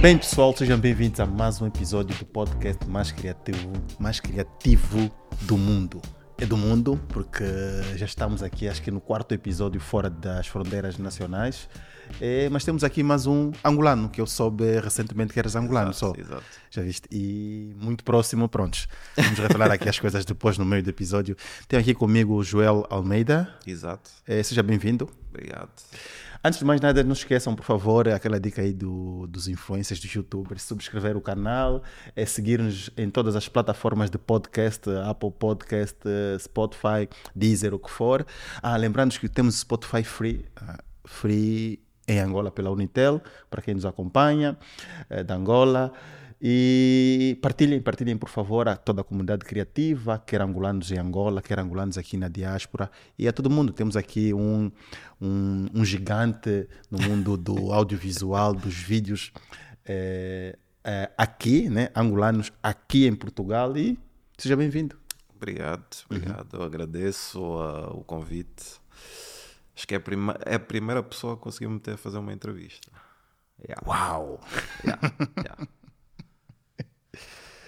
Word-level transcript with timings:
Bem, 0.00 0.16
pessoal, 0.16 0.56
sejam 0.56 0.78
bem-vindos 0.78 1.20
a 1.20 1.26
mais 1.26 1.60
um 1.60 1.66
episódio 1.66 2.16
do 2.16 2.24
podcast 2.24 2.88
mais 2.88 3.12
criativo, 3.12 3.70
mais 3.98 4.18
criativo 4.18 5.10
do 5.42 5.58
mundo. 5.58 6.00
É 6.38 6.46
do 6.46 6.56
mundo 6.56 6.98
porque 7.10 7.44
já 7.96 8.06
estamos 8.06 8.42
aqui, 8.42 8.66
acho 8.66 8.80
que 8.80 8.90
no 8.90 8.98
quarto 8.98 9.34
episódio 9.34 9.78
fora 9.78 10.08
das 10.08 10.46
fronteiras 10.46 10.96
nacionais. 10.96 11.68
É, 12.20 12.48
mas 12.50 12.64
temos 12.64 12.84
aqui 12.84 13.02
mais 13.02 13.26
um 13.26 13.50
angolano, 13.64 14.08
que 14.08 14.20
eu 14.20 14.26
soube 14.26 14.78
recentemente 14.80 15.32
que 15.32 15.38
eras 15.38 15.56
angolano 15.56 15.90
Exato, 15.90 16.14
só. 16.16 16.20
exato. 16.20 16.44
Já 16.70 16.82
viste? 16.82 17.08
E 17.10 17.74
muito 17.80 18.04
próximo, 18.04 18.48
prontos. 18.48 18.88
Vamos 19.16 19.38
revelar 19.38 19.70
aqui 19.70 19.88
as 19.88 19.98
coisas 19.98 20.24
depois 20.24 20.58
no 20.58 20.64
meio 20.64 20.82
do 20.82 20.90
episódio. 20.90 21.36
Tenho 21.68 21.80
aqui 21.80 21.94
comigo 21.94 22.34
o 22.34 22.42
Joel 22.42 22.86
Almeida. 22.90 23.54
Exato. 23.66 24.10
É, 24.26 24.42
seja 24.42 24.62
bem-vindo. 24.62 25.08
Obrigado. 25.30 25.70
Antes 26.42 26.58
de 26.58 26.64
mais 26.64 26.80
nada, 26.80 27.02
não 27.04 27.12
esqueçam, 27.12 27.54
por 27.54 27.64
favor, 27.64 28.08
aquela 28.08 28.40
dica 28.40 28.62
aí 28.62 28.72
do, 28.72 29.26
dos 29.26 29.46
influencers, 29.46 30.00
dos 30.00 30.10
youtubers, 30.10 30.62
subscrever 30.62 31.14
o 31.14 31.20
canal, 31.20 31.82
é 32.16 32.24
seguir-nos 32.24 32.88
em 32.96 33.10
todas 33.10 33.36
as 33.36 33.46
plataformas 33.46 34.08
de 34.08 34.16
podcast, 34.16 34.88
Apple 35.04 35.30
Podcast, 35.32 35.98
Spotify, 36.38 37.08
Deezer, 37.36 37.74
o 37.74 37.78
que 37.78 37.90
for. 37.90 38.26
Ah, 38.62 38.74
lembrando 38.78 39.18
que 39.18 39.28
temos 39.28 39.56
Spotify 39.60 40.02
free, 40.02 40.46
ah, 40.56 40.78
free 41.04 41.78
em 42.10 42.18
Angola 42.18 42.50
pela 42.50 42.70
Unitel, 42.70 43.20
para 43.48 43.62
quem 43.62 43.74
nos 43.74 43.86
acompanha, 43.86 44.58
eh, 45.08 45.22
da 45.22 45.34
Angola. 45.34 45.92
E 46.42 47.38
partilhem, 47.42 47.80
partilhem, 47.82 48.16
por 48.16 48.30
favor, 48.30 48.66
a 48.66 48.74
toda 48.74 49.02
a 49.02 49.04
comunidade 49.04 49.44
criativa, 49.44 50.18
quer 50.18 50.40
angolanos 50.40 50.90
em 50.90 50.98
Angola, 50.98 51.42
quer 51.42 51.58
angolanos 51.58 51.98
aqui 51.98 52.16
na 52.16 52.28
diáspora, 52.28 52.90
e 53.18 53.28
a 53.28 53.32
todo 53.32 53.50
mundo. 53.50 53.72
Temos 53.72 53.94
aqui 53.94 54.32
um, 54.32 54.72
um, 55.20 55.66
um 55.74 55.84
gigante 55.84 56.66
no 56.90 56.98
mundo 56.98 57.36
do 57.36 57.72
audiovisual, 57.74 58.54
dos 58.54 58.74
vídeos, 58.74 59.32
eh, 59.84 60.56
eh, 60.82 61.10
aqui, 61.16 61.68
né? 61.68 61.90
angolanos 61.94 62.50
aqui 62.62 63.06
em 63.06 63.14
Portugal, 63.14 63.76
e 63.76 63.98
seja 64.38 64.56
bem-vindo. 64.56 64.96
Obrigado, 65.36 65.86
obrigado. 66.06 66.56
Eu 66.56 66.62
agradeço 66.62 67.38
ah, 67.58 67.90
o 67.94 68.02
convite. 68.02 68.80
Acho 69.80 69.86
que 69.86 69.94
é 69.94 69.96
a, 69.96 70.00
prima- 70.00 70.36
é 70.44 70.56
a 70.56 70.60
primeira 70.60 71.02
pessoa 71.02 71.36
que 71.38 71.42
conseguiu 71.42 71.70
me 71.70 71.80
ter 71.80 71.94
a 71.94 71.96
fazer 71.96 72.18
uma 72.18 72.34
entrevista. 72.34 72.90
Yeah, 73.66 73.80
Uau! 73.86 74.38
yeah, 74.84 75.00
yeah. 75.42 75.56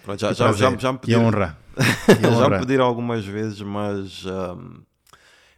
Pronto, 0.02 0.20
já, 0.20 0.28
Que 0.28 0.34
já, 0.34 0.52
já, 0.52 0.76
já 0.76 0.92
me 0.92 0.98
Que 1.00 1.06
pediram, 1.06 1.16
honra! 1.16 1.58
Que 2.12 2.22
já 2.34 2.40
me 2.46 2.46
honra. 2.46 2.56
pediram 2.56 2.84
algumas 2.84 3.24
vezes, 3.24 3.60
mas 3.62 4.24
ahm, 4.26 4.82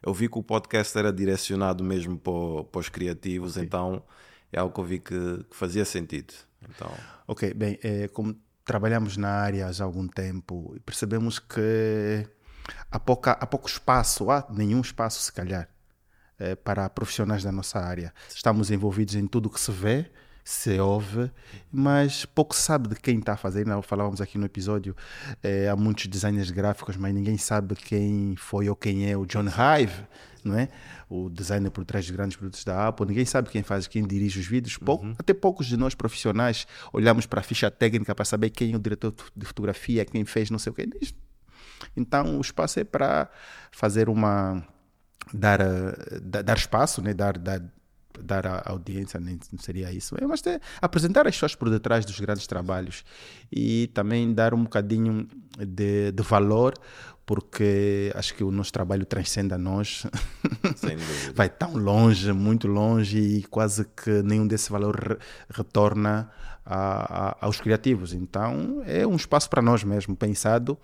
eu 0.03 0.13
vi 0.15 0.29
que 0.29 0.39
o 0.39 0.43
podcast 0.43 0.97
era 0.99 1.13
direcionado 1.13 1.83
mesmo 1.85 2.19
para, 2.19 2.65
para 2.71 2.81
os 2.81 2.89
criativos, 2.89 3.57
então 3.57 4.03
é 4.53 4.59
algo 4.61 4.73
que 4.75 4.81
eu 4.81 4.85
vi 4.85 4.99
que, 5.01 5.45
que 5.51 5.57
fazia 5.57 5.85
sentido. 5.85 6.35
Então, 6.63 6.91
Ok, 7.27 7.55
bem, 7.55 7.79
eh, 7.83 8.09
como 8.09 8.35
trabalhamos 8.65 9.17
na 9.17 9.31
área 9.31 9.73
já 9.73 9.85
há 9.85 9.87
algum 9.87 10.07
tempo, 10.09 10.77
percebemos 10.85 11.39
que 11.39 12.27
há, 12.91 12.99
pouca, 13.01 13.33
há 13.33 13.47
pouco 13.47 13.67
espaço, 13.69 14.31
há 14.31 14.47
nenhum 14.51 14.81
espaço, 14.81 15.23
se 15.23 15.33
calhar, 15.33 15.69
eh, 16.39 16.55
para 16.55 16.89
profissionais 16.89 17.43
da 17.43 17.53
nossa 17.53 17.79
área. 17.79 18.13
Estamos 18.35 18.71
envolvidos 18.71 19.15
em 19.15 19.27
tudo 19.27 19.49
que 19.51 19.61
se 19.61 19.71
vê, 19.71 20.11
se 20.45 20.79
ouve, 20.79 21.31
mas 21.73 22.27
pouco 22.27 22.55
se 22.55 22.63
sabe 22.63 22.89
de 22.89 22.97
quem 22.97 23.19
está 23.19 23.33
a 23.33 23.37
fazer. 23.37 23.61
Ainda 23.61 23.81
falávamos 23.81 24.21
aqui 24.21 24.37
no 24.37 24.45
episódio, 24.45 24.95
eh, 25.43 25.69
há 25.69 25.75
muitos 25.75 26.07
designers 26.07 26.51
gráficos, 26.51 26.97
mas 26.97 27.15
ninguém 27.15 27.39
sabe 27.39 27.75
quem 27.75 28.35
foi 28.37 28.69
ou 28.69 28.77
quem 28.77 29.11
é 29.11 29.17
o 29.17 29.25
John 29.25 29.47
Hive, 29.47 30.07
não 30.45 30.59
é? 30.59 30.69
O 31.09 31.31
designer 31.31 31.71
por 31.71 31.85
trás 31.85 32.05
dos 32.05 32.15
grandes 32.15 32.37
produtos 32.37 32.63
da 32.63 32.89
Apple. 32.89 33.07
Ninguém 33.07 33.25
sabe 33.25 33.49
quem 33.49 33.63
faz, 33.63 33.87
quem 33.87 34.07
dirige 34.07 34.39
os 34.39 34.47
vídeos. 34.47 34.77
Pouco, 34.77 35.07
Até 35.19 35.33
poucos 35.33 35.67
de 35.67 35.77
nós 35.77 35.95
profissionais 35.95 36.67
olhamos 36.93 37.25
para 37.25 37.41
a 37.41 37.43
ficha 37.43 37.71
técnica 37.71 38.15
para 38.15 38.25
saber 38.25 38.51
quem 38.51 38.75
é 38.75 38.77
o 38.77 38.79
diretor 38.79 39.15
de 39.35 39.47
fotografia, 39.47 40.05
quem 40.05 40.25
fez 40.27 40.51
não 40.51 40.59
sei 40.59 40.71
o 40.71 40.75
que. 40.75 40.87
Então 41.97 42.37
o 42.37 42.41
espaço 42.41 42.81
é 42.81 42.85
para 42.85 43.31
fazer 43.71 44.09
uma 44.09 44.67
dar, 45.33 45.61
eh, 45.61 46.21
da- 46.23 46.43
dar 46.43 46.57
espaço, 46.57 47.01
né? 47.03 47.13
dar, 47.15 47.39
dar, 47.39 47.63
dar 48.23 48.47
a 48.47 48.63
audiência, 48.71 49.19
nem 49.19 49.39
seria 49.59 49.91
isso, 49.93 50.15
é, 50.21 50.27
mas 50.27 50.41
ter- 50.41 50.61
apresentar 50.81 51.27
as 51.27 51.35
pessoas 51.35 51.55
por 51.55 51.69
detrás 51.71 52.05
dos 52.05 52.19
grandes 52.21 52.47
trabalhos 52.47 53.05
e 53.51 53.89
também 53.95 54.33
dar 54.33 54.55
um 54.55 54.63
bocadinho 54.65 55.27
de, 55.59 56.13
de 56.13 56.23
valor, 56.23 56.75
porque 57.27 58.13
acho 58.15 58.35
que 58.35 58.45
o 58.45 58.51
nosso 58.51 58.71
trabalho 58.73 59.05
transcende 59.07 59.55
a 59.55 59.59
nós, 59.59 60.07
sem 60.77 60.97
dúvida. 60.97 61.33
vai 61.35 61.49
tão 61.49 61.75
longe, 61.77 62.33
muito 62.33 62.69
longe 62.69 63.19
e 63.19 63.43
quase 63.45 63.85
que 63.85 64.23
nenhum 64.23 64.47
desse 64.47 64.71
valor 64.71 64.95
re- 64.95 65.19
retorna 65.51 66.31
a- 66.65 67.31
a- 67.31 67.37
aos 67.41 67.61
criativos. 67.61 68.13
Então 68.13 68.83
é 68.87 69.07
um 69.07 69.17
espaço 69.17 69.49
para 69.51 69.63
nós 69.63 69.83
mesmo, 69.83 70.15
pensado 70.15 70.79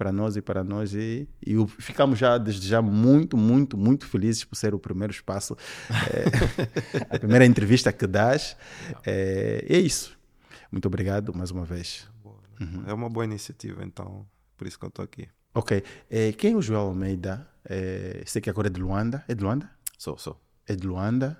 para 0.00 0.10
nós 0.10 0.34
e 0.34 0.40
para 0.40 0.64
nós 0.64 0.94
e, 0.94 1.28
e 1.46 1.54
ficamos 1.78 2.18
já 2.18 2.38
desde 2.38 2.66
já 2.66 2.80
muito, 2.80 3.36
muito, 3.36 3.76
muito 3.76 4.06
felizes 4.06 4.42
por 4.44 4.56
ser 4.56 4.74
o 4.74 4.78
primeiro 4.78 5.12
espaço, 5.12 5.54
eh, 5.90 7.04
a 7.14 7.18
primeira 7.18 7.44
entrevista 7.44 7.92
que 7.92 8.06
dás. 8.06 8.56
É, 9.04 9.62
é 9.68 9.78
isso. 9.78 10.18
Muito 10.72 10.86
obrigado 10.86 11.36
mais 11.36 11.50
uma 11.50 11.66
vez. 11.66 12.08
É 12.86 12.94
uma 12.94 13.10
boa 13.10 13.26
iniciativa, 13.26 13.84
então, 13.84 14.26
por 14.56 14.66
isso 14.66 14.78
que 14.78 14.86
eu 14.86 14.88
estou 14.88 15.04
aqui. 15.04 15.28
Ok. 15.52 15.84
Eh, 16.10 16.32
quem 16.32 16.54
é 16.54 16.56
o 16.56 16.62
Joel 16.62 16.80
Almeida? 16.80 17.46
Eh, 17.68 18.22
sei 18.24 18.40
que 18.40 18.48
agora 18.48 18.68
é 18.68 18.70
de 18.70 18.80
Luanda. 18.80 19.22
É 19.28 19.34
de 19.34 19.44
Luanda? 19.44 19.70
Sou, 19.98 20.16
sou. 20.16 20.40
é 20.66 20.74
de 20.74 20.86
Luanda. 20.86 21.38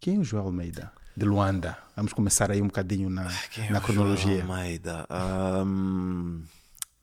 Quem 0.00 0.16
é 0.16 0.18
o 0.18 0.24
Joel 0.24 0.46
Almeida? 0.46 0.90
De 1.16 1.24
Luanda. 1.24 1.78
Vamos 1.94 2.12
começar 2.12 2.50
aí 2.50 2.60
um 2.60 2.66
bocadinho 2.66 3.08
na, 3.08 3.24
na 3.24 3.76
é 3.76 3.78
o 3.78 3.80
cronologia. 3.80 4.42
Almeida. 4.42 5.06
Ahm, 5.08 6.42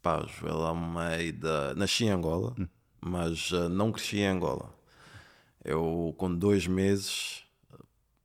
pá, 0.08 0.26
Joel 0.40 0.62
Almeida. 0.66 1.76
Nasci 1.76 2.06
em 2.06 2.12
Angola, 2.12 2.54
Hum. 2.58 2.66
mas 3.02 3.52
ah, 3.54 3.68
não 3.68 3.92
cresci 3.92 4.20
em 4.20 4.28
Angola. 4.28 4.74
Eu, 5.66 6.16
com 6.18 6.34
dois 6.34 6.66
meses, 6.66 7.44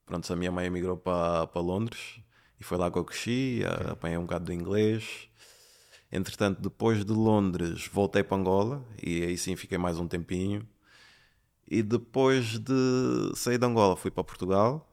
pronto, 0.07 0.33
a 0.33 0.37
minha 0.37 0.53
mãe 0.53 0.67
emigrou 0.67 0.97
para 0.97 1.49
para 1.49 1.61
Londres 1.61 2.21
e 2.61 2.63
foi 2.63 2.79
lá 2.79 2.89
que 2.89 2.99
eu 2.99 3.05
cresci. 3.05 3.63
ah, 3.67 3.93
Apanhei 3.93 4.17
um 4.17 4.23
bocado 4.23 4.45
de 4.45 4.53
inglês. 4.55 5.29
Entretanto, 6.13 6.61
depois 6.63 7.05
de 7.05 7.13
Londres, 7.13 7.89
voltei 7.93 8.23
para 8.23 8.37
Angola 8.37 8.85
e 9.03 9.25
aí 9.25 9.37
sim 9.37 9.57
fiquei 9.57 9.79
mais 9.79 9.99
um 9.99 10.07
tempinho. 10.07 10.65
E 11.67 11.83
depois 11.83 12.59
de 12.61 13.33
sair 13.35 13.59
de 13.59 13.67
Angola, 13.67 13.97
fui 13.97 14.11
para 14.11 14.23
Portugal. 14.23 14.89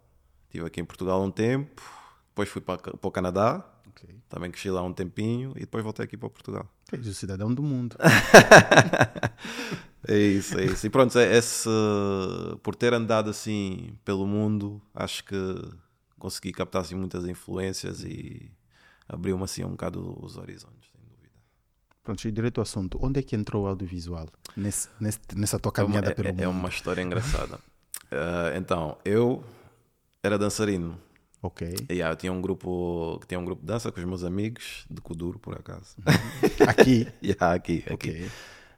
Estive 0.48 0.66
aqui 0.66 0.82
em 0.82 0.86
Portugal 0.86 1.22
um 1.22 1.30
tempo. 1.30 1.84
Depois 2.30 2.50
fui 2.50 2.62
para, 2.62 2.78
para 2.82 3.08
o 3.08 3.12
Canadá. 3.12 3.64
Ok. 4.04 4.16
Também 4.30 4.50
cresci 4.52 4.70
lá 4.70 4.82
um 4.84 4.94
tempinho. 4.94 5.52
E 5.56 5.62
depois 5.62 5.84
voltei 5.84 6.06
aqui 6.06 6.16
para 6.18 6.30
Portugal. 6.30 6.68
És 6.92 7.06
o 7.08 7.14
cidadão 7.14 7.54
do 7.54 7.62
mundo. 7.64 7.96
É 10.08 10.18
isso, 10.18 10.58
é 10.58 10.66
isso. 10.66 10.88
E 10.88 10.90
pronto, 10.90 11.20
é- 11.20 11.38
esse, 11.38 11.70
por 12.64 12.74
ter 12.74 12.94
andado 12.94 13.30
assim 13.30 13.94
pelo 14.06 14.26
mundo, 14.26 14.82
acho 14.96 15.24
que 15.26 15.36
consegui 16.18 16.52
captar 16.54 16.82
assim, 16.82 16.96
muitas 16.96 17.26
influências 17.28 18.02
e 18.04 18.50
abriu-me 19.08 19.44
assim 19.44 19.64
um 19.64 19.72
bocado 19.72 20.18
os 20.24 20.38
horizontes, 20.38 20.90
sem 20.92 21.02
dúvida. 21.06 21.30
Pronto, 22.02 22.26
e 22.28 22.32
direto 22.32 22.60
ao 22.60 22.64
assunto. 22.64 22.98
Onde 23.02 23.20
é 23.20 23.24
que 23.24 23.36
entrou 23.36 23.66
o 23.66 23.68
audiovisual? 23.68 24.28
Nesse, 24.56 24.88
nesse- 25.00 25.20
nessa 25.36 25.60
tua 25.60 25.72
É 25.76 25.82
uma, 25.82 25.86
caminhada 25.86 26.12
é- 26.12 26.14
pelo 26.16 26.30
é 26.30 26.32
mundo? 26.32 26.50
uma 26.50 26.70
história 26.70 27.02
engraçada. 27.02 27.60
Ah, 28.10 28.54
então, 28.58 28.98
eu 29.04 29.44
era 30.24 30.38
dançarino. 30.40 30.98
Ok. 31.42 31.74
Yeah, 31.90 32.14
eu 32.14 32.18
tinha 32.18 32.34
um 32.34 32.42
grupo 32.42 33.20
tinha 33.28 33.40
um 33.40 33.46
grupo 33.46 33.62
de 33.62 33.68
dança 33.68 33.92
com 33.92 34.00
os 34.00 34.06
meus 34.06 34.24
amigos 34.24 34.86
de 34.90 35.02
Kuduro, 35.02 35.40
por 35.40 35.56
acaso. 35.56 35.96
Aqui. 36.68 37.08
yeah, 37.24 37.54
aqui, 37.54 37.84
aqui. 37.88 37.94
ok. 37.94 38.30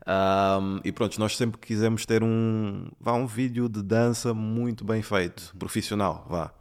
Um, 0.07 0.79
e 0.83 0.91
pronto, 0.91 1.19
nós 1.19 1.37
sempre 1.37 1.59
quisemos 1.59 2.05
ter 2.05 2.23
um, 2.23 2.89
vá, 2.99 3.13
um 3.13 3.27
vídeo 3.27 3.69
de 3.69 3.81
dança 3.81 4.33
muito 4.33 4.83
bem 4.83 5.01
feito, 5.01 5.55
profissional, 5.57 6.25
vá. 6.29 6.51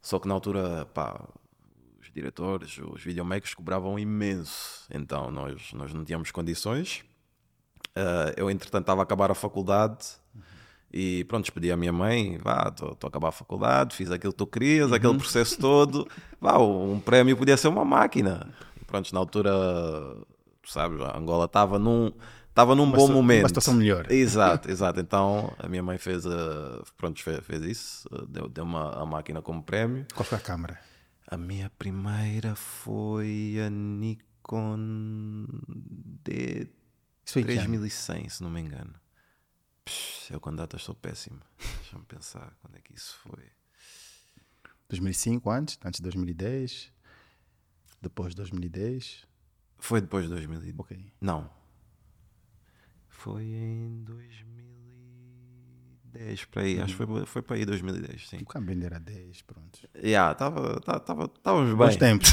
Só 0.00 0.18
que 0.18 0.26
na 0.26 0.34
altura, 0.34 0.84
pá, 0.86 1.20
os 2.00 2.10
diretores, 2.12 2.78
os 2.78 3.02
videomakers 3.02 3.54
cobravam 3.54 3.98
imenso. 3.98 4.86
Então 4.92 5.30
nós, 5.30 5.72
nós 5.72 5.92
não 5.92 6.04
tínhamos 6.04 6.30
condições. 6.30 7.04
Uh, 7.96 8.32
eu, 8.36 8.50
entretanto, 8.50 8.82
estava 8.82 9.02
a 9.02 9.04
acabar 9.04 9.30
a 9.30 9.34
faculdade 9.34 10.16
e 10.92 11.24
pronto, 11.24 11.44
despedi 11.44 11.72
a 11.72 11.76
minha 11.76 11.92
mãe. 11.92 12.38
Vá, 12.42 12.68
estou 12.68 12.96
a 13.02 13.06
acabar 13.06 13.28
a 13.28 13.32
faculdade, 13.32 13.96
fiz 13.96 14.10
aquilo 14.10 14.32
que 14.32 14.38
tu 14.38 14.46
querias, 14.46 14.92
aquele 14.92 15.16
processo 15.16 15.58
todo. 15.58 16.06
Vá, 16.40 16.58
um 16.58 17.00
prémio 17.00 17.36
podia 17.36 17.56
ser 17.56 17.68
uma 17.68 17.84
máquina. 17.84 18.52
E 18.80 18.84
pronto, 18.84 19.12
na 19.12 19.18
altura, 19.18 19.50
tu 20.60 20.70
sabes, 20.70 21.00
a 21.00 21.16
Angola 21.16 21.46
estava 21.46 21.78
num, 21.78 22.12
estava 22.48 22.74
num 22.74 22.84
Uma 22.84 22.96
bom 22.96 23.08
momento. 23.08 23.42
uma 23.42 23.48
situação 23.48 23.74
melhor. 23.74 24.10
Exato, 24.12 24.68
exato. 24.70 25.00
Então 25.00 25.52
a 25.58 25.66
minha 25.66 25.82
mãe 25.82 25.96
fez, 25.96 26.26
uh, 26.26 26.82
pronto, 26.98 27.22
fez, 27.22 27.40
fez 27.40 27.62
isso, 27.62 28.08
uh, 28.12 28.26
deu, 28.26 28.48
deu 28.48 28.64
uma, 28.64 29.02
a 29.02 29.06
máquina 29.06 29.40
como 29.40 29.62
prémio. 29.62 30.04
Qual 30.14 30.24
foi 30.24 30.36
a 30.36 30.40
câmara? 30.40 30.78
A 31.26 31.38
minha 31.38 31.70
primeira 31.78 32.54
foi 32.54 33.56
a 33.66 33.70
Nikon 33.70 35.46
D 36.22 36.68
Isso 37.24 37.32
foi 37.32 37.44
que 37.44 37.52
ano? 37.52 37.60
3100, 37.60 38.28
se 38.28 38.42
não 38.42 38.50
me 38.50 38.60
engano. 38.60 39.01
Eu 40.30 40.40
com 40.40 40.54
datas 40.54 40.82
sou 40.82 40.94
péssimo. 40.94 41.40
Deixa-me 41.82 42.04
pensar 42.04 42.54
quando 42.60 42.76
é 42.76 42.80
que 42.80 42.94
isso 42.94 43.18
foi. 43.18 43.50
2005 44.88 45.50
antes, 45.50 45.78
antes 45.84 46.00
de 46.00 46.04
2010, 46.04 46.92
depois 48.00 48.30
de 48.30 48.36
2010. 48.36 49.26
Foi 49.78 50.00
depois 50.00 50.24
de 50.24 50.30
2010. 50.30 50.74
Ok. 50.78 51.12
Não. 51.20 51.50
Foi 53.08 53.44
em 53.44 54.02
2010, 54.04 56.44
para 56.46 56.62
aí. 56.62 56.80
Acho 56.80 56.96
que 56.96 57.06
foi, 57.06 57.26
foi 57.26 57.42
para 57.42 57.56
aí 57.56 57.64
2010, 57.64 58.28
sim. 58.28 58.38
O 58.38 58.46
Cambende 58.46 58.86
era 58.86 58.98
10, 58.98 59.42
pronto. 59.42 59.88
Yeah, 59.96 60.34
tava, 60.34 60.80
tava, 60.80 61.00
tava, 61.00 61.24
estávamos 61.24 61.68
bem. 61.70 61.78
Bons 61.78 61.96
tempos. 61.96 62.30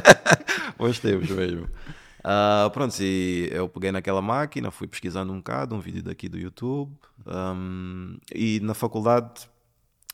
Bons 0.78 0.98
tempos 1.00 1.30
mesmo. 1.30 1.68
Ah, 2.24 2.70
pronto, 2.72 2.96
e 3.00 3.48
eu 3.52 3.68
peguei 3.68 3.92
naquela 3.92 4.22
máquina, 4.22 4.70
fui 4.70 4.88
pesquisando 4.88 5.30
um 5.32 5.36
bocado, 5.36 5.74
um 5.74 5.80
vídeo 5.80 6.02
daqui 6.02 6.28
do 6.28 6.38
YouTube. 6.38 6.90
um, 7.26 8.16
e 8.34 8.60
na 8.60 8.72
faculdade. 8.74 9.48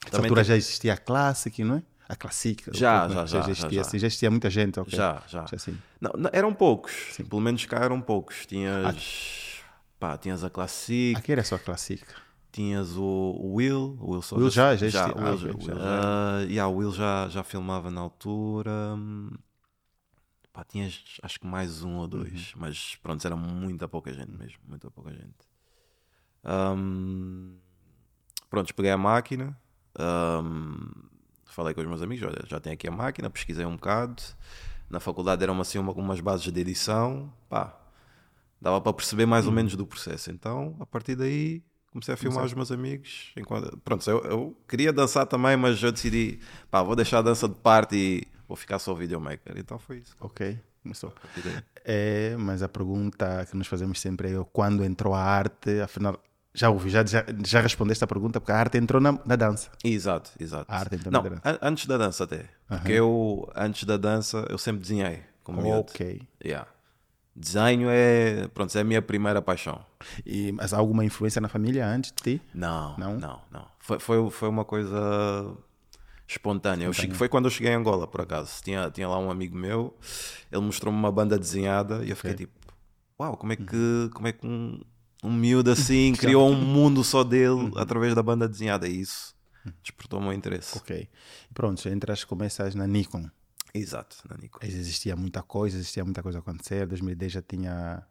Nessa 0.04 0.10
também 0.16 0.28
altura 0.28 0.42
ti- 0.42 0.48
já 0.48 0.56
existia 0.56 0.94
a 0.94 0.96
Classic, 0.96 1.62
não 1.64 1.76
é? 1.76 1.82
A 2.08 2.16
Classic. 2.16 2.64
Já, 2.72 3.02
Como 3.02 3.12
é 3.12 3.14
já, 3.14 3.26
já, 3.26 3.40
já, 3.42 3.50
existia, 3.52 3.70
já. 3.70 3.80
assim, 3.82 3.98
já 3.98 4.06
existia 4.08 4.30
muita 4.30 4.50
gente, 4.50 4.80
ok. 4.80 4.96
Já, 4.96 5.22
já. 5.28 5.46
Já 5.46 5.58
sim. 5.58 5.78
Não, 6.00 6.10
não, 6.18 6.30
eram 6.32 6.52
poucos. 6.52 6.92
Pelo 7.28 7.40
menos 7.40 7.64
cá 7.66 7.78
eram 7.84 8.00
poucos. 8.00 8.44
Tinhas. 8.46 8.84
Ah. 8.84 9.64
Pá, 10.00 10.16
tinhas 10.18 10.42
a 10.42 10.50
Classic, 10.50 11.14
Aqui 11.16 11.30
era 11.30 11.44
só 11.44 11.54
a 11.56 11.58
Classic. 11.58 12.02
tinhas 12.50 12.96
o, 12.96 13.52
Will. 13.54 13.96
O 14.00 14.12
Will, 14.12 14.22
Will 14.32 14.50
já- 14.50 14.74
já 14.74 14.86
existia. 14.86 15.14
o 15.14 15.20
Ah, 15.20 15.30
Will, 15.30 15.38
já, 15.38 15.48
já- 15.52 15.74
já. 15.74 15.74
Ah, 15.78 16.40
yeah, 16.42 16.66
o 16.68 16.76
Will 16.76 16.92
já, 16.92 17.28
já 17.28 17.42
filmava 17.44 17.90
na 17.90 18.00
altura. 18.00 18.96
Pá, 20.52 20.64
tinhas 20.64 21.18
acho 21.22 21.38
que 21.40 21.46
mais 21.46 21.82
um 21.84 21.96
ou 21.96 22.08
dois. 22.08 22.52
Uhum. 22.54 22.60
Mas 22.60 22.96
pronto, 22.96 23.24
era 23.24 23.36
muita 23.36 23.88
pouca 23.88 24.12
gente 24.12 24.32
mesmo. 24.32 24.58
Muita 24.66 24.90
pouca 24.90 25.12
gente. 25.12 25.48
Ahm, 26.44 27.56
pronto, 28.48 28.74
peguei 28.74 28.90
a 28.90 28.98
máquina. 28.98 29.56
ahm, 29.98 30.90
falei 31.46 31.74
com 31.74 31.80
os 31.80 31.86
meus 31.86 32.02
amigos, 32.02 32.26
olha, 32.26 32.44
já 32.46 32.60
tenho 32.60 32.74
aqui 32.74 32.88
a 32.88 32.90
máquina, 32.90 33.28
pesquisei 33.28 33.64
um 33.64 33.76
bocado. 33.76 34.22
Na 34.88 34.98
faculdade 34.98 35.42
eram 35.42 35.60
assim 35.60 35.78
uma, 35.78 35.92
umas 35.92 36.20
bases 36.20 36.50
de 36.50 36.60
edição, 36.60 37.32
pá, 37.48 37.78
dava 38.60 38.80
para 38.80 38.92
perceber 38.92 39.26
mais 39.26 39.46
ou 39.46 39.52
menos 39.52 39.76
do 39.76 39.86
processo. 39.86 40.30
Então, 40.30 40.76
a 40.80 40.86
partir 40.86 41.14
daí, 41.14 41.62
comecei 41.92 42.14
a 42.14 42.16
filmar 42.16 42.44
os 42.44 42.54
meus 42.54 42.72
amigos. 42.72 43.32
Enquanto, 43.36 43.76
pronto, 43.78 44.08
eu, 44.10 44.18
eu 44.24 44.56
queria 44.68 44.92
dançar 44.92 45.26
também, 45.26 45.56
mas 45.56 45.80
eu 45.82 45.92
decidi, 45.92 46.40
pá, 46.70 46.82
vou 46.82 46.96
deixar 46.96 47.18
a 47.18 47.22
dança 47.22 47.48
de 47.48 47.54
parte 47.54 47.96
e 47.96 48.39
vou 48.50 48.56
ficar 48.56 48.78
só 48.80 48.92
videomaker. 48.94 49.54
Então 49.56 49.78
foi 49.78 49.98
isso. 49.98 50.14
Ok, 50.20 50.58
começou. 50.82 51.12
É, 51.84 52.34
mas 52.36 52.62
a 52.62 52.68
pergunta 52.68 53.46
que 53.48 53.56
nós 53.56 53.66
fazemos 53.66 54.00
sempre 54.00 54.32
é 54.34 54.44
quando 54.52 54.84
entrou 54.84 55.14
a 55.14 55.22
arte, 55.22 55.80
afinal, 55.80 56.20
já 56.52 56.68
ouvi, 56.68 56.90
já, 56.90 57.04
já, 57.06 57.24
já 57.46 57.60
respondeste 57.60 58.02
a 58.02 58.06
pergunta, 58.06 58.40
porque 58.40 58.50
a 58.52 58.56
arte 58.58 58.76
entrou 58.76 59.00
na, 59.00 59.12
na 59.24 59.36
dança. 59.36 59.70
Exato, 59.84 60.30
exato. 60.40 60.66
A 60.68 60.76
arte 60.78 60.96
então 60.96 61.12
Não, 61.12 61.22
na 61.22 61.28
dança. 61.28 61.42
an- 61.44 61.58
antes 61.62 61.86
da 61.86 61.96
dança 61.96 62.24
até. 62.24 62.44
Porque 62.66 62.92
eu, 62.92 63.48
antes 63.54 63.84
da 63.84 63.96
dança, 63.96 64.44
eu 64.50 64.58
sempre 64.58 64.80
desenhei 64.82 65.22
como. 65.44 65.66
Ok. 65.78 66.22
Yeah. 66.44 66.66
Desenho 67.36 67.88
é, 67.88 68.48
pronto, 68.48 68.76
é 68.76 68.80
a 68.80 68.84
minha 68.84 69.00
primeira 69.00 69.40
paixão. 69.40 69.80
E, 70.26 70.50
mas 70.52 70.74
há 70.74 70.78
alguma 70.78 71.04
influência 71.04 71.40
na 71.40 71.48
família 71.48 71.86
antes 71.86 72.10
de 72.12 72.22
ti? 72.38 72.42
Não, 72.52 72.98
Não? 72.98 73.16
não, 73.16 73.40
não. 73.50 73.66
Foi, 73.78 73.98
foi, 74.00 74.30
foi 74.30 74.48
uma 74.48 74.64
coisa 74.64 75.56
espontânea. 76.30 76.86
Eu 76.86 76.92
cheguei- 76.92 77.16
foi 77.16 77.28
quando 77.28 77.46
eu 77.46 77.50
cheguei 77.50 77.72
em 77.72 77.76
Angola, 77.76 78.06
por 78.06 78.20
acaso. 78.20 78.62
Tinha, 78.62 78.90
tinha 78.90 79.08
lá 79.08 79.18
um 79.18 79.30
amigo 79.30 79.56
meu, 79.56 79.96
ele 80.50 80.62
mostrou-me 80.62 80.98
uma 80.98 81.10
banda 81.12 81.38
desenhada 81.38 82.04
e 82.04 82.10
eu 82.10 82.16
fiquei 82.16 82.34
tipo, 82.34 82.52
uau, 83.18 83.36
como 83.36 83.52
é 83.52 83.56
que, 83.56 84.10
como 84.14 84.28
é 84.28 84.32
que 84.32 84.46
um, 84.46 84.80
um 85.24 85.32
miúdo 85.32 85.70
assim 85.72 86.12
criou 86.14 86.48
um 86.50 86.54
mundo 86.60 87.02
só 87.04 87.24
dele 87.24 87.72
através 87.76 88.14
da 88.14 88.22
banda 88.22 88.48
desenhada? 88.48 88.88
E 88.88 89.00
isso 89.00 89.34
despertou 89.82 90.18
o 90.18 90.22
meu 90.22 90.32
interesse. 90.32 90.78
Ok. 90.78 91.08
Pronto, 91.52 91.86
entras, 91.88 92.24
começas 92.24 92.74
na 92.74 92.86
Nikon. 92.86 93.28
Exato, 93.72 94.16
na 94.28 94.36
Nico. 94.36 94.58
Existia 94.64 95.14
muita 95.14 95.42
coisa, 95.42 95.76
existia 95.76 96.04
muita 96.04 96.22
coisa 96.24 96.38
a 96.38 96.40
acontecer. 96.40 96.86
2010 96.88 97.30
já 97.32 97.42
tinha 97.42 98.02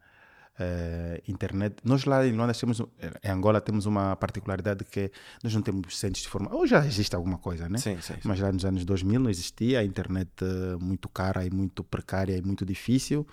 eh, 0.62 1.22
internet. 1.26 1.76
Nós 1.82 2.04
lá 2.04 2.26
em 2.26 2.32
Luanda 2.32 2.52
temos, 2.52 2.80
em 2.80 3.30
Angola 3.30 3.62
temos 3.62 3.86
uma 3.86 4.14
particularidade 4.14 4.84
que 4.84 5.10
nós 5.42 5.54
não 5.54 5.62
temos 5.62 5.98
centros 5.98 6.22
de 6.22 6.28
formação. 6.28 6.58
Ou 6.58 6.66
já 6.66 6.84
existe 6.86 7.16
alguma 7.16 7.38
coisa, 7.38 7.66
né? 7.66 7.78
Sim, 7.78 7.98
sim, 8.02 8.12
sim. 8.14 8.20
Mas 8.24 8.40
lá 8.40 8.52
nos 8.52 8.64
anos 8.66 8.84
2000 8.84 9.20
não 9.20 9.30
existia, 9.30 9.80
a 9.80 9.84
internet 9.84 10.30
eh, 10.42 10.76
muito 10.78 11.08
cara 11.08 11.46
e 11.46 11.50
muito 11.50 11.82
precária 11.82 12.36
e 12.36 12.42
muito 12.42 12.66
difícil. 12.66 13.26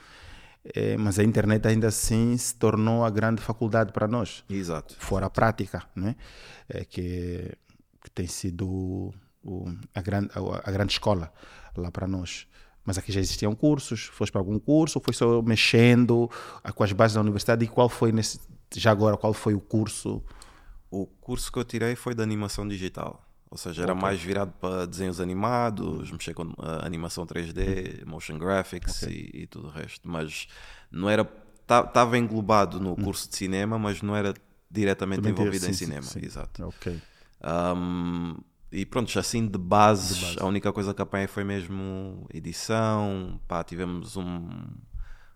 Eh, 0.73 0.95
mas 0.95 1.19
a 1.19 1.23
internet 1.23 1.67
ainda 1.67 1.87
assim 1.87 2.37
se 2.37 2.55
tornou 2.55 3.03
a 3.03 3.09
grande 3.09 3.41
faculdade 3.41 3.91
para 3.91 4.07
nós 4.07 4.45
Exato. 4.49 4.95
fora 4.97 5.25
a 5.25 5.29
prática, 5.29 5.83
né? 5.93 6.15
É 6.69 6.85
que, 6.85 7.51
que 8.03 8.09
tem 8.11 8.27
sido 8.27 9.13
o, 9.43 9.65
a, 9.93 10.01
grande, 10.01 10.29
a, 10.33 10.69
a 10.69 10.71
grande 10.71 10.93
escola 10.93 11.31
lá 11.75 11.91
para 11.91 12.07
nós. 12.07 12.47
Mas 12.87 12.97
aqui 12.97 13.11
já 13.11 13.19
existiam 13.19 13.53
cursos, 13.53 14.05
foste 14.05 14.31
para 14.31 14.39
algum 14.39 14.57
curso, 14.57 14.97
ou 14.97 15.03
foi 15.03 15.13
só 15.13 15.41
mexendo 15.41 16.31
ah, 16.63 16.71
com 16.71 16.85
as 16.85 16.93
bases 16.93 17.15
da 17.15 17.19
universidade 17.21 17.65
e 17.65 17.67
qual 17.67 17.89
foi 17.89 18.13
nesse, 18.13 18.39
já 18.73 18.91
agora, 18.91 19.17
qual 19.17 19.33
foi 19.33 19.53
o 19.53 19.59
curso? 19.59 20.23
O 20.89 21.05
curso 21.05 21.51
que 21.51 21.59
eu 21.59 21.65
tirei 21.65 21.97
foi 21.97 22.15
de 22.15 22.23
animação 22.23 22.65
digital. 22.65 23.21
Ou 23.51 23.57
seja, 23.57 23.83
era 23.83 23.93
mais 23.93 24.21
virado 24.21 24.53
para 24.53 24.85
desenhos 24.85 25.19
animados, 25.19 26.09
mexer 26.11 26.33
com 26.33 26.53
ah, 26.59 26.85
animação 26.85 27.27
3D, 27.27 28.05
motion 28.05 28.37
graphics 28.37 29.01
e, 29.03 29.31
e 29.33 29.47
tudo 29.47 29.67
o 29.67 29.71
resto. 29.71 30.07
Mas 30.09 30.47
não 30.89 31.09
era. 31.09 31.29
Estava 31.61 32.17
englobado 32.17 32.79
no 32.79 32.95
curso 32.95 33.29
de 33.29 33.35
cinema, 33.35 33.77
mas 33.77 34.01
não 34.01 34.15
era 34.15 34.33
diretamente 34.71 35.17
Também 35.17 35.33
envolvido 35.33 35.65
em 35.65 35.73
sim, 35.73 35.73
sim, 35.73 35.85
cinema. 35.85 36.03
sim. 36.03 36.21
Exato. 36.23 36.65
Ok. 36.65 37.01
Um, 37.43 38.37
e 38.71 38.85
pronto, 38.85 39.17
assim 39.17 39.47
de 39.47 39.57
bases, 39.57 40.35
a 40.39 40.45
única 40.45 40.71
coisa 40.73 40.93
que 40.93 41.01
apanhei 41.01 41.27
foi 41.27 41.43
mesmo 41.43 42.27
edição. 42.33 43.39
Pá, 43.47 43.63
tivemos 43.63 44.17
um- 44.17 44.49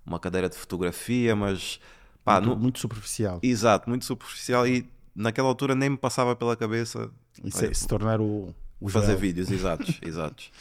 uma 0.06 0.20
cadeira 0.20 0.50
de 0.50 0.56
fotografia, 0.58 1.36
mas. 1.36 1.80
Pá, 2.24 2.40
muito, 2.42 2.50
no- 2.56 2.62
muito 2.62 2.80
superficial. 2.80 3.40
Exato, 3.42 3.90
muito 3.90 4.06
superficial 4.06 4.68
e 4.68 4.88
naquela 5.16 5.48
altura 5.48 5.74
nem 5.76 5.90
me 5.90 5.98
passava 5.98 6.36
pela 6.36 6.56
cabeça 6.56 7.10
se, 7.50 7.74
se 7.74 7.88
tornar 7.88 8.20
o, 8.22 8.54
o 8.80 8.90
fazer 8.90 9.08
Joel. 9.08 9.18
vídeos, 9.20 9.50
exatos, 9.52 10.00
exatos. 10.04 10.52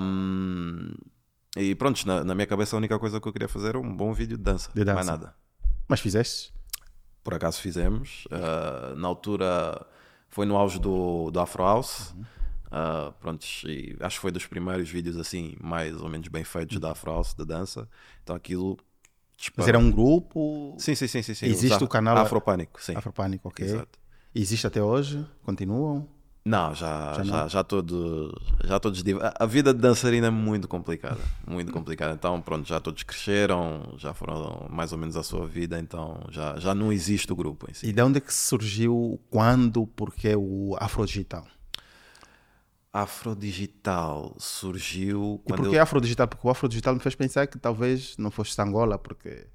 Um, 0.00 0.90
e 1.56 1.74
pronto, 1.74 2.06
na, 2.06 2.22
na 2.24 2.34
minha 2.34 2.46
cabeça 2.46 2.76
a 2.76 2.78
única 2.78 2.98
coisa 2.98 3.20
que 3.20 3.26
eu 3.28 3.32
queria 3.32 3.48
fazer 3.48 3.68
era 3.70 3.78
um 3.80 3.96
bom 3.96 4.12
vídeo 4.12 4.36
de 4.36 4.42
dança, 4.42 4.70
De 4.74 4.84
dança. 4.84 4.94
mais 4.94 5.06
nada. 5.06 5.34
Mas 5.88 6.00
fizeste? 6.00 6.52
Por 7.24 7.34
acaso 7.34 7.60
fizemos, 7.60 8.26
uh, 8.26 8.94
na 8.96 9.08
altura 9.08 9.84
foi 10.36 10.44
no 10.44 10.54
auge 10.54 10.78
do, 10.78 11.30
do 11.30 11.40
Afro 11.40 11.62
House, 11.62 12.14
uh, 12.66 13.10
pronto, 13.20 13.42
e 13.64 13.96
acho 14.00 14.16
que 14.16 14.20
foi 14.20 14.30
dos 14.30 14.44
primeiros 14.44 14.86
vídeos 14.86 15.16
assim, 15.16 15.56
mais 15.58 15.98
ou 15.98 16.10
menos 16.10 16.28
bem 16.28 16.44
feitos 16.44 16.78
da 16.78 16.92
Afro 16.92 17.10
House, 17.10 17.32
da 17.32 17.42
dança, 17.42 17.88
então 18.22 18.36
aquilo... 18.36 18.76
Mas 18.76 19.38
disparou. 19.38 19.68
era 19.68 19.78
um 19.78 19.90
grupo 19.90 20.76
Sim, 20.78 20.94
sim, 20.94 21.06
sim, 21.06 21.22
sim. 21.22 21.32
sim. 21.32 21.46
Existe 21.46 21.76
Os 21.76 21.82
o 21.82 21.88
canal- 21.88 22.18
Afropânico, 22.18 22.82
sim. 22.82 22.92
Afropânico, 22.94 23.48
ok? 23.48 23.64
Exato. 23.64 23.98
Existe 24.34 24.66
até 24.66 24.82
hoje? 24.82 25.26
Continuam? 25.42 26.06
Não, 26.48 26.72
já 26.76 27.14
Já 27.14 27.24
já 27.24 27.42
não? 27.42 27.48
já 27.48 27.64
todos 27.64 28.32
já 28.64 28.78
todos 28.78 29.02
a- 29.20 29.34
a 29.40 29.46
vida 29.46 29.74
de 29.74 29.80
dançarina 29.80 30.28
é 30.28 30.30
muito 30.30 30.68
complicada, 30.68 31.18
muito 31.44 31.72
complicada. 31.72 32.14
Então 32.14 32.40
pronto, 32.40 32.68
já 32.68 32.78
todos 32.78 33.02
cresceram, 33.02 33.94
já 33.98 34.14
foram 34.14 34.68
mais 34.70 34.92
ou 34.92 34.98
menos 34.98 35.16
a 35.16 35.24
sua 35.24 35.44
vida, 35.44 35.76
então 35.80 36.20
já 36.30 36.56
já 36.60 36.72
não 36.72 36.92
existe 36.92 37.32
o 37.32 37.36
grupo 37.36 37.68
em 37.68 37.74
si. 37.74 37.86
E 37.88 37.92
de 37.92 38.00
onde 38.00 38.18
é 38.18 38.20
que 38.20 38.32
surgiu, 38.32 39.20
quando, 39.28 39.88
porque 39.88 40.36
o 40.36 40.76
Afrodigital? 40.78 41.44
Afrodigital 42.92 44.34
surgiu 44.38 45.40
E 45.44 45.48
quando 45.48 45.62
por 45.62 45.70
que 45.70 45.76
eu... 45.76 45.82
Afrodigital? 45.82 46.28
Porque 46.28 46.46
o 46.46 46.50
Afrodigital 46.50 46.94
me 46.94 47.00
fez 47.00 47.14
pensar 47.14 47.46
que 47.46 47.58
talvez 47.58 48.16
não 48.18 48.30
fosse 48.30 48.60
Angola, 48.62 48.96
porque 48.98 49.46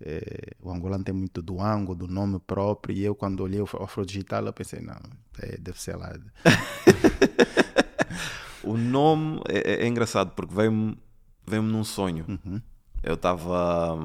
eh, 0.00 0.54
o 0.60 0.70
angolano 0.70 1.04
tem 1.04 1.14
muito 1.14 1.42
do 1.42 1.60
Ango, 1.60 1.94
do 1.94 2.06
nome 2.08 2.38
próprio, 2.40 2.96
e 2.96 3.04
eu 3.04 3.14
quando 3.14 3.40
olhei 3.42 3.60
o 3.60 3.68
Afrodigital 3.82 4.44
eu 4.46 4.52
pensei, 4.52 4.80
não, 4.80 4.96
eh, 5.40 5.56
deve 5.58 5.80
ser 5.80 5.96
lá. 5.96 6.12
o 8.62 8.76
nome 8.76 9.40
é, 9.48 9.74
é- 9.74 9.82
é 9.84 9.86
engraçado 9.86 10.32
porque 10.34 10.54
veio-me 10.54 10.98
veio-me 11.46 11.70
num 11.70 11.84
sonho. 11.84 12.24
Uhum. 12.28 12.60
Eu 13.02 13.14
estava 13.14 13.96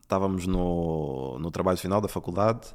estávamos 0.00 0.46
no, 0.46 1.38
no 1.38 1.50
trabalho 1.50 1.78
final 1.78 2.00
da 2.00 2.08
faculdade 2.08 2.74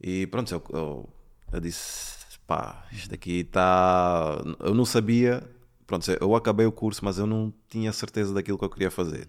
e 0.00 0.26
pronto, 0.28 0.52
eu, 0.54 0.62
eu, 0.70 1.08
eu 1.52 1.60
disse, 1.60 2.16
pá, 2.46 2.86
isto 2.92 3.12
aqui 3.14 3.40
está. 3.40 4.40
Eu 4.60 4.74
não 4.74 4.84
sabia, 4.84 5.42
pronto, 5.86 6.08
eu 6.20 6.34
acabei 6.36 6.66
o 6.66 6.72
curso, 6.72 7.04
mas 7.04 7.18
eu 7.18 7.26
não 7.26 7.52
tinha 7.68 7.92
certeza 7.92 8.32
daquilo 8.32 8.58
que 8.58 8.64
eu 8.64 8.70
queria 8.70 8.90
fazer. 8.90 9.28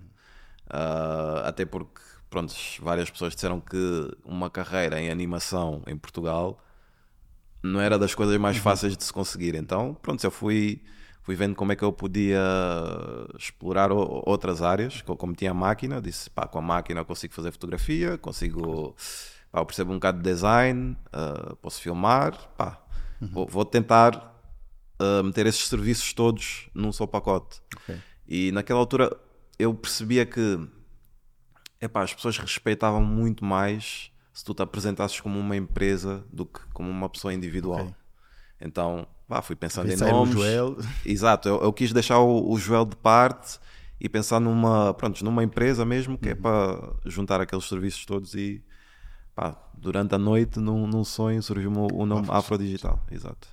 Ah, 0.69 1.43
até 1.47 1.65
porque, 1.65 2.01
pronto, 2.31 2.51
várias 2.81 3.11
pessoas 3.11 3.35
disseram 3.35 3.59
que 3.59 3.77
uma 4.25 4.49
carreira 4.49 4.99
em 4.99 5.11
animação 5.11 5.83
em 5.85 5.95
Portugal 5.95 6.59
não 7.61 7.79
era 7.79 7.99
das 7.99 8.15
coisas 8.15 8.35
mais 8.37 8.57
fáceis 8.57 8.97
de 8.97 9.03
se 9.03 9.13
conseguir. 9.13 9.53
Então, 9.53 9.93
pronto, 10.01 10.23
eu 10.23 10.31
fui, 10.31 10.81
fui 11.21 11.35
vendo 11.35 11.53
como 11.53 11.71
é 11.71 11.75
que 11.75 11.83
eu 11.83 11.93
podia 11.93 12.39
explorar 13.37 13.91
o- 13.91 14.23
outras 14.25 14.61
áreas. 14.61 15.01
Co- 15.01 15.15
Como 15.15 15.33
tinha 15.35 15.53
máquina, 15.53 16.01
disse, 16.01 16.29
pá, 16.29 16.47
com 16.47 16.57
a 16.57 16.61
máquina 16.61 17.01
eu 17.01 17.05
consigo 17.05 17.33
fazer 17.33 17.51
fotografia, 17.51 18.17
consigo, 18.17 18.95
pá, 19.51 19.59
eu 19.59 19.65
percebo 19.65 19.91
um 19.91 19.95
bocado 19.95 20.17
de 20.17 20.23
design, 20.23 20.97
ah, 21.13 21.55
posso 21.61 21.81
filmar, 21.81 22.35
pá, 22.57 22.81
vou, 23.21 23.45
vou 23.47 23.63
tentar 23.65 24.15
uh, 24.99 25.23
meter 25.23 25.45
esses 25.45 25.67
serviços 25.67 26.13
todos 26.13 26.69
num 26.73 26.91
só 26.91 27.05
pacote. 27.05 27.61
Ok. 27.77 27.95
E 28.27 28.51
naquela 28.53 28.79
altura 28.79 29.15
eu 29.59 29.73
percebia 29.75 30.25
que 30.25 30.59
epá, 31.81 32.03
as 32.03 32.13
pessoas 32.13 32.37
respeitavam 32.37 33.03
muito 33.03 33.43
mais 33.45 34.11
se 34.33 34.45
tu 34.45 34.53
te 34.53 34.61
apresentasses 34.61 35.19
como 35.19 35.39
uma 35.39 35.55
empresa 35.57 36.25
do 36.31 36.45
que 36.45 36.61
como 36.73 36.89
uma 36.89 37.09
pessoa 37.09 37.33
individual. 37.33 37.87
Ok. 37.87 37.95
Então, 38.61 39.07
vá, 39.27 39.41
fui 39.41 39.55
pensando 39.55 39.87
Vi 39.87 39.93
em 39.93 39.97
nomes. 39.97 40.33
Joel. 40.33 40.77
Exato, 41.05 41.49
eu, 41.49 41.61
eu 41.63 41.73
quis 41.73 41.91
deixar 41.93 42.19
o, 42.19 42.51
o 42.51 42.57
Joel 42.59 42.85
de 42.85 42.95
parte 42.95 43.59
e 43.99 44.09
pensar 44.09 44.39
numa, 44.39 44.93
pronto, 44.93 45.23
numa 45.23 45.43
empresa 45.43 45.85
mesmo 45.85 46.17
que 46.17 46.29
é 46.29 46.33
Uhum. 46.33 46.41
para 46.41 46.93
juntar 47.05 47.41
aqueles 47.41 47.65
serviços 47.65 48.05
todos 48.05 48.33
e 48.35 48.63
pá, 49.35 49.57
durante 49.73 50.15
a 50.15 50.17
noite 50.17 50.59
num, 50.59 50.87
num 50.87 51.03
sonho 51.03 51.41
surgiu 51.43 51.71
o, 51.73 52.01
o 52.03 52.05
nome 52.05 52.27
Afrodigital. 52.29 53.03
Exato. 53.11 53.47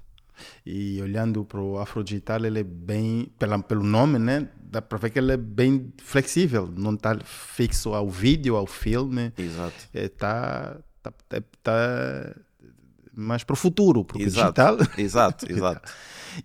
E 0.65 1.01
olhando 1.03 1.45
para 1.45 1.61
o 1.61 1.79
Afrodigital, 1.79 2.45
ele 2.45 2.61
é 2.61 2.65
bem, 2.65 3.27
pela, 3.39 3.59
pelo 3.59 3.83
nome, 3.83 4.19
né? 4.19 4.49
Dá 4.71 4.83
para 4.83 4.99
ver 4.99 5.11
que 5.11 5.19
ele 5.19 5.33
é 5.33 5.37
bem 5.37 5.93
flexível, 6.03 6.69
não 6.77 6.93
está 6.95 7.17
fixo 7.25 7.95
ao 7.95 8.09
vídeo, 8.11 8.55
ao 8.57 8.67
filme. 8.67 9.33
Exato. 9.39 9.75
Está 9.95 10.77
tá, 11.03 11.13
tá, 11.29 11.43
tá 11.63 12.35
mais 13.15 13.43
para 13.45 13.55
o 13.55 13.57
futuro, 13.57 14.05
para 14.05 14.17
o 14.17 14.21
digital. 14.21 14.77
Exato, 14.99 15.51
exato. 15.51 15.93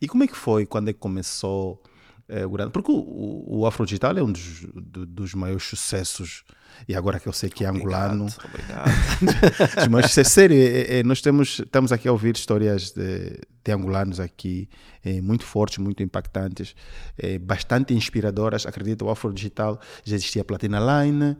E 0.01 0.07
como 0.07 0.23
é 0.23 0.27
que 0.27 0.35
foi 0.37 0.65
quando 0.65 0.89
é 0.89 0.93
que 0.93 0.99
começou 0.99 1.83
eh, 2.27 2.45
o 2.45 2.49
grande? 2.49 2.71
Porque 2.71 2.91
o, 2.91 2.95
o, 2.95 3.59
o 3.59 3.65
Afrodigital 3.67 4.17
é 4.17 4.23
um 4.23 4.31
dos, 4.31 4.61
do- 4.73 5.05
dos 5.05 5.33
maiores 5.33 5.63
sucessos, 5.63 6.43
e 6.87 6.95
agora 6.95 7.19
que 7.19 7.27
eu 7.27 7.33
sei 7.33 7.49
que 7.49 7.63
é 7.63 7.67
angolano, 7.69 8.25
Obrigado, 8.25 8.89
obrigado. 8.89 9.89
mas 9.91 10.17
é 10.17 10.23
sério, 10.23 10.55
é- 10.57 10.99
é- 10.99 11.03
nós 11.03 11.21
temos, 11.21 11.59
estamos 11.59 11.91
aqui 11.91 12.07
a 12.07 12.11
ouvir 12.11 12.35
histórias 12.35 12.91
de, 12.91 13.39
de 13.63 13.71
angolanos 13.71 14.19
aqui, 14.19 14.67
é, 15.03 15.21
muito 15.21 15.45
fortes, 15.45 15.77
muito 15.77 16.01
impactantes, 16.03 16.75
é, 17.17 17.37
bastante 17.37 17.93
inspiradoras. 17.93 18.65
Acredito, 18.65 19.05
o 19.05 19.09
Afro 19.09 19.33
Digital 19.33 19.79
já 20.03 20.15
existia 20.15 20.43
Platina 20.43 20.79
Line, 20.79 21.37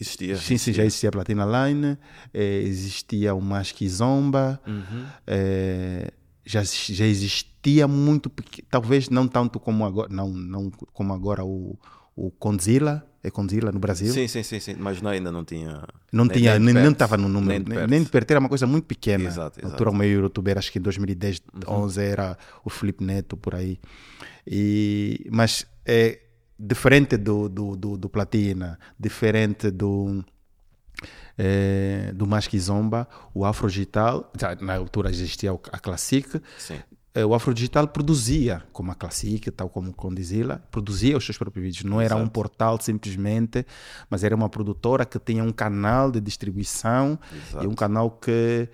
Existia. 0.00 0.36
sim, 0.36 0.56
sim, 0.56 0.72
já 0.72 0.84
existia 0.84 1.08
a 1.10 1.12
Platina 1.12 1.44
Line, 1.44 1.98
é, 2.32 2.58
existia 2.62 3.34
o 3.34 3.40
Masque 3.40 3.86
Zomba, 3.88 4.60
Uhum. 4.66 5.04
já, 6.46 6.62
já 6.64 7.04
existia 7.06 7.86
muito, 7.86 8.30
talvez 8.70 9.08
não 9.08 9.28
tanto 9.28 9.60
como 9.60 9.84
agora, 9.84 10.08
não, 10.10 10.28
não 10.30 10.70
como 10.92 11.12
agora 11.12 11.44
o, 11.44 11.78
o 12.16 12.30
Condzilla, 12.30 13.06
é 13.22 13.30
Condzilla 13.30 13.70
no 13.72 13.78
Brasil. 13.78 14.12
Sim, 14.12 14.26
sim, 14.28 14.42
sim, 14.42 14.58
sim, 14.60 14.76
mas 14.78 15.00
não, 15.02 15.10
ainda 15.10 15.30
não 15.30 15.44
tinha. 15.44 15.82
Não 16.12 16.24
nem- 16.24 16.36
tinha, 16.38 16.58
nem 16.58 16.90
estava 16.90 17.16
no 17.16 17.28
número, 17.28 17.50
Nem 17.52 17.62
de 17.62 17.70
perto. 17.74 17.90
nem 17.90 18.02
de 18.02 18.08
perto, 18.08 18.30
era 18.30 18.40
uma 18.40 18.48
coisa 18.48 18.66
muito 18.66 18.84
pequena. 18.86 19.24
Exato, 19.24 19.60
Na 19.62 19.70
altura, 19.70 19.90
o 19.90 19.94
maior 19.94 20.22
youtuber, 20.22 20.56
acho 20.58 20.72
que 20.72 20.78
em 20.78 20.82
2010, 20.82 21.40
Uhum. 21.68 21.74
11 21.84 22.02
era 22.02 22.36
o 22.64 22.70
Felipe 22.70 23.04
Neto, 23.04 23.36
por 23.36 23.54
aí. 23.54 23.78
E, 24.46 25.26
mas 25.30 25.66
é 25.84 26.20
diferente 26.58 27.16
do, 27.16 27.48
do, 27.48 27.76
do, 27.76 27.96
do 27.98 28.08
Platina, 28.08 28.78
diferente 28.98 29.70
do, 29.70 30.24
é, 31.38 32.12
do 32.14 32.26
Masquizomba, 32.26 33.08
o 33.34 33.44
Afrogital, 33.44 34.30
já 34.38 34.54
na 34.56 34.76
altura 34.76 35.10
existia 35.10 35.52
o- 35.52 35.60
a 35.72 35.78
Classic, 35.78 36.40
Sim. 36.58 36.80
Eh, 37.12 37.24
o 37.24 37.34
Afrodigital 37.34 37.88
produzia, 37.88 38.62
como 38.72 38.92
a 38.92 38.94
Classic, 38.94 39.50
tal 39.50 39.68
como 39.68 39.90
o 39.90 39.94
Condizila, 39.94 40.62
produzia 40.70 41.16
os 41.16 41.24
seus 41.24 41.36
próprios 41.36 41.64
vídeos. 41.64 41.84
Não 41.84 42.00
era 42.00 42.14
um 42.14 42.20
Exato. 42.20 42.30
portal 42.32 42.80
simplesmente, 42.80 43.66
mas 44.08 44.22
era 44.22 44.34
uma 44.34 44.48
produtora 44.48 45.04
que 45.04 45.18
tinha 45.18 45.42
um 45.42 45.52
canal 45.52 46.10
de 46.10 46.20
distribuição 46.20 47.18
Exato. 47.32 47.64
e 47.64 47.66
um 47.66 47.74
canal 47.74 48.10
que, 48.12 48.68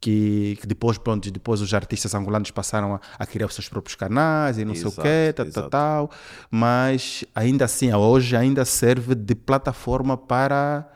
que, 0.00 0.56
que 0.60 0.66
depois, 0.66 0.96
pronto, 0.96 1.30
depois 1.30 1.60
os 1.60 1.74
artistas 1.74 2.14
angolanos 2.14 2.50
passaram 2.50 2.94
a, 2.94 3.00
a 3.18 3.26
criar 3.26 3.46
os 3.46 3.54
seus 3.54 3.68
próprios 3.68 3.94
canais 3.94 4.56
e 4.56 4.64
não 4.64 4.74
sei 4.74 4.84
o 4.84 4.88
Exato, 4.88 5.02
quê, 5.02 5.32
tal, 5.34 5.44
tal, 5.44 5.46
exato. 5.46 5.68
tal. 5.70 6.10
Mas 6.50 7.22
ainda 7.34 7.66
assim, 7.66 7.92
hoje 7.92 8.34
ainda 8.34 8.64
serve 8.64 9.14
de 9.14 9.34
plataforma 9.34 10.16
para, 10.16 10.90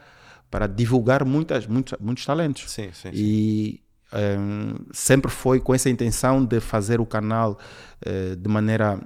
para 0.51 0.67
divulgar 0.67 1.23
muitas, 1.23 1.67
muitos, 1.67 1.99
muitos 2.01 2.25
talentos. 2.25 2.71
Sim, 2.71 2.91
sim, 2.95 3.11
sim. 3.11 3.11
E 3.13 3.82
ehm, 4.13 4.77
sempre 4.93 5.31
foi 5.31 5.61
com 5.61 5.75
essa 5.75 5.89
intenção 5.91 6.45
de 6.45 6.61
fazer 6.61 7.01
o 7.01 7.07
canal 7.07 7.59
eh, 8.05 8.35
de 8.37 8.49
maneira 8.49 9.01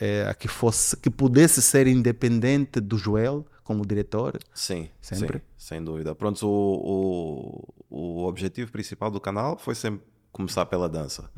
eh, 0.00 0.26
a 0.28 0.34
que 0.34 0.48
fosse 0.48 0.96
que 0.96 1.10
pudesse 1.10 1.60
ser 1.62 1.86
independente 1.86 2.80
do 2.80 2.96
Joel 2.98 3.44
como 3.64 3.84
diretor. 3.84 4.38
Sim, 4.54 4.88
Sempre? 5.00 5.38
sim, 5.38 5.44
sem 5.56 5.84
dúvida. 5.84 6.14
Pronto, 6.14 6.46
o, 6.46 7.68
o, 7.90 8.20
o 8.22 8.26
objetivo 8.26 8.70
principal 8.70 9.10
do 9.10 9.20
canal 9.20 9.58
foi 9.58 9.74
sempre 9.74 10.02
começar 10.32 10.66
pela 10.66 10.88
dança. 10.88 11.28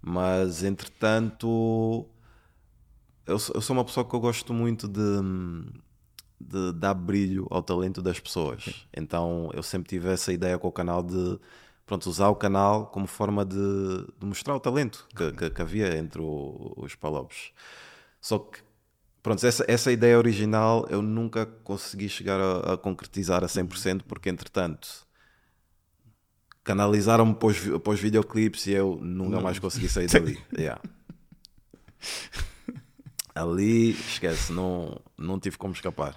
Mas, 0.00 0.62
entretanto, 0.62 2.06
eu, 3.26 3.38
sou- 3.38 3.56
eu 3.56 3.60
sou 3.60 3.74
uma 3.76 3.84
pessoa 3.84 4.04
que 4.08 4.14
eu 4.14 4.20
gosto 4.20 4.52
muito 4.54 4.86
de, 4.86 5.00
de 6.40 6.72
dar 6.74 6.94
brilho 6.94 7.46
ao 7.50 7.62
talento 7.62 8.00
das 8.02 8.20
pessoas. 8.20 8.86
Então, 8.96 9.50
eu 9.54 9.62
sempre 9.62 9.88
tive 9.88 10.08
essa 10.08 10.32
ideia 10.32 10.58
com 10.58 10.68
o 10.68 10.72
canal 10.72 11.02
de 11.02 11.38
pronto, 11.86 12.10
usar 12.10 12.28
o 12.28 12.34
canal 12.36 12.86
como 12.88 13.06
forma 13.06 13.44
de, 13.44 13.56
de 14.18 14.26
mostrar 14.26 14.54
o 14.56 14.60
talento 14.60 15.06
que, 15.16 15.32
que- 15.32 15.50
que 15.50 15.62
havia 15.62 15.96
entre 15.96 16.20
o- 16.20 16.74
os 16.76 16.94
palopes. 16.94 17.52
Só 18.20 18.38
que 18.40 18.66
Pronto, 19.22 19.44
essa, 19.44 19.64
essa 19.66 19.90
ideia 19.90 20.16
original 20.16 20.86
eu 20.88 21.02
nunca 21.02 21.46
consegui 21.64 22.08
chegar 22.08 22.38
a, 22.40 22.74
a 22.74 22.76
concretizar 22.78 23.42
a 23.42 23.48
100%, 23.48 24.02
porque 24.06 24.28
entretanto 24.30 25.04
canalizaram-me 26.62 27.34
para 27.34 27.48
os, 27.48 27.58
para 27.58 27.92
os 27.92 27.98
videoclipes 28.00 28.66
e 28.68 28.72
eu 28.72 29.00
nunca 29.02 29.40
mais 29.40 29.58
consegui 29.58 29.88
sair 29.88 30.06
dali. 30.10 30.38
Yeah. 30.56 30.80
Ali, 33.34 33.90
esquece, 33.90 34.52
não, 34.52 35.00
não 35.18 35.38
tive 35.38 35.58
como 35.58 35.74
escapar. 35.74 36.14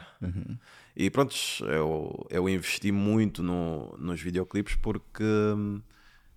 E 1.02 1.10
pronto, 1.10 1.34
eu, 1.62 2.28
eu 2.30 2.50
investi 2.50 2.92
muito 2.92 3.42
no, 3.42 3.96
nos 3.98 4.20
videoclipes 4.20 4.76
porque 4.76 5.24
hum, 5.24 5.82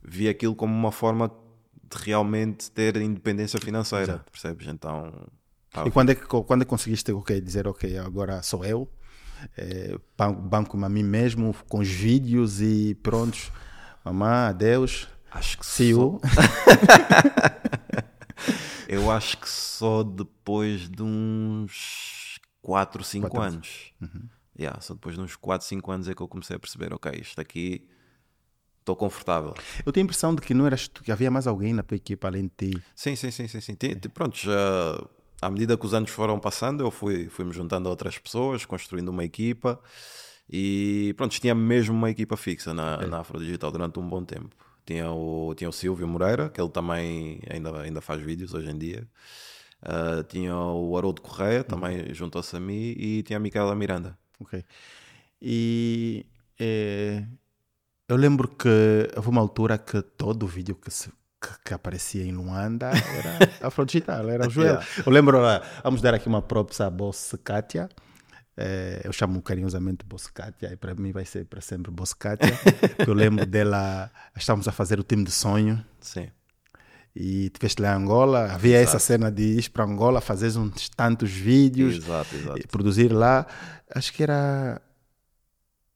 vi 0.00 0.28
aquilo 0.28 0.54
como 0.54 0.72
uma 0.72 0.92
forma 0.92 1.28
de 1.90 1.98
realmente 2.04 2.70
ter 2.70 2.94
independência 2.98 3.58
financeira, 3.60 4.24
percebes? 4.30 4.68
Então, 4.68 5.12
pá, 5.72 5.84
E 5.84 5.90
quando 5.90 6.10
é 6.10 6.14
que, 6.14 6.24
quando 6.24 6.62
é 6.62 6.64
que 6.64 6.68
conseguiste 6.70 7.10
okay, 7.10 7.40
dizer, 7.40 7.66
ok, 7.66 7.98
agora 7.98 8.40
sou 8.40 8.64
eu, 8.64 8.88
ban- 10.16 10.32
banco-me 10.32 10.84
a 10.84 10.88
mim 10.88 11.02
mesmo 11.02 11.52
com 11.68 11.78
os 11.80 11.88
vídeos 11.88 12.60
e 12.60 12.94
prontos, 13.02 13.50
mamãe, 14.04 14.28
adeus, 14.50 15.08
acho 15.32 15.58
que 15.58 15.66
só- 15.66 15.82
you. 15.82 16.20
Eu 18.88 19.10
acho 19.10 19.38
que 19.38 19.48
só 19.48 20.02
depois 20.02 20.88
de 20.88 21.02
uns 21.02 22.38
4, 22.60 23.02
5 23.02 23.28
Quatro 23.28 23.40
anos. 23.42 23.54
anos. 23.56 23.92
Uhum. 24.14 24.28
Yeah, 24.58 24.80
só 24.80 24.94
depois 24.94 25.14
de 25.14 25.20
uns 25.20 25.34
4, 25.36 25.66
5 25.66 25.90
anos 25.90 26.08
é 26.08 26.14
que 26.14 26.20
eu 26.22 26.28
comecei 26.28 26.56
a 26.56 26.58
perceber, 26.58 26.92
ok, 26.92 27.10
isto 27.20 27.40
aqui 27.40 27.86
estou 28.80 28.96
confortável. 28.96 29.54
Eu 29.86 29.92
tenho 29.92 30.04
a 30.04 30.06
impressão 30.06 30.34
de 30.34 30.42
que 30.42 30.52
não 30.54 30.66
eras 30.66 30.88
tu, 30.88 31.02
que 31.02 31.12
havia 31.12 31.30
mais 31.30 31.46
alguém 31.46 31.72
na 31.72 31.82
tua 31.82 31.96
equipa 31.96 32.28
além 32.28 32.44
de 32.58 32.72
ti. 32.72 32.82
Sim, 32.94 33.16
sim, 33.16 33.30
sim, 33.30 33.48
sim, 33.48 33.60
sim. 33.60 33.74
Ti- 33.74 33.96
Pronto, 34.08 34.36
já 34.36 34.52
à 35.40 35.50
medida 35.50 35.76
que 35.76 35.86
os 35.86 35.94
anos 35.94 36.10
foram 36.10 36.38
passando, 36.38 36.82
eu 36.84 36.90
fui, 36.90 37.28
fui 37.28 37.44
me 37.44 37.52
juntando 37.52 37.88
a 37.88 37.90
outras 37.90 38.18
pessoas, 38.18 38.64
construindo 38.64 39.08
uma 39.08 39.24
equipa 39.24 39.80
e 40.48 41.14
pronto, 41.16 41.38
tinha 41.40 41.54
mesmo 41.54 41.94
uma 41.94 42.10
equipa 42.10 42.36
fixa 42.36 42.74
na, 42.74 43.06
na 43.06 43.20
Afrodigital 43.20 43.70
durante 43.72 43.98
um 43.98 44.08
bom 44.08 44.24
tempo. 44.24 44.54
Tinha 44.84 45.10
o, 45.10 45.54
tinha 45.54 45.70
o 45.70 45.72
Silvio 45.72 46.06
Moreira, 46.08 46.50
que 46.50 46.60
ele 46.60 46.68
também 46.70 47.40
ainda, 47.48 47.80
ainda 47.80 48.00
faz 48.00 48.20
vídeos 48.20 48.52
hoje 48.52 48.68
em 48.68 48.76
dia. 48.76 49.08
Ah, 49.80 50.24
tinha 50.28 50.56
o 50.56 50.96
Haroldo 50.96 51.22
Correia, 51.22 51.64
também 51.64 52.12
juntou-se 52.14 52.54
a 52.56 52.60
mim, 52.60 52.94
e 52.96 53.22
tinha 53.22 53.36
a 53.36 53.40
Micaela 53.40 53.74
Miranda. 53.74 54.18
Ok. 54.42 54.62
E 55.40 56.26
eh, 56.58 57.24
eu 58.08 58.16
lembro 58.16 58.48
que 58.48 58.68
houve 59.16 59.28
uma 59.28 59.40
altura 59.40 59.78
que 59.78 60.02
todo 60.02 60.44
o 60.44 60.46
vídeo 60.46 60.74
que, 60.76 60.90
se- 60.90 61.10
que- 61.40 61.58
que 61.64 61.74
aparecia 61.74 62.24
em 62.24 62.32
Luanda 62.32 62.90
era 62.90 63.38
afrodigital, 63.66 64.28
era 64.28 64.46
o 64.46 64.50
Joel. 64.50 64.66
Yeah. 64.74 64.86
Eu 65.06 65.12
lembro, 65.12 65.44
ah, 65.44 65.62
vamos 65.82 66.00
dar 66.00 66.14
aqui 66.14 66.28
uma 66.28 66.42
props 66.42 66.80
à 66.80 66.88
Boss 66.90 67.34
Kátia. 67.42 67.88
Eh, 68.56 69.00
eu 69.04 69.12
chamo 69.12 69.40
carinhosamente 69.40 70.04
Boss 70.04 70.26
Kátia 70.26 70.70
e 70.72 70.76
para 70.76 70.94
mim 70.94 71.10
vai 71.10 71.24
ser 71.24 71.46
para 71.46 71.60
sempre 71.62 71.90
Boss 71.90 72.12
porque 72.12 73.08
eu 73.10 73.14
lembro 73.14 73.44
dela, 73.48 74.10
estávamos 74.36 74.68
a 74.68 74.72
fazer 74.72 75.00
o 75.00 75.02
time 75.02 75.24
de 75.24 75.30
sonho 75.30 75.82
Sim, 76.00 76.28
e 77.14 77.50
tu 77.50 77.58
veste 77.60 77.80
lá 77.82 77.92
em 77.92 78.02
Angola, 78.02 78.50
havia 78.52 78.76
essa 78.78 78.92
Exato. 78.96 79.04
cena 79.04 79.30
de 79.30 79.42
ir 79.58 79.68
para 79.70 79.84
Angola, 79.84 80.20
fazer 80.20 80.56
uns 80.58 80.88
tantos 80.88 81.30
vídeos 81.30 81.96
exato, 81.96 82.34
exato. 82.34 82.58
e 82.58 82.66
produzir 82.66 83.12
lá. 83.12 83.46
Acho 83.94 84.12
que 84.12 84.22
era. 84.22 84.80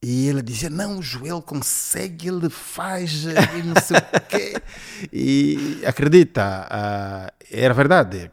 E 0.03 0.29
ele 0.29 0.43
dizia: 0.43 0.69
Não, 0.71 0.99
o 0.99 1.03
Joel 1.03 1.41
consegue, 1.41 2.29
ele 2.29 2.51
faz, 2.51 3.25
e 3.25 3.63
não 3.63 3.81
sei 3.83 3.97
o 3.97 4.21
quê. 4.29 4.55
E 5.13 5.83
acredita, 5.87 6.67
ah, 6.71 7.33
era 7.51 7.75
verdade. 7.75 8.31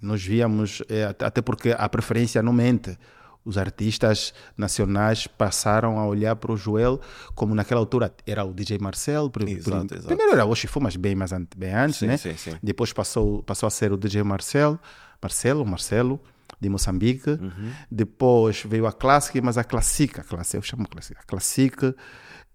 Nós 0.00 0.22
víamos, 0.22 0.82
eh, 0.88 1.04
at- 1.04 1.22
até 1.22 1.42
porque 1.42 1.74
a 1.76 1.88
preferência 1.88 2.42
não 2.42 2.52
mente. 2.52 2.96
Os 3.46 3.56
artistas 3.56 4.34
nacionais 4.56 5.28
passaram 5.28 6.00
a 6.00 6.06
olhar 6.06 6.34
para 6.34 6.50
o 6.50 6.56
Joel 6.56 7.00
como 7.32 7.54
naquela 7.54 7.80
altura 7.80 8.12
era 8.26 8.44
o 8.44 8.52
DJ 8.52 8.78
Marcel. 8.78 9.30
Exato, 9.46 9.94
exato. 9.94 10.06
Primeiro 10.08 10.32
era 10.32 10.44
o 10.44 10.50
Oxifo, 10.50 10.80
mas 10.80 10.96
bem, 10.96 11.14
mais 11.14 11.30
bem 11.56 11.72
antes, 11.72 12.00
Sim, 12.00 12.08
né? 12.08 12.16
sim, 12.16 12.36
sim. 12.36 12.56
Depois 12.60 12.92
passou, 12.92 13.44
passou 13.44 13.68
a 13.68 13.70
ser 13.70 13.92
o 13.92 13.96
DJ 13.96 14.24
Marcel, 14.24 14.80
Marcelo, 15.22 15.64
Marcelo, 15.64 16.20
de 16.60 16.68
Moçambique. 16.68 17.30
Uhum. 17.30 17.72
Depois 17.88 18.62
veio 18.66 18.84
a 18.84 18.92
Classic, 18.92 19.40
mas 19.40 19.56
a 19.56 19.62
Classic, 19.62 20.18
a 20.20 20.24
Classic, 20.24 20.56
eu 20.56 20.62
chamo 20.62 20.88
Classic, 20.88 21.16
a 21.18 21.22
Classic, 21.22 21.94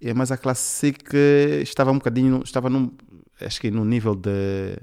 eh, 0.01 0.13
mas 0.13 0.29
a 0.29 0.37
Classic 0.37 1.01
estava 1.61 1.91
um 1.91 1.99
bocadinho, 1.99 2.41
estava 2.43 2.69
num, 2.69 2.91
acho 3.39 3.61
que 3.61 3.71
no 3.71 3.85
nível 3.85 4.13
de, 4.13 4.77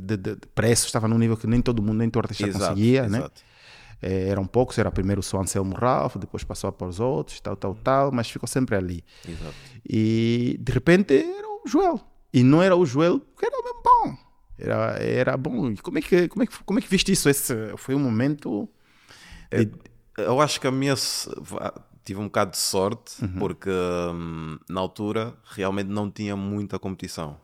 de, 0.00 0.16
de- 0.16 0.36
preço, 0.54 0.86
estava 0.86 1.06
num 1.08 1.18
nível 1.18 1.36
que 1.36 1.46
nem 1.46 1.60
todo 1.60 1.82
mundo, 1.82 1.98
nem 1.98 2.08
todo 2.10 2.24
artista 2.24 2.46
Exato, 2.46 2.68
conseguia, 2.68 3.08
né? 3.08 3.28
Eh, 4.06 4.28
eram 4.28 4.44
poucos, 4.46 4.76
era 4.78 4.90
primeiro 4.90 5.22
só 5.22 5.40
Anselmo 5.40 5.74
Ralph, 5.74 6.16
depois 6.16 6.44
passou 6.44 6.70
para 6.72 6.86
os 6.88 7.00
outros, 7.00 7.40
tal, 7.40 7.56
tal, 7.56 7.74
tal, 7.74 8.12
mas 8.12 8.28
ficou 8.28 8.46
sempre 8.46 8.76
ali. 8.76 9.02
Exato. 9.26 9.54
E 9.88 10.58
de 10.60 10.72
repente 10.72 11.14
era 11.14 11.48
o 11.48 11.62
Joel. 11.66 12.00
E 12.32 12.42
não 12.42 12.60
era 12.60 12.76
o 12.76 12.84
Joel 12.84 13.20
que 13.38 13.46
era 13.46 13.56
mesmo 13.62 13.82
bom. 13.82 14.16
Era, 14.58 14.98
era 15.02 15.36
bom. 15.36 15.70
E 15.70 15.76
como 15.78 15.98
é 15.98 16.02
que, 16.02 16.28
como 16.28 16.42
é 16.42 16.46
que, 16.46 16.64
como 16.64 16.78
é 16.78 16.82
que 16.82 16.88
viste 16.88 17.12
isso? 17.12 17.28
Esse 17.28 17.54
foi 17.78 17.94
um 17.94 17.98
momento. 18.00 18.68
de- 19.64 19.72
Eu 20.18 20.40
acho 20.40 20.60
que 20.60 20.66
a 20.66 20.70
minha. 20.70 20.94
Tive 22.04 22.20
um 22.20 22.24
bocado 22.24 22.50
de 22.50 22.58
sorte, 22.58 23.16
porque 23.38 23.70
hum, 23.70 24.58
na 24.68 24.80
altura 24.80 25.34
realmente 25.44 25.88
não 25.88 26.10
tinha 26.10 26.36
muita 26.36 26.78
competição. 26.78 27.38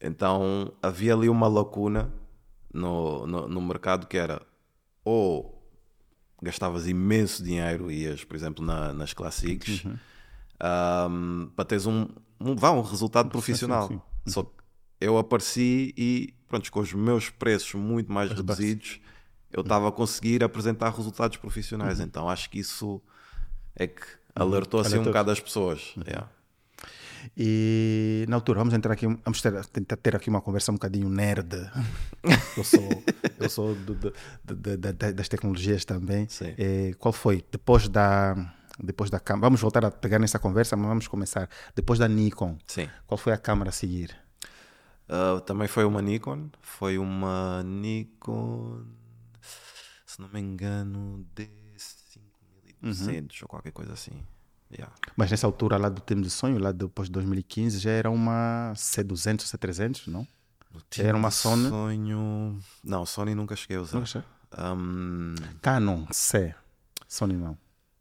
Então 0.00 0.72
havia 0.82 1.14
ali 1.14 1.28
uma 1.28 1.46
lacuna 1.48 2.10
no, 2.72 3.26
no, 3.26 3.48
no 3.48 3.60
mercado 3.60 4.06
que 4.06 4.16
era 4.16 4.40
ou 5.04 5.55
gastavas 6.46 6.86
imenso 6.86 7.42
dinheiro, 7.42 7.90
ias, 7.90 8.24
por 8.24 8.36
exemplo, 8.36 8.64
na, 8.64 8.92
nas 8.92 9.12
Classics, 9.12 9.84
hum, 9.84 11.50
para 11.54 11.64
teres 11.64 11.86
um, 11.86 12.08
um, 12.40 12.54
vá, 12.56 12.70
um 12.70 12.82
resultado 12.82 13.28
profissional. 13.28 13.88
sim. 13.88 14.00
Só 14.26 14.42
que 14.42 14.50
eu 15.00 15.18
apareci 15.18 15.94
e, 15.96 16.34
pronto, 16.48 16.70
com 16.72 16.80
os 16.80 16.92
meus 16.92 17.30
preços 17.30 17.74
muito 17.74 18.10
mais 18.10 18.30
reduzidos, 18.32 19.00
eu 19.52 19.60
estava 19.60 19.88
a 19.88 19.92
conseguir 19.92 20.42
apresentar 20.42 20.90
resultados 20.90 21.36
profissionais. 21.36 22.00
Então 22.00 22.28
acho 22.28 22.50
que 22.50 22.58
isso 22.58 23.00
é 23.74 23.86
que 23.86 24.02
alertou 24.34 24.80
assim 24.80 24.98
um 24.98 25.04
bocado 25.04 25.30
as 25.30 25.40
pessoas. 25.40 25.94
Yeah. 26.06 26.28
E 27.36 28.26
na 28.28 28.36
altura, 28.36 28.58
vamos 28.58 28.74
entrar 28.74 28.92
aqui, 28.92 29.06
vamos 29.06 29.40
ter, 29.40 29.64
tentar 29.66 29.96
ter 29.96 30.14
aqui 30.16 30.28
uma 30.28 30.40
conversa 30.42 30.70
um 30.70 30.74
bocadinho 30.74 31.08
nerd. 31.08 31.54
Eu 32.56 32.64
sou, 32.64 33.02
eu 33.38 33.48
sou 33.50 33.74
do- 33.74 33.94
do- 33.94 34.12
do- 34.44 34.56
do- 34.56 34.76
da- 34.76 34.92
da- 34.92 35.10
das 35.12 35.28
tecnologias 35.28 35.84
também. 35.84 36.28
Sim. 36.28 36.54
Eh, 36.58 36.92
qual 36.98 37.12
foi? 37.12 37.44
Depois 37.50 37.88
da, 37.88 38.34
depois 38.82 39.08
da 39.10 39.18
câmera, 39.20 39.46
vamos 39.46 39.60
voltar 39.60 39.84
a 39.84 39.90
pegar 39.90 40.18
nessa 40.18 40.38
conversa, 40.38 40.76
mas 40.76 40.86
vamos 40.88 41.08
começar. 41.08 41.48
Depois 41.74 41.98
da 41.98 42.06
Nikon, 42.08 42.58
Sim. 42.66 42.88
qual 43.06 43.16
foi 43.18 43.32
a 43.32 43.38
câmera 43.38 43.70
a 43.70 43.72
seguir? 43.72 44.16
Uh, 45.08 45.40
também 45.42 45.68
foi 45.68 45.84
uma 45.84 46.02
Nikon. 46.02 46.50
Foi 46.60 46.98
uma 46.98 47.62
Nikon, 47.64 48.82
se 50.04 50.20
não 50.20 50.28
me 50.28 50.40
engano, 50.40 51.24
D5200 52.82 53.42
ou 53.42 53.48
qualquer 53.48 53.70
coisa 53.72 53.92
assim. 53.92 54.20
Yeah. 54.70 54.92
Mas 55.16 55.30
nessa 55.30 55.46
altura 55.46 55.76
lá 55.76 55.88
do 55.88 56.00
Tempo 56.00 56.22
de 56.22 56.30
Sonho, 56.30 56.58
lá 56.58 56.72
depois 56.72 57.08
de 57.08 57.12
2015, 57.12 57.78
já 57.78 57.90
era 57.90 58.10
uma 58.10 58.72
C200, 58.74 59.42
C300, 59.42 60.08
não? 60.08 60.26
Era 60.98 61.16
uma 61.16 61.30
Sony? 61.30 61.68
Sonho... 61.68 62.58
Não, 62.84 63.06
Sony 63.06 63.34
nunca 63.34 63.56
cheguei 63.56 63.76
a 63.76 63.80
usar. 63.80 63.94
Nunca 63.94 64.06
cheguei. 64.06 64.28
Um, 64.58 65.34
Canon, 65.60 66.06
C. 66.10 66.54
Sony 67.08 67.34
não. 67.34 67.56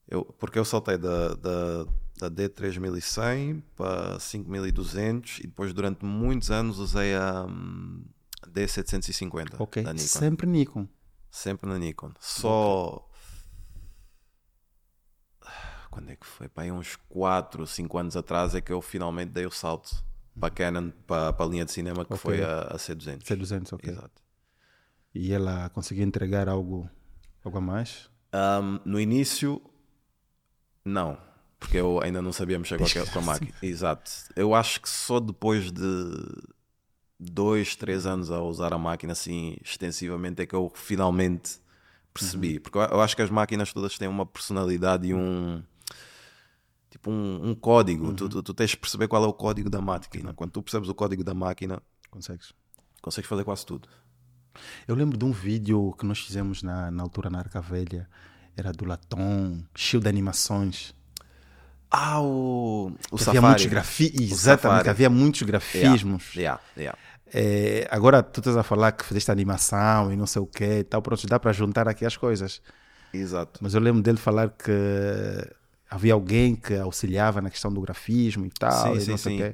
eu, 0.07 0.23
porque 0.23 0.59
eu 0.59 0.65
saltei 0.65 0.97
da, 0.97 1.35
da, 1.35 1.85
da 2.19 2.31
D3100 2.31 3.61
para 3.75 4.19
5200 4.19 5.39
e 5.39 5.41
depois 5.43 5.73
durante 5.73 6.05
muitos 6.05 6.51
anos 6.51 6.79
usei 6.79 7.15
a 7.15 7.45
hum, 7.45 8.03
D750 8.47 9.55
Ok. 9.59 9.83
da 9.83 9.93
Nikon. 9.93 10.07
Sempre 10.07 10.47
Nikon. 10.47 10.87
Sempre 11.29 11.69
na 11.69 11.77
Nikon. 11.77 12.11
Só. 12.19 13.07
Quando 15.95 16.09
é 16.11 16.15
que 16.17 16.25
foi? 16.25 16.49
Pá, 16.49 16.63
uns 16.63 16.97
4, 17.07 17.65
5 17.65 17.97
anos 17.97 18.17
atrás 18.17 18.53
é 18.53 18.59
que 18.59 18.69
eu 18.73 18.81
finalmente 18.81 19.29
dei 19.29 19.45
o 19.45 19.49
salto 19.49 20.03
para 20.37 20.49
a 20.49 20.51
Canon, 20.51 20.91
para, 21.07 21.31
para 21.31 21.45
a 21.45 21.47
linha 21.47 21.63
de 21.63 21.71
cinema 21.71 22.03
que 22.03 22.13
Ok. 22.13 22.17
foi 22.17 22.43
a, 22.43 22.63
a 22.63 22.75
C200. 22.75 23.23
C200, 23.23 23.71
ok. 23.71 23.93
Exato. 23.93 24.21
E 25.13 25.31
ela 25.31 25.69
conseguiu 25.69 26.03
entregar 26.03 26.49
algo, 26.49 26.89
algo 27.45 27.57
a 27.59 27.61
mais? 27.61 28.09
Um, 28.33 28.81
no 28.83 28.99
início, 28.99 29.61
não. 30.83 31.17
Porque 31.57 31.77
eu 31.77 32.03
ainda 32.03 32.21
não 32.21 32.33
sabia 32.33 32.59
mexer 32.59 32.77
com, 32.77 33.19
a 33.19 33.21
máquina. 33.21 33.53
Exato. 33.61 34.11
Eu 34.35 34.53
acho 34.53 34.81
que 34.81 34.89
só 34.89 35.21
depois 35.21 35.71
de 35.71 35.81
dois, 37.17 37.73
três 37.77 38.05
anos 38.05 38.29
a 38.31 38.41
usar 38.41 38.73
a 38.73 38.77
máquina 38.77 39.13
assim 39.13 39.55
extensivamente 39.63 40.41
é 40.41 40.45
que 40.45 40.53
eu 40.53 40.69
finalmente 40.75 41.57
percebi. 42.13 42.59
Porque 42.59 42.77
eu 42.77 42.81
eu 42.81 42.99
acho 42.99 43.15
que 43.15 43.21
as 43.21 43.29
máquinas 43.29 43.71
todas 43.71 43.97
têm 43.97 44.09
uma 44.09 44.25
personalidade 44.25 45.07
e 45.07 45.13
um. 45.13 45.63
Tipo 46.95 47.11
um, 47.11 47.49
um 47.49 47.53
código. 47.53 48.13
Tu, 48.13 48.29
tu, 48.29 48.41
tu 48.41 48.53
tens 48.53 48.69
de 48.69 48.77
perceber 48.77 49.09
qual 49.09 49.21
é 49.21 49.27
o 49.27 49.33
código 49.33 49.69
da 49.69 49.81
máquina. 49.81 50.33
Quando 50.33 50.51
tu 50.51 50.63
percebes 50.63 50.87
o 50.87 50.95
código 50.95 51.25
da 51.25 51.33
máquina, 51.33 51.81
Consegues? 52.09 52.53
consegues 53.01 53.27
fazer 53.27 53.43
quase 53.43 53.65
tudo. 53.65 53.89
Eu 54.87 54.95
lembro 54.95 55.17
de 55.17 55.25
um 55.25 55.31
vídeo 55.33 55.93
que 55.99 56.05
nós 56.05 56.19
fizemos 56.19 56.63
na, 56.63 56.89
na 56.89 57.03
altura 57.03 57.29
na 57.29 57.39
Arca 57.39 57.59
Velha. 57.59 58.07
Era 58.55 58.71
do 58.71 58.85
Latom, 58.85 59.61
cheio 59.75 60.01
de 60.01 60.07
animações. 60.07 60.95
Ah, 61.91 62.21
o, 62.21 62.93
o 63.11 63.17
Safari. 63.17 63.37
havia 63.39 63.41
muitos 63.49 63.65
grafismos. 63.65 64.31
Exatamente, 64.31 64.77
Safari. 64.77 64.89
havia 64.89 65.09
muitos 65.09 65.41
grafismos. 65.41 66.33
Yeah, 66.33 66.61
yeah. 66.77 66.97
É, 67.27 67.85
agora 67.91 68.23
tu 68.23 68.39
estás 68.39 68.55
a 68.55 68.63
falar 68.63 68.93
que 68.93 69.03
fizeste 69.03 69.29
animação 69.29 70.13
e 70.13 70.15
não 70.15 70.25
sei 70.25 70.41
o 70.41 70.47
que 70.47 70.63
e 70.79 70.83
tal. 70.85 71.01
Pronto, 71.01 71.27
dá 71.27 71.37
para 71.37 71.51
juntar 71.51 71.89
aqui 71.89 72.05
as 72.05 72.15
coisas. 72.15 72.61
Exato. 73.13 73.59
Mas 73.61 73.73
eu 73.73 73.81
lembro 73.81 74.01
dele 74.01 74.17
falar 74.17 74.49
que 74.51 74.71
havia 75.95 76.13
alguém 76.13 76.55
que 76.55 76.75
auxiliava 76.75 77.41
na 77.41 77.49
questão 77.49 77.71
do 77.73 77.81
grafismo 77.81 78.45
e 78.45 78.49
tal. 78.49 78.93
Sim, 78.95 78.97
e 78.97 79.01
sim, 79.01 79.17
sim. 79.17 79.53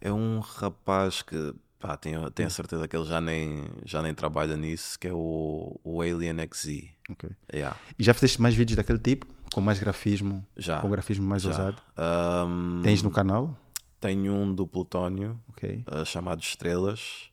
É 0.00 0.12
um 0.12 0.40
rapaz 0.40 1.20
que 1.22 1.54
pá, 1.78 1.96
tenho, 1.96 2.30
tenho 2.30 2.46
a 2.46 2.50
certeza 2.50 2.86
que 2.88 2.96
ele 2.96 3.04
já 3.06 3.20
nem, 3.20 3.64
já 3.84 4.00
nem 4.02 4.14
trabalha 4.14 4.56
nisso, 4.56 4.98
que 4.98 5.08
é 5.08 5.12
o, 5.12 5.78
o 5.84 6.00
Alien 6.00 6.36
XZ. 6.52 6.84
Ok. 7.10 7.28
Yeah, 7.52 7.76
E 7.98 8.04
já 8.04 8.14
fizeste 8.14 8.40
mais 8.40 8.54
vídeos 8.54 8.76
daquele 8.76 8.98
tipo? 8.98 9.26
Com 9.52 9.60
mais 9.60 9.78
grafismo? 9.78 10.46
já. 10.56 10.80
Com 10.80 10.88
grafismo 10.88 11.26
mais 11.26 11.42
já. 11.42 11.48
ousado? 11.50 11.82
Ahm, 11.96 12.82
Tens 12.82 13.02
no 13.02 13.10
canal? 13.10 13.56
Tenho 14.00 14.32
um 14.32 14.54
do 14.54 14.66
Plutónio 14.66 15.38
Ok. 15.50 15.84
ah, 15.86 16.04
chamado 16.04 16.40
Estrelas. 16.40 17.30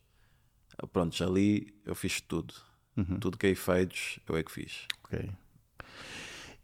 Ah, 0.78 0.86
Pronto, 0.88 1.24
ali 1.24 1.74
eu 1.86 1.96
fiz 1.96 2.20
tudo. 2.20 2.54
Uhum. 2.98 3.20
Tudo 3.20 3.38
que 3.38 3.46
é 3.48 3.52
efeitos, 3.52 4.20
eu 4.28 4.36
é 4.36 4.44
que 4.44 4.52
fiz. 4.52 4.86
Ok. 5.04 5.30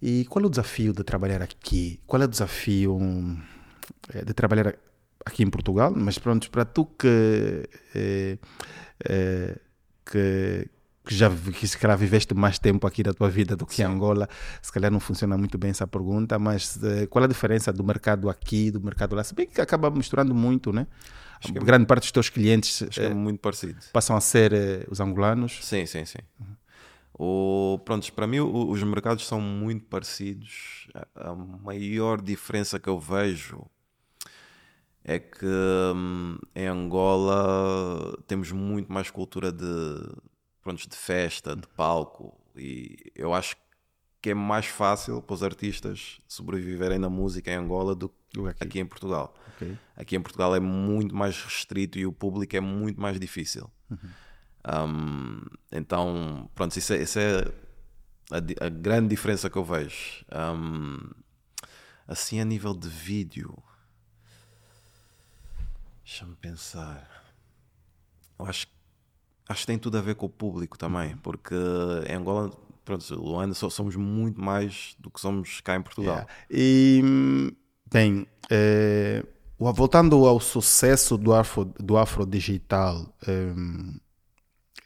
E 0.05 0.25
qual 0.25 0.43
é 0.43 0.47
o 0.47 0.49
desafio 0.49 0.91
de 0.91 1.01
trabalhar 1.01 1.41
aqui? 1.41 2.01
Qual 2.05 2.21
é 2.21 2.25
o 2.25 2.27
desafio 2.27 2.97
hum, 2.97 3.41
eh, 4.13 4.25
de 4.25 4.33
trabalhar 4.33 4.75
aqui 5.25 5.43
em 5.43 5.49
Portugal? 5.49 5.93
Mas 5.95 6.19
pronto, 6.19 6.51
para 6.51 6.65
tu 6.65 6.83
que, 6.85 7.69
eh, 7.95 8.37
eh, 9.05 9.57
que, 10.05 10.67
que 11.05 11.15
já 11.15 11.29
que 11.29 11.65
se 11.65 11.77
calhar 11.77 11.97
viveste 11.97 12.33
mais 12.33 12.59
tempo 12.59 12.85
aqui 12.85 13.01
da 13.01 13.13
tua 13.13 13.29
vida 13.29 13.55
do 13.55 13.65
que 13.65 13.81
em 13.81 13.85
Angola, 13.85 14.27
se 14.61 14.73
calhar 14.73 14.91
não 14.91 14.99
funciona 14.99 15.37
muito 15.37 15.57
bem 15.57 15.71
essa 15.71 15.87
pergunta, 15.87 16.37
mas 16.37 16.77
eh, 16.83 17.07
qual 17.07 17.23
é 17.23 17.25
a 17.25 17.29
diferença 17.29 17.71
do 17.71 17.81
mercado 17.81 18.29
aqui 18.29 18.71
do 18.71 18.81
mercado 18.81 19.15
lá? 19.15 19.23
Se 19.23 19.33
bem 19.33 19.47
que 19.47 19.61
acaba 19.61 19.89
misturando 19.89 20.35
muito, 20.35 20.73
né? 20.73 20.85
que 21.39 21.57
é 21.57 21.61
Grande 21.61 21.85
parte 21.85 22.03
dos 22.03 22.11
teus 22.11 22.29
clientes 22.29 22.83
Acho 22.83 23.01
é 23.01 23.09
passam 23.93 24.17
a 24.17 24.21
ser 24.21 24.85
os 24.89 24.99
angolanos. 24.99 25.59
Sim, 25.61 25.85
sim, 25.85 26.03
sim. 26.03 26.19
O, 27.17 27.80
prontos, 27.86 28.10
para 28.10 28.26
mim 28.26 28.39
o- 28.39 28.69
os 28.69 28.82
mercados 28.84 29.26
são 29.28 29.39
muito 29.39 29.86
parecidos. 29.86 30.88
A, 31.15 31.30
a 31.32 31.36
maior 31.36 32.21
diferença 32.21 32.80
que 32.80 32.89
eu 32.89 32.99
vejo 32.99 33.65
é 35.04 35.19
que 35.19 35.45
hum, 35.95 36.38
em 36.56 36.67
Angola 36.67 38.17
temos 38.28 38.52
muito 38.52 38.91
mais 38.91 39.12
cultura 39.12 39.52
de, 39.52 39.65
prontos, 40.62 40.88
de 40.88 40.95
festa, 40.95 41.56
de 41.56 41.67
palco. 41.67 42.39
E 42.56 43.12
eu 43.15 43.34
acho 43.34 43.56
que 44.21 44.30
é 44.30 44.34
mais 44.34 44.65
fácil 44.65 45.21
para 45.21 45.34
os 45.34 45.43
artistas 45.43 46.21
sobreviverem 46.28 46.97
na 46.97 47.10
música 47.10 47.52
em 47.52 47.56
Angola 47.56 47.93
do 47.93 48.08
que 48.30 48.39
aqui. 48.47 48.63
aqui 48.63 48.80
em 48.80 48.86
Portugal. 48.86 49.36
Ok. 49.56 49.78
Aqui 49.97 50.15
em 50.15 50.21
Portugal 50.21 50.56
é 50.56 50.60
muito 50.60 51.13
mais 51.13 51.39
restrito 51.43 51.99
e 51.99 52.06
o 52.06 52.13
público 52.13 52.56
é 52.56 52.62
muito 52.62 52.99
mais 53.02 53.19
difícil. 53.19 53.69
Um, 54.65 55.41
então, 55.71 56.49
pronto, 56.56 56.78
isso 56.78 56.93
é, 56.93 57.04
isso 57.04 57.19
é 57.19 57.43
a, 58.32 58.65
a 58.65 58.69
grande 58.69 59.10
diferença 59.10 59.49
que 59.49 59.58
eu 59.58 59.63
vejo. 59.63 60.26
Um, 60.32 60.99
assim, 62.08 62.39
a 62.39 62.45
nível 62.45 62.73
de 62.73 62.88
vídeo, 62.88 63.62
deixa-me 66.04 66.36
pensar. 66.36 67.10
Eu 68.39 68.45
acho, 68.45 68.67
acho 69.47 69.62
que 69.62 69.67
tem 69.67 69.78
tudo 69.78 69.97
a 69.97 70.02
ver 70.02 70.15
com 70.15 70.26
o 70.26 70.30
público 70.30 70.78
também, 70.78 71.17
porque 71.17 71.56
em 72.10 72.15
Angola 72.15 72.52
pronto, 72.84 73.15
Luanda 73.15 73.54
só 73.54 73.69
somos 73.69 73.95
muito 73.95 74.41
mais 74.41 74.95
do 74.99 75.10
que 75.10 75.19
somos 75.19 75.62
cá 75.62 75.76
em 75.76 75.82
Portugal. 75.82 76.15
Yeah. 76.15 76.34
E, 76.49 77.56
bem, 77.91 78.28
eh, 78.49 79.26
voltando 79.58 80.26
ao 80.26 80.39
sucesso 80.39 81.17
do 81.17 81.34
Afro, 81.34 81.65
do 81.65 81.97
Afro 81.97 82.26
Digital, 82.26 83.13
hum, 83.28 83.99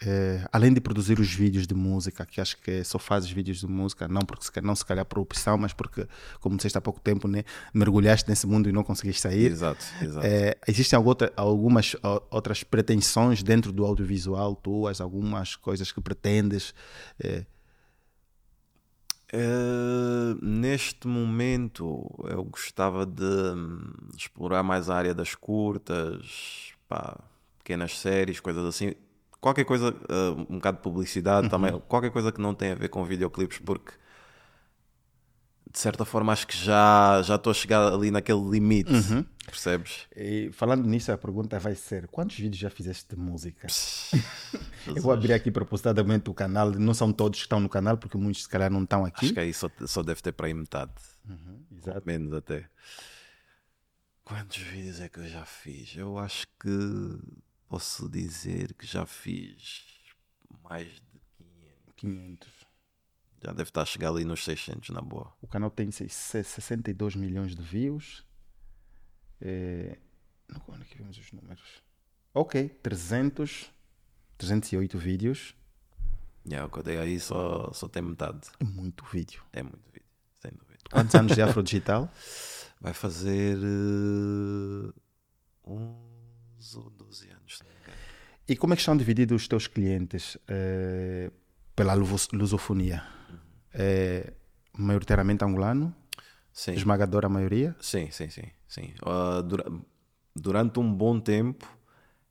eh, 0.01 0.45
além 0.51 0.73
de 0.73 0.79
produzir 0.81 1.19
os 1.19 1.31
vídeos 1.33 1.65
de 1.65 1.73
música, 1.73 2.25
que 2.25 2.39
acho 2.39 2.57
que 2.57 2.83
só 2.83 2.99
fazes 2.99 3.29
vídeos 3.31 3.59
de 3.59 3.67
música, 3.67 4.07
não 4.07 4.21
porque 4.21 4.61
não 4.61 4.75
se 4.75 4.85
calhar 4.85 5.05
por 5.05 5.19
opção, 5.19 5.57
mas 5.57 5.73
porque, 5.73 6.07
como 6.39 6.55
disseste 6.55 6.77
há 6.77 6.81
pouco 6.81 6.99
tempo, 6.99 7.27
né, 7.27 7.43
mergulhaste 7.73 8.29
nesse 8.29 8.45
mundo 8.45 8.69
e 8.69 8.71
não 8.71 8.83
conseguiste 8.83 9.21
sair. 9.21 9.51
Exato, 9.51 9.83
exato. 10.01 10.25
Eh, 10.27 10.57
existem 10.67 10.99
outra- 10.99 11.33
algumas 11.35 11.95
outras 12.29 12.63
pretensões 12.63 13.41
dentro 13.41 13.71
do 13.71 13.85
audiovisual, 13.85 14.55
tuas, 14.55 15.01
algumas 15.01 15.55
coisas 15.55 15.91
que 15.91 16.01
pretendes. 16.01 16.73
eh, 17.23 17.45
Eh, 19.29 20.35
neste 20.41 21.05
momento 21.05 22.07
eu 22.29 22.45
gostava 22.45 23.05
de 23.05 23.23
hum, 23.23 23.91
explorar 24.15 24.63
mais 24.63 24.89
a 24.89 24.95
área 24.95 25.13
das 25.13 25.35
curtas, 25.35 26.71
pá, 26.87 27.19
pequenas 27.57 27.99
séries, 27.99 28.39
coisas 28.39 28.63
assim. 28.63 28.93
Qualquer 29.47 29.63
coisa, 29.63 29.95
eh, 30.09 30.29
um 30.49 30.55
bocado 30.55 30.75
de 30.75 30.83
publicidade 30.83 31.47
também, 31.49 31.71
qualquer 31.87 32.11
coisa 32.11 32.33
que 32.33 32.41
não 32.41 32.53
tenha 32.53 32.73
a 32.73 32.75
ver 32.75 32.89
com 32.89 33.05
videoclipes, 33.05 33.59
porque 33.59 33.93
de 35.71 35.79
certa 35.79 36.03
forma 36.03 36.33
acho 36.33 36.45
que 36.45 36.57
já 36.57 37.21
já 37.23 37.35
estou 37.35 37.51
a 37.51 37.53
chegar 37.53 37.93
ali 37.93 38.11
naquele 38.11 38.41
limite, 38.41 38.91
percebes? 39.45 40.05
E 40.13 40.49
falando 40.51 40.85
nisso, 40.85 41.13
a 41.13 41.17
pergunta 41.17 41.57
vai 41.59 41.75
ser: 41.75 42.07
quantos 42.07 42.35
vídeos 42.35 42.57
já 42.57 42.69
fizeste 42.69 43.15
de 43.15 43.21
música? 43.21 43.67
Eu 44.85 45.01
vou 45.01 45.13
abrir 45.13 45.31
aqui 45.31 45.49
propositadamente 45.49 46.29
o 46.29 46.33
canal. 46.33 46.71
Não 46.71 46.93
são 46.93 47.13
todos 47.13 47.39
que 47.39 47.45
estão 47.45 47.61
no 47.61 47.69
canal, 47.69 47.97
porque 47.97 48.17
muitos 48.17 48.43
se 48.43 48.49
calhar 48.49 48.69
não 48.69 48.83
estão 48.83 49.05
aqui. 49.05 49.27
Acho 49.27 49.33
que 49.33 49.39
aí 49.39 49.53
só, 49.53 49.69
só 49.85 50.03
deve 50.03 50.21
ter 50.21 50.33
para 50.33 50.47
aí 50.47 50.53
metade. 50.53 50.91
Exato. 51.71 52.01
Menos 52.05 52.33
até. 52.33 52.65
Quantos 54.25 54.57
vídeos 54.57 54.99
é 54.99 55.07
que 55.07 55.21
eu 55.21 55.27
já 55.29 55.45
fiz? 55.45 55.95
Eu 55.95 56.17
acho 56.17 56.45
que 56.59 57.17
posso 57.67 58.09
dizer 58.09 58.73
que 58.73 58.85
já 58.85 59.05
fiz 59.05 59.85
mais 60.63 60.87
de 60.87 61.19
500. 61.95 61.95
500. 61.97 62.49
Já 63.43 63.51
deve 63.51 63.69
estar 63.69 63.81
a 63.81 63.85
chegar 63.85 64.09
ali 64.09 64.25
nos 64.25 64.43
600 64.43 64.89
na 64.89 65.01
boa. 65.01 65.31
O 65.41 65.47
canal 65.47 65.69
tem 65.69 65.91
seis- 65.91 66.13
62 66.13 67.15
milhões 67.15 67.55
de 67.55 67.61
views. 67.61 68.25
É... 69.39 69.97
Onde 70.67 70.81
é 70.81 70.85
que 70.85 70.97
vemos 70.97 71.17
os 71.17 71.31
números? 71.31 71.83
Ok, 72.33 72.69
300, 72.81 73.71
308 74.37 74.97
vídeos. 74.97 75.55
Yeah, 76.47 76.65
o 76.65 76.71
que 76.71 76.79
eu 76.79 76.83
dei 76.83 76.97
aí 76.97 77.19
só, 77.19 77.71
só 77.73 77.87
tem 77.87 78.01
metade. 78.01 78.47
É 78.59 78.63
muito 78.63 79.03
vídeo. 79.05 79.43
É 79.51 79.61
muito 79.61 79.85
vídeo, 79.91 80.07
sem 80.39 80.51
dúvida. 80.51 80.79
Quantos 80.89 81.13
anos 81.15 81.35
de 81.35 81.41
Afro 81.41 81.61
Digital? 81.61 82.09
Vai 82.79 82.93
fazer 82.93 83.57
eh, 83.57 84.93
11 86.57 86.77
ou 86.77 86.89
12 86.91 87.29
anos. 87.29 87.59
E 88.47 88.55
como 88.55 88.73
é 88.73 88.75
que 88.75 88.81
estão 88.81 88.95
divididos 88.95 89.41
os 89.43 89.47
teus 89.47 89.67
clientes 89.67 90.37
eh, 90.47 91.31
pela 91.75 91.93
luso- 91.93 92.29
lusofonia? 92.33 93.03
É 93.73 94.33
maioritariamente 94.77 95.43
angolano? 95.43 95.93
Sim. 96.53 96.73
Esmagadora 96.73 97.29
maioria? 97.29 97.75
Sim, 97.79 98.09
sim, 98.11 98.29
sim. 98.29 98.47
sim. 98.67 98.93
Ah, 99.05 99.41
dura- 99.41 99.69
durante 100.35 100.79
um 100.79 100.91
bom 100.93 101.19
tempo 101.19 101.67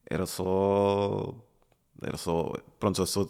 era 0.09 0.27
só. 0.27 1.35
Era 2.03 2.17
só. 2.17 2.53
Pronto, 2.81 3.01
eu 3.01 3.07
só 3.07 3.29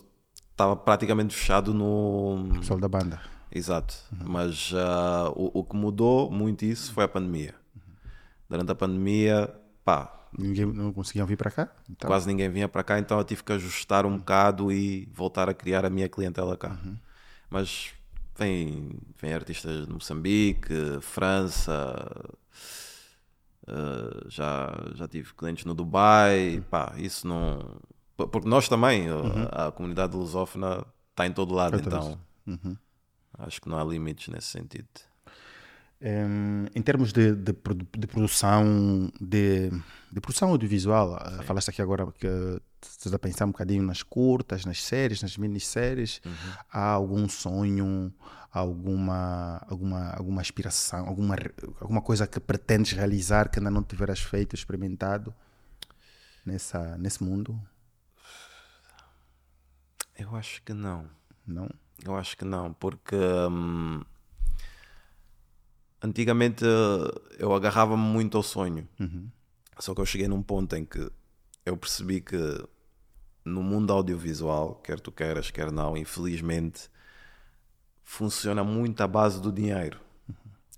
estava 0.50 0.76
praticamente 0.76 1.35
fechado 1.35 1.74
no. 1.74 2.48
Pessoal 2.61 2.78
da 2.80 2.88
banda. 2.88 3.20
Exato. 3.52 3.94
Mas 4.24 4.72
ah, 4.74 5.30
o, 5.35 5.61
o 5.61 5.64
que 5.64 5.76
mudou 5.76 6.30
muito 6.30 6.64
isso 6.64 6.92
foi 6.92 7.04
a 7.04 7.09
pandemia. 7.09 7.54
Durante 8.48 8.70
a 8.70 8.74
pandemia, 8.74 9.52
pá, 9.85 10.25
Ninguém 10.36 10.66
não 10.66 10.92
conseguiam 10.92 11.26
vir 11.26 11.36
para 11.36 11.50
cá? 11.50 11.68
Então, 11.90 12.08
quase 12.08 12.26
ninguém 12.26 12.48
vinha 12.50 12.68
para 12.68 12.82
cá, 12.82 12.98
então 12.98 13.18
eu 13.18 13.24
tive 13.24 13.42
que 13.42 13.52
ajustar 13.52 14.04
um 14.06 14.18
bocado 14.18 14.70
e 14.72 15.06
voltar 15.12 15.48
a 15.48 15.54
criar 15.54 15.84
a 15.84 15.90
minha 15.90 16.08
clientela 16.08 16.56
cá. 16.56 16.76
Mas 17.48 17.92
vem, 18.36 18.98
vem 19.20 19.32
artistas 19.32 19.86
de 19.86 19.92
Moçambique, 19.92 20.74
França, 21.00 21.96
eh, 23.66 24.24
já, 24.28 24.72
já 24.94 25.08
tive 25.08 25.32
clientes 25.34 25.64
no 25.64 25.74
Dubai, 25.74 26.62
pá, 26.70 26.94
isso 26.96 27.26
não. 27.26 27.80
Porque 28.16 28.48
nós 28.48 28.68
também, 28.68 29.06
a, 29.52 29.68
a 29.68 29.72
comunidade 29.72 30.16
lusófona 30.16 30.84
está 31.10 31.26
em 31.26 31.32
todo 31.32 31.54
lado, 31.54 31.76
então 31.78 32.18
acho 33.38 33.60
que 33.60 33.68
não 33.68 33.78
há 33.78 33.84
limites 33.84 34.28
nesse 34.28 34.48
sentido. 34.48 34.88
Em, 36.00 36.66
em 36.74 36.82
termos 36.82 37.12
de, 37.12 37.35
de, 37.35 37.54
de 37.98 38.06
produção 38.06 39.11
de, 39.18 39.70
de 40.12 40.20
produção 40.20 40.50
audiovisual, 40.50 41.14
ah, 41.14 41.42
falaste 41.42 41.70
aqui 41.70 41.80
agora 41.80 42.06
que 42.12 42.61
estás 42.82 43.14
a 43.14 43.18
pensar 43.18 43.46
um 43.46 43.50
bocadinho 43.50 43.82
nas 43.82 44.02
curtas, 44.02 44.66
nas 44.66 44.82
séries, 44.82 45.22
nas 45.22 45.38
minisséries. 45.38 46.20
Há 46.70 46.90
algum 46.90 47.26
sonho, 47.28 48.12
alguma, 48.52 49.64
alguma, 49.68 50.11
alguma 50.11 50.40
aspiração, 50.40 51.06
alguma, 51.06 51.37
alguma 51.80 52.02
coisa 52.02 52.26
que 52.26 52.40
pretendes 52.40 52.92
realizar 52.92 53.48
que 53.48 53.59
ainda 53.59 53.70
não 53.70 53.82
tiveras 53.82 54.20
feito, 54.20 54.54
experimentado 54.54 55.35
nessa, 56.44 56.96
nesse 56.98 57.24
mundo? 57.24 57.59
Eu 60.18 60.35
acho 60.37 60.62
que 60.62 60.72
não. 60.72 61.09
Não? 61.46 61.68
Eu 62.04 62.16
acho 62.16 62.37
que 62.37 62.44
não, 62.44 62.72
porque 62.72 63.16
hum, 63.16 64.02
antigamente 66.06 66.64
eh, 66.64 67.36
eu 67.38 67.52
agarrava-me 67.52 68.02
muito 68.02 68.36
ao 68.36 68.42
sonho. 68.42 68.88
Só 69.78 69.94
que 69.94 70.00
eu 70.00 70.06
cheguei 70.06 70.28
num 70.28 70.42
ponto 70.42 70.74
em 70.74 70.84
que 70.84 71.10
eu 71.64 71.76
percebi 71.76 72.20
que 72.20 72.36
no 73.44 73.62
mundo 73.62 73.92
audiovisual, 73.92 74.76
quer 74.82 74.98
tu 74.98 75.12
queiras, 75.12 75.50
quer 75.50 75.70
não, 75.70 75.96
infelizmente, 75.96 76.88
funciona 78.02 78.64
muito 78.64 79.00
à 79.02 79.06
base 79.06 79.40
do 79.40 79.52
dinheiro. 79.52 80.00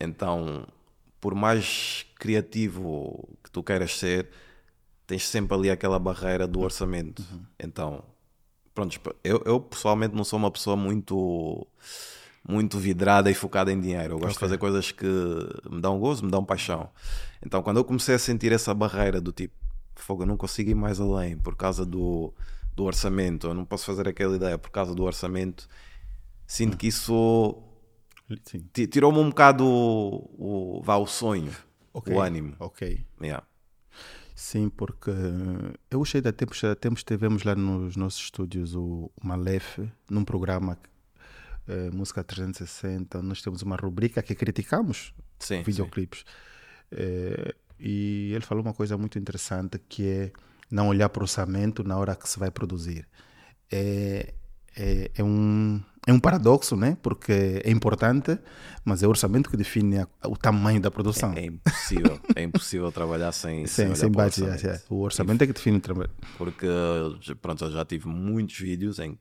Então, 0.01 0.67
por 1.21 1.35
mais 1.35 2.07
criativo 2.17 3.29
que 3.43 3.51
tu 3.51 3.63
queiras 3.63 3.97
ser, 3.97 4.29
tens 5.07 5.27
sempre 5.27 5.57
ali 5.57 5.71
aquela 5.71 5.99
barreira 5.99 6.47
do 6.47 6.61
orçamento. 6.61 7.23
Então, 7.59 8.05
pronto, 8.75 9.01
eu, 9.25 9.43
eu 9.47 9.61
pessoalmente 9.61 10.15
não 10.15 10.25
sou 10.25 10.39
uma 10.39 10.51
pessoa 10.51 10.77
muito 10.77 11.67
muito 12.49 12.79
vidrada 12.79 13.31
e 13.31 13.35
focada 13.35 13.71
em 13.71 13.79
dinheiro. 13.79 14.15
Eu 14.15 14.19
gosto 14.19 14.33
de 14.33 14.41
fazer 14.41 14.57
coisas 14.57 14.91
que 14.91 15.05
me 15.71 15.81
dão 15.83 15.99
gozo, 16.01 16.25
me 16.25 16.31
dão 16.31 16.43
paixão. 16.43 16.89
Então, 17.45 17.63
quando 17.63 17.77
eu 17.77 17.85
comecei 17.85 18.15
a 18.15 18.19
sentir 18.19 18.51
essa 18.53 18.73
barreira 18.73 19.21
do 19.21 19.31
tipo, 19.31 19.55
fogo, 19.95 20.23
eu 20.23 20.27
não 20.27 20.37
consigo 20.37 20.71
ir 20.71 20.75
mais 20.75 20.99
além 20.99 21.37
por 21.37 21.55
causa 21.55 21.85
do, 21.85 22.33
do 22.75 22.85
orçamento, 22.85 23.49
eu 23.49 23.55
não 23.55 23.67
posso 23.67 23.85
fazer 23.85 24.09
aquela 24.09 24.35
ideia 24.35 24.57
por 24.57 24.71
causa 24.71 24.95
do 24.95 25.05
orçamento, 25.05 25.69
sinto 26.47 26.77
que 26.79 26.87
isso 26.87 27.63
tirou-me 28.73 29.19
um 29.19 29.29
bocado 29.29 29.65
o, 29.67 30.79
o, 30.79 30.83
vá, 30.83 30.97
o 30.97 31.07
sonho, 31.07 31.53
Ok. 31.93 32.15
o 32.15 32.21
ânimo. 32.21 32.55
Ok. 32.59 33.05
Yeah. 33.21 33.45
Sim, 34.35 34.69
porque 34.69 35.11
eu 35.91 35.99
gostei 35.99 36.21
de 36.21 36.31
tempos, 36.33 36.63
há 36.63 36.75
tempos 36.77 37.03
tivemos 37.03 37.43
lá 37.43 37.55
nos 37.57 37.97
nossos 37.97 38.21
estúdios 38.23 38.75
o 38.75 39.11
o 39.21 39.27
Malef, 39.27 39.81
num 40.09 40.25
programa 40.25 40.79
eh, 41.69 41.91
Música 41.93 42.25
360, 42.25 43.23
nós 43.23 43.43
temos 43.43 43.63
uma 43.63 43.77
rubrica 43.77 44.23
que 44.23 44.35
criticamos 44.35 45.13
Sim, 45.39 45.63
videoclipes. 45.63 46.25
Eh, 46.91 47.55
e 47.79 48.33
ele 48.35 48.45
falou 48.45 48.63
uma 48.65 48.75
coisa 48.75 48.97
muito 48.97 49.19
interessante 49.19 49.79
que 49.89 50.09
é 50.09 50.33
não 50.71 50.89
olhar 50.89 51.09
para 51.09 51.21
o 51.21 51.25
orçamento 51.25 51.85
na 51.85 51.97
hora 51.97 52.17
que 52.17 52.29
se 52.29 52.39
vai 52.39 52.51
produzir. 52.51 53.07
É, 53.71 54.35
é, 54.77 55.11
é 55.15 55.23
um, 55.25 55.81
é 56.07 56.13
um 56.13 56.19
paradoxo, 56.21 56.77
né? 56.77 56.97
Porque 57.03 57.63
é 57.65 57.71
importante, 57.71 58.39
mas 58.85 59.03
é 59.03 59.07
o 59.07 59.11
orçamento 59.11 59.49
que 59.51 59.57
define 59.57 59.99
a- 59.99 60.09
o 60.27 60.37
tamanho 60.37 60.81
da 60.81 60.91
produção. 60.91 61.33
É 61.35 61.45
impossível, 61.47 62.21
é 62.35 62.43
impossível 62.43 62.91
trabalhar 62.93 63.33
sem, 63.33 63.67
sem, 63.67 63.95
Sem, 63.95 64.09
o 64.11 64.19
orçamento. 64.19 64.67
é, 64.67 64.71
é. 64.71 64.83
O 64.91 65.01
orçamento 65.03 65.43
é 65.43 65.47
que 65.47 65.53
define 65.53 65.77
o 65.79 65.81
trabalho. 65.81 66.11
Porque, 66.37 66.67
pronto, 67.41 67.65
eu 67.65 67.71
já 67.73 67.85
tive 67.85 68.09
muitos 68.09 68.59
vídeos 68.59 68.99
em 68.99 69.13
que 69.15 69.21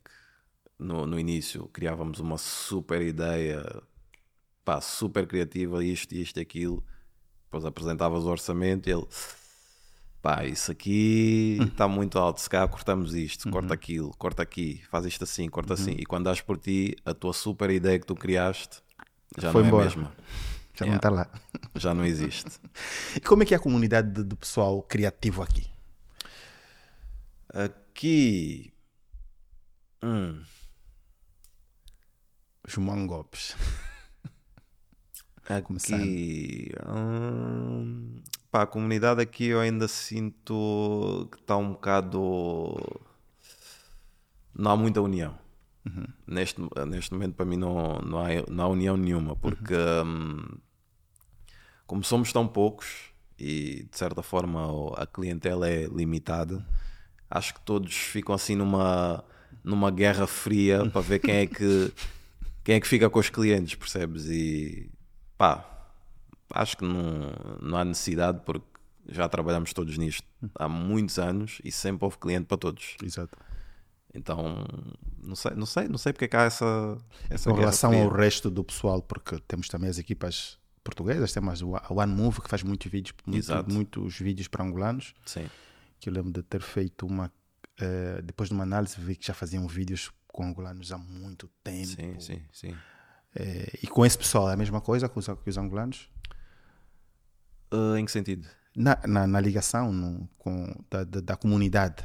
no, 0.79 1.05
no 1.07 1.19
início 1.19 1.67
criávamos 1.69 2.19
uma 2.19 2.37
super 2.37 3.01
ideia, 3.01 3.63
pá, 4.63 4.79
super 4.81 5.27
criativa, 5.27 5.83
isto, 5.83 6.13
isto, 6.13 6.39
aquilo. 6.39 6.83
Depois 7.45 7.65
apresentavas 7.65 8.23
o 8.25 8.27
orçamento 8.29 8.87
e 8.89 8.91
ele, 8.91 9.07
pá, 10.21 10.45
isso 10.45 10.71
aqui 10.71 11.57
está 11.71 11.87
muito 11.87 12.19
alto, 12.19 12.41
se 12.41 12.49
calhar 12.49 12.67
cortamos 12.67 13.15
isto, 13.15 13.49
corta 13.49 13.73
aquilo, 13.73 14.11
corta 14.17 14.43
aqui, 14.43 14.83
faz 14.89 15.05
isto 15.05 15.23
assim, 15.23 15.47
corta 15.49 15.73
assim. 15.73 15.91
E 15.91 16.05
quando 16.05 16.25
dás 16.25 16.41
por 16.41 16.57
ti, 16.57 16.95
a 17.05 17.13
tua 17.13 17.33
super 17.33 17.69
ideia 17.69 17.97
que 17.99 18.05
tu 18.05 18.15
criaste 18.15 18.81
já 19.37 19.51
Foi 19.51 19.61
não 19.61 19.69
embora. 19.69 19.85
é 19.85 19.87
a 19.87 19.95
mesma. 19.95 20.15
Já 20.73 20.85
não 20.85 20.93
Yeah. 20.93 20.97
está 20.97 21.09
lá. 21.09 21.31
Já 21.75 21.93
não 21.93 22.05
existe. 22.05 22.59
E 23.15 23.19
como 23.19 23.41
é 23.41 23.45
que 23.47 23.53
é 23.55 23.57
a 23.57 23.59
comunidade 23.59 24.11
de- 24.11 24.23
do 24.23 24.35
pessoal 24.35 24.79
criativo 24.83 25.41
aqui? 25.41 25.65
Aqui. 27.51 28.71
Hum. 30.03 30.41
Os 32.67 32.75
mangopes. 32.77 33.56
Aqui. 35.95 36.71
Hum, 36.86 38.21
pá, 38.51 38.63
a 38.63 38.67
comunidade 38.67 39.21
aqui 39.21 39.45
eu 39.45 39.62
ainda 39.62 39.88
sinto 39.88 41.30
que 41.32 41.38
está 41.38 41.56
um 41.56 41.71
bocado. 41.71 42.75
Não 44.53 44.71
há 44.71 44.75
muita 44.75 45.01
união. 45.01 45.38
Uhum. 45.86 46.06
Neste, 46.27 46.62
neste 46.86 47.13
momento, 47.13 47.36
para 47.36 47.45
mim, 47.45 47.56
não, 47.56 47.99
não, 47.99 48.19
há, 48.19 48.27
não 48.49 48.63
há 48.65 48.67
união 48.67 48.97
nenhuma, 48.97 49.38
porque 49.38 49.73
uhum. 49.73 50.03
hum, 50.06 50.58
como 51.86 52.03
somos 52.03 52.34
tão 52.34 52.45
poucos 52.45 53.12
e 53.39 53.88
de 53.89 53.97
certa 53.97 54.21
forma 54.21 54.93
a 54.97 55.08
clientela 55.08 55.69
é 55.69 55.86
limitada, 55.86 56.65
acho 57.30 57.53
que 57.53 57.62
todos 57.62 57.95
ficam 57.95 58.36
assim 58.36 58.56
numa, 58.56 59.23
numa 59.63 59.89
guerra 59.89 60.27
fria 60.27 60.89
para 60.89 61.01
ver 61.01 61.19
quem 61.19 61.36
é 61.36 61.47
que 61.47 61.93
quem 62.67 62.75
é 62.75 62.82
que 62.82 62.88
fica 62.88 63.10
com 63.10 63.17
os 63.17 63.30
clientes, 63.30 63.75
percebes? 63.75 64.25
E 64.25 64.91
pá, 65.38 65.65
acho 66.53 66.75
que 66.75 66.84
não, 66.84 67.32
não 67.62 67.77
há 67.77 67.86
necessidade 67.86 68.41
porque 68.45 68.67
já 69.08 69.30
trabalhamos 69.30 69.71
todos 69.71 69.97
nisto 69.97 70.27
há 70.53 70.67
muitos 70.67 71.17
anos 71.17 71.62
e 71.63 71.71
sempre 71.71 72.03
houve 72.03 72.17
cliente 72.17 72.45
para 72.45 72.58
todos. 72.58 72.97
Exato. 73.01 73.38
Então, 74.13 74.65
não 75.23 75.34
sei, 75.34 75.51
não 75.56 75.65
sei, 75.65 75.88
não 75.88 75.97
sei 75.97 76.12
porque 76.12 76.25
é 76.25 76.27
que 76.27 76.36
há 76.36 76.41
essa, 76.41 76.97
essa 77.30 77.53
relação 77.53 77.93
ao 77.93 78.10
resto 78.10 78.51
do 78.51 78.65
pessoal, 78.65 79.01
porque 79.01 79.39
temos 79.47 79.69
também 79.69 79.89
as 79.89 79.97
equipas 79.97 80.60
portuguesas, 80.84 81.32
temos 81.32 81.63
a 81.63 81.93
One 81.93 82.13
Move 82.13 82.41
que 82.41 82.49
faz 82.49 82.63
muitos 82.63 82.91
vídeos, 82.91 83.15
muito, 83.25 83.71
muitos 83.71 84.19
vídeos 84.19 84.49
para 84.49 84.65
angolanos. 84.65 85.13
Sim. 85.25 85.49
Que 86.01 86.10
eu 86.10 86.13
lembro 86.13 86.34
de 86.34 86.43
ter 86.43 86.62
feito 86.62 87.08
uma 87.08 87.32
uh, 87.82 88.21
depois 88.21 88.49
de 88.49 88.56
uma 88.56 88.63
análise 88.63 88.99
vi 88.99 89.15
que 89.15 89.25
já 89.25 89.34
faziam 89.34 89.65
vídeos 89.69 90.12
angolanos 90.43 90.91
há 90.91 90.97
muito 90.97 91.50
tempo. 91.63 91.88
Sim, 91.88 92.19
sim, 92.19 92.41
sim. 92.52 92.76
É, 93.36 93.80
e 93.84 93.88
com 93.88 94.06
esse 94.06 94.17
pessoal 94.17 94.50
é 94.50 94.54
a 94.54 94.58
mesma 94.58 94.82
coisa 94.82 95.08
com 95.08 95.19
os, 95.19 95.28
com 95.28 95.38
os 95.45 95.58
angolanos? 95.58 96.10
Uh, 97.71 97.97
em 97.97 98.06
que 98.06 98.12
sentido? 98.12 98.47
Na, 98.76 98.97
na, 99.06 99.28
na 99.28 99.39
ligação 99.39 99.91
no, 99.91 100.28
com, 100.38 100.73
da, 100.89 101.04
da, 101.04 101.19
da, 101.19 101.36
comunidade. 101.36 102.04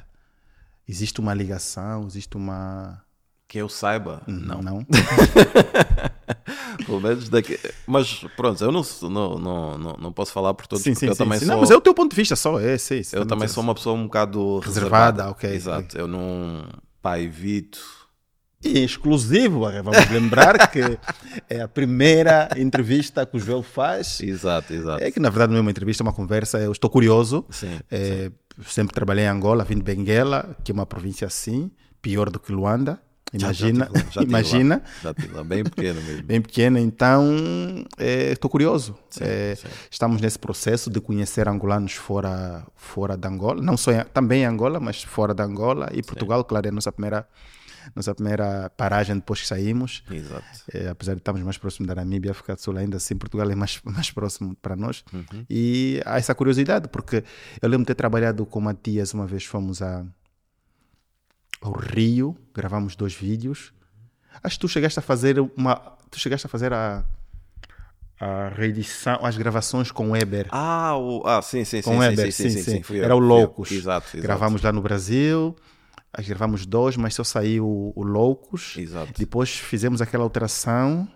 Existe 0.89 1.21
uma 1.21 1.33
ligação, 1.33 2.07
existe 2.07 2.37
uma. 2.37 3.03
Que 3.47 3.59
eu 3.59 3.69
saiba, 3.69 4.23
não. 4.27 4.63
Não. 4.63 4.87
Pelo 6.85 7.01
menos 7.01 7.29
daqui. 7.29 7.59
Mas 7.87 8.25
pronto, 8.37 8.65
eu 8.65 8.73
não, 8.73 8.83
não, 9.03 9.39
não, 9.79 9.97
não 9.99 10.13
posso 10.13 10.33
falar 10.33 10.55
por 10.55 10.67
todos, 10.67 10.83
sim, 10.83 10.95
sim, 10.95 11.07
eu 11.07 11.15
sim, 11.15 11.19
também 11.19 11.39
sim. 11.39 11.45
sou. 11.45 11.55
Não, 11.55 11.61
mas 11.61 11.71
é 11.71 11.77
o 11.77 11.81
teu 11.81 11.95
ponto 11.95 12.11
de 12.11 12.17
vista 12.17 12.35
só, 12.35 12.59
é, 12.59 12.77
sim. 12.79 13.03
Eu 13.13 13.27
também 13.27 13.47
sou 13.49 13.63
uma 13.63 13.75
pessoa 13.75 13.95
um 13.95 14.05
bocado 14.05 14.59
reservada. 14.61 15.23
reservada 15.23 15.31
ok. 15.31 15.51
Exato, 15.51 15.99
eu 15.99 16.09
não. 16.09 16.67
Pá, 17.01 17.19
evito 17.19 18.02
exclusivo, 18.63 19.61
vamos 19.83 20.11
lembrar 20.11 20.71
que 20.71 20.99
é 21.49 21.61
a 21.61 21.69
primeira 21.69 22.49
entrevista 22.57 23.27
que 23.27 23.37
o 23.37 23.41
Joel 23.41 23.63
faz. 23.63 24.21
Exato, 24.21 24.73
exato. 24.73 25.03
É 25.03 25.11
que 25.11 25.21
na 25.21 25.31
verdade 25.31 25.53
não 25.53 25.59
é 25.59 25.61
uma 25.61 25.71
entrevista, 25.71 26.03
é 26.03 26.05
uma 26.05 26.13
conversa. 26.13 26.59
Eu 26.59 26.73
estou 26.73 26.89
curioso. 26.89 27.45
Sim, 27.51 27.79
é, 27.91 28.31
sim. 28.57 28.63
Sempre 28.67 28.95
trabalhei 28.95 29.25
em 29.25 29.29
Angola, 29.29 29.65
vim 29.65 29.77
de 29.77 29.83
Benguela, 29.83 30.57
que 30.63 30.71
é 30.71 30.75
uma 30.75 30.87
província 30.87 31.27
assim, 31.27 31.71
pior 32.01 32.31
do 32.31 32.39
que 32.39 32.53
Luanda. 32.53 33.01
Imagina, 33.33 33.87
já, 33.87 33.99
já 33.99 34.03
tive, 34.03 34.15
já 34.15 34.23
imagina. 34.23 34.83
Lá, 35.03 35.15
já 35.17 35.33
lá, 35.33 35.45
bem 35.45 35.65
pequena 35.65 36.01
mesmo. 36.03 36.23
Bem 36.23 36.41
pequena, 36.43 36.79
então 36.79 37.35
estou 38.31 38.49
é, 38.49 38.51
curioso. 38.51 38.95
Sim, 39.09 39.25
é, 39.25 39.55
sim. 39.57 39.69
Estamos 39.91 40.21
nesse 40.21 40.39
processo 40.39 40.91
de 40.91 41.01
conhecer 41.01 41.49
angolanos 41.49 41.95
fora, 41.95 42.67
fora 42.77 43.17
de 43.17 43.27
Angola, 43.27 43.63
não 43.63 43.77
só 43.77 44.05
também 44.05 44.43
em 44.43 44.45
Angola, 44.45 44.79
mas 44.79 45.03
fora 45.03 45.33
de 45.33 45.43
Angola 45.43 45.89
e 45.95 46.03
Portugal, 46.03 46.45
claro, 46.45 46.67
é 46.67 46.69
a 46.69 46.73
nossa 46.73 46.93
primeira 46.93 47.27
nossa 47.95 48.15
primeira 48.15 48.71
paragem 48.71 49.17
depois 49.17 49.41
que 49.41 49.47
saímos. 49.47 50.03
Exato. 50.11 50.45
É, 50.73 50.89
apesar 50.89 51.15
de 51.15 51.21
estarmos 51.21 51.43
mais 51.43 51.59
próximos 51.59 51.89
da 51.89 51.95
Namíbia, 51.95 52.31
África 52.31 52.55
do 52.55 52.61
Sul, 52.61 52.77
ainda 52.77 52.97
assim 52.97 53.17
Portugal 53.17 53.51
é 53.51 53.55
mais, 53.55 53.81
mais 53.85 54.11
próximo 54.11 54.55
para 54.57 54.77
nós. 54.77 55.05
Uhum. 55.13 55.45
E 55.49 56.01
há 56.05 56.19
essa 56.19 56.35
curiosidade, 56.35 56.89
porque 56.89 57.25
eu 57.61 57.69
lembro 57.69 57.85
de 57.85 57.89
ter 57.89 57.95
trabalhado 57.95 58.45
com 58.47 58.61
Matias 58.61 59.15
uma 59.15 59.27
vez, 59.27 59.45
fomos 59.45 59.83
a, 59.83 60.05
ao 61.61 61.73
Rio, 61.73 62.37
gravamos 62.55 62.97
dois 62.97 63.15
vídeos. 63.15 63.73
Acho 64.43 64.57
que 64.57 64.61
tu 64.61 64.69
chegaste 64.69 64.99
a 64.99 65.03
fazer 65.03 65.39
uma. 65.57 65.77
Tu 66.11 66.19
chegaste 66.19 66.47
a 66.47 66.51
fazer 66.51 66.73
a 66.73 67.05
a 68.23 68.51
reedição, 68.51 69.19
as 69.27 69.37
gravações 69.37 69.91
com 69.91 70.11
o 70.11 70.13
Weber. 70.13 70.47
Ah, 70.53 70.97
o, 70.97 71.27
ah 71.27 71.43
sim, 71.43 71.65
sim, 71.65 71.83
com 71.83 71.95
sim, 71.95 71.99
Weber, 71.99 72.33
sim, 72.33 72.51
sim, 72.51 72.63
sim, 72.63 72.83
sim, 72.85 72.99
Era 73.01 73.17
o 73.17 73.19
Loucos. 73.19 73.73
Exato, 73.73 74.07
exato. 74.07 74.23
Gravamos 74.23 74.63
lá 74.63 74.71
no 74.71 74.81
Brasil, 74.81 75.57
gravamos 76.21 76.67
dois, 76.67 76.97
mas 76.97 77.15
só 77.15 77.25
saiu 77.25 77.67
o, 77.67 77.93
o 77.97 78.03
Loucos. 78.03 78.77
Exato. 78.77 79.13
Depois 79.17 79.51
fizemos 79.51 80.03
aquela 80.03 80.25
alteração. 80.25 81.09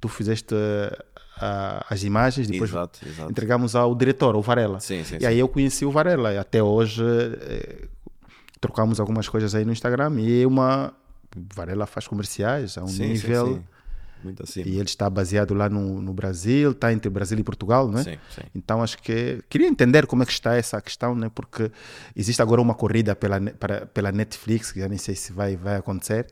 Tu 0.00 0.08
fizeste 0.08 0.54
uh, 0.54 1.84
as 1.88 2.02
imagens, 2.02 2.46
depois 2.48 2.70
exato, 2.70 3.00
exato. 3.06 3.30
entregamos 3.30 3.74
ao 3.74 3.94
diretor, 3.94 4.36
o 4.36 4.42
Varela. 4.42 4.80
Sim, 4.80 5.04
sim, 5.04 5.18
e 5.20 5.26
aí 5.26 5.38
eu 5.38 5.48
conheci 5.48 5.84
o 5.84 5.90
Varela. 5.90 6.32
E 6.32 6.38
até 6.38 6.62
hoje 6.62 7.02
eh, 7.04 7.88
trocamos 8.60 9.00
algumas 9.00 9.28
coisas 9.28 9.54
aí 9.54 9.64
no 9.64 9.72
Instagram. 9.72 10.20
E 10.20 10.44
uma. 10.46 10.92
Varela 11.54 11.86
faz 11.86 12.06
comerciais 12.06 12.78
a 12.78 12.84
um 12.84 12.88
sim, 12.88 13.08
nível. 13.08 13.62
Muito 14.24 14.42
assim. 14.42 14.62
E 14.64 14.74
ele 14.76 14.84
está 14.84 15.08
baseado 15.08 15.54
lá 15.54 15.68
no, 15.68 16.00
no 16.00 16.12
Brasil, 16.12 16.72
está 16.72 16.92
entre 16.92 17.08
Brasil 17.10 17.38
e 17.38 17.44
Portugal, 17.44 17.88
né? 17.88 18.02
Sim, 18.02 18.18
sim. 18.34 18.42
Então 18.54 18.82
acho 18.82 18.98
que 18.98 19.40
queria 19.48 19.68
entender 19.68 20.06
como 20.06 20.22
é 20.22 20.26
que 20.26 20.32
está 20.32 20.56
essa 20.56 20.80
questão, 20.80 21.14
né? 21.14 21.30
Porque 21.34 21.70
existe 22.16 22.40
agora 22.42 22.60
uma 22.60 22.74
corrida 22.74 23.14
pela 23.14 23.40
para, 23.40 23.86
pela 23.86 24.10
Netflix, 24.10 24.72
que 24.72 24.80
já 24.80 24.88
nem 24.88 24.98
sei 24.98 25.14
se 25.14 25.32
vai 25.32 25.56
vai 25.56 25.76
acontecer. 25.76 26.26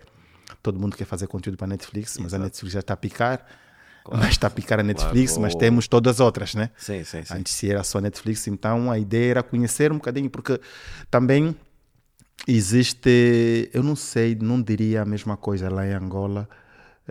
Todo 0.62 0.78
mundo 0.80 0.96
quer 0.96 1.04
fazer 1.04 1.26
conteúdo 1.26 1.56
para 1.56 1.66
a 1.66 1.68
Netflix, 1.70 2.16
mas 2.18 2.28
Exato. 2.28 2.42
a 2.42 2.44
Netflix 2.46 2.72
já 2.72 2.80
está 2.80 2.94
a 2.94 2.96
picar. 2.96 3.44
Claro. 4.04 4.20
Mas 4.20 4.30
está 4.32 4.48
a 4.48 4.50
picar 4.50 4.80
a 4.80 4.82
Netflix, 4.82 5.32
Claro. 5.32 5.42
mas 5.42 5.54
temos 5.54 5.86
todas 5.86 6.16
as 6.16 6.20
outras, 6.20 6.54
né? 6.56 6.70
Sim, 6.76 7.04
sim, 7.04 7.22
sim. 7.24 7.34
Antes 7.34 7.62
era 7.62 7.84
só 7.84 8.00
Netflix, 8.00 8.48
então 8.48 8.90
a 8.90 8.98
ideia 8.98 9.30
era 9.30 9.42
conhecer 9.44 9.92
um 9.92 9.96
bocadinho, 9.96 10.28
porque 10.28 10.60
também 11.08 11.54
existe, 12.46 13.70
eu 13.72 13.82
não 13.82 13.94
sei, 13.96 14.34
não 14.34 14.60
diria 14.60 15.02
a 15.02 15.04
mesma 15.04 15.36
coisa 15.36 15.68
lá 15.70 15.86
em 15.86 15.92
Angola, 15.92 16.48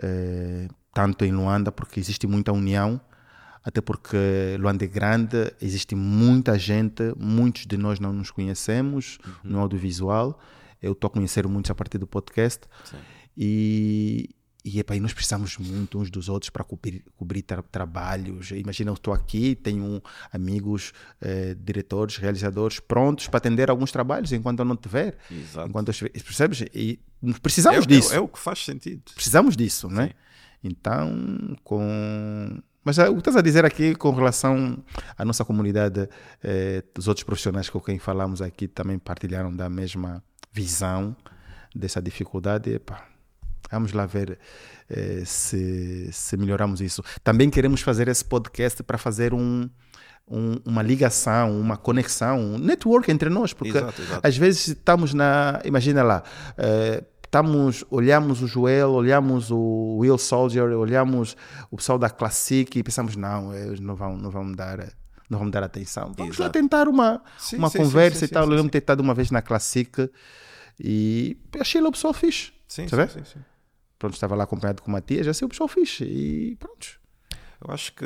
eh, 0.00 0.68
tanto 0.92 1.24
em 1.24 1.32
Luanda, 1.32 1.72
porque 1.72 1.98
existe 1.98 2.26
muita 2.26 2.52
união, 2.52 3.00
até 3.64 3.80
porque 3.80 4.56
Luanda 4.58 4.84
é 4.84 4.88
grande, 4.88 5.52
existe 5.60 5.94
muita 5.94 6.58
gente, 6.58 7.02
muitos 7.16 7.66
de 7.66 7.76
nós 7.76 8.00
não 8.00 8.12
nos 8.12 8.30
conhecemos 8.30 9.18
no 9.42 9.60
audiovisual. 9.60 10.38
Eu 10.82 10.92
estou 10.92 11.08
a 11.08 11.10
conhecer 11.10 11.46
muitos 11.46 11.70
a 11.70 11.74
partir 11.74 11.98
do 11.98 12.06
podcast. 12.06 12.64
Sim. 12.84 12.96
E, 13.36 14.30
e, 14.64 14.78
epa, 14.78 14.94
e 14.94 15.00
nós 15.00 15.12
precisamos 15.12 15.58
muito 15.58 15.98
uns 15.98 16.10
dos 16.10 16.28
outros 16.28 16.48
para 16.48 16.62
cobrir, 16.62 17.04
cobrir 17.16 17.42
tra 17.42 17.62
trabalhos. 17.62 18.52
Imagina, 18.52 18.90
eu 18.90 18.94
estou 18.94 19.12
aqui, 19.12 19.56
tenho 19.56 20.00
amigos, 20.32 20.92
eh, 21.20 21.56
diretores, 21.58 22.16
realizadores 22.16 22.78
prontos 22.78 23.26
para 23.26 23.38
atender 23.38 23.70
alguns 23.70 23.90
trabalhos 23.90 24.32
enquanto 24.32 24.60
eu 24.60 24.64
não 24.64 24.76
tiver. 24.76 25.18
Exato. 25.30 25.68
Enquanto 25.68 25.88
eu 25.88 25.92
estiver, 25.92 26.10
percebes? 26.10 26.60
E 26.72 27.00
precisamos 27.42 27.84
é, 27.84 27.88
disso. 27.88 28.12
É, 28.12 28.16
é 28.16 28.20
o 28.20 28.28
que 28.28 28.38
faz 28.38 28.64
sentido. 28.64 29.02
Precisamos 29.14 29.56
disso, 29.56 29.88
não 29.88 30.02
é? 30.02 30.08
Sim. 30.08 30.14
Então, 30.64 31.56
com. 31.64 32.62
Mas 32.84 32.98
ah, 32.98 33.10
o 33.10 33.14
que 33.14 33.20
estás 33.20 33.36
a 33.36 33.42
dizer 33.42 33.64
aqui 33.64 33.94
com 33.94 34.10
relação 34.10 34.82
à 35.16 35.24
nossa 35.24 35.44
comunidade, 35.44 36.08
eh, 36.42 36.82
dos 36.94 37.08
outros 37.08 37.24
profissionais 37.24 37.68
com 37.68 37.80
quem 37.80 37.98
falamos 37.98 38.40
aqui 38.40 38.68
também 38.68 38.98
partilharam 38.98 39.54
da 39.54 39.68
mesma 39.68 40.22
visão 40.52 41.16
dessa 41.74 42.00
dificuldade. 42.02 42.72
Epa, 42.72 43.11
vamos 43.72 43.92
lá 43.92 44.06
ver 44.06 44.38
eh, 44.88 45.22
se, 45.24 46.08
se 46.12 46.36
melhoramos 46.36 46.80
isso. 46.80 47.02
Também 47.24 47.50
queremos 47.50 47.80
fazer 47.80 48.08
esse 48.08 48.24
podcast 48.24 48.82
para 48.82 48.98
fazer 48.98 49.32
um, 49.34 49.68
um, 50.28 50.56
uma 50.64 50.82
ligação, 50.82 51.58
uma 51.60 51.76
conexão, 51.76 52.38
um 52.38 52.58
network 52.58 53.10
entre 53.10 53.28
nós, 53.28 53.52
porque 53.52 53.76
Exato, 53.76 54.00
exato. 54.02 54.26
às 54.26 54.36
vezes 54.36 54.68
estamos 54.68 55.14
na. 55.14 55.60
Imagina 55.64 56.02
lá. 56.02 56.22
eh, 56.56 57.02
estamos, 57.24 57.82
olhamos 57.90 58.42
o 58.42 58.46
Joel, 58.46 58.90
olhamos 58.90 59.50
o 59.50 59.96
Will 60.00 60.18
Soldier, 60.18 60.64
olhamos 60.64 61.34
o 61.70 61.78
pessoal 61.78 61.98
da 61.98 62.10
Classic 62.10 62.78
e 62.78 62.82
pensamos, 62.82 63.16
não, 63.16 63.54
eles 63.54 63.80
não 63.80 63.96
vão, 63.96 64.18
não 64.18 64.30
vão 64.30 64.52
dar 64.52 64.92
não 65.30 65.38
vão 65.38 65.48
dar 65.48 65.62
atenção. 65.62 66.12
Vamos 66.14 66.36
lá 66.36 66.44
Exato. 66.44 66.58
tentar 66.58 66.88
uma, 66.88 67.22
Sim, 67.38 67.56
uma 67.56 67.70
sim, 67.70 67.78
conversa 67.78 68.18
sim, 68.18 68.24
e 68.26 68.28
tal. 68.28 68.44
Eu 68.44 68.50
lembro 68.50 68.70
ter 68.70 68.78
estado 68.78 69.00
uma 69.00 69.14
vez 69.14 69.30
na 69.30 69.40
Classic 69.40 70.10
e 70.78 71.38
achei 71.58 71.80
lá 71.80 71.88
o 71.88 71.92
pessoal 71.92 72.12
fixe. 72.12 72.52
Sim, 72.68 72.86
sim, 72.86 73.24
sim. 73.24 73.40
Pronto, 74.02 74.14
estava 74.14 74.34
lá 74.34 74.42
acompanhado 74.42 74.82
com 74.82 74.88
o 74.88 74.92
Matias, 74.92 75.28
achei 75.28 75.46
o 75.46 75.48
pessoal 75.48 75.68
fixe 75.68 76.02
e 76.02 76.56
pronto. 76.56 77.00
Eu 77.64 77.72
acho 77.72 77.94
que, 77.94 78.04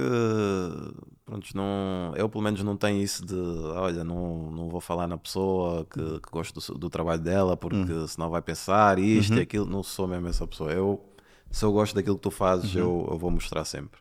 pronto, 1.25 1.49
não, 1.57 2.13
eu 2.17 2.29
pelo 2.29 2.45
menos 2.45 2.63
não 2.63 2.77
tenho 2.77 3.03
isso 3.03 3.25
de, 3.25 3.35
olha, 3.35 4.05
não, 4.05 4.51
não 4.51 4.69
vou 4.69 4.79
falar 4.83 5.07
na 5.07 5.17
pessoa 5.17 5.87
que, 5.87 6.21
que 6.21 6.31
gosto 6.31 6.61
do, 6.75 6.79
do 6.79 6.91
trabalho 6.91 7.23
dela 7.23 7.57
porque 7.57 8.07
senão 8.09 8.29
vai 8.29 8.43
pensar 8.43 8.99
isto 8.99 9.33
e 9.39 9.41
aquilo. 9.41 9.65
Não 9.65 9.83
sou 9.83 10.07
mesmo 10.07 10.29
essa 10.29 10.47
pessoa. 10.47 10.71
Eu, 10.71 11.03
se 11.51 11.65
eu 11.65 11.73
gosto 11.73 11.95
daquilo 11.95 12.17
que 12.17 12.23
tu 12.25 12.31
fazes, 12.31 12.75
eu, 12.77 13.09
eu 13.11 13.17
vou 13.17 13.31
mostrar 13.31 13.65
sempre. 13.65 13.99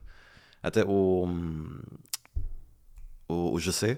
Até 0.62 0.84
o, 0.84 1.26
o, 3.30 3.54
o 3.54 3.60
GC, 3.60 3.98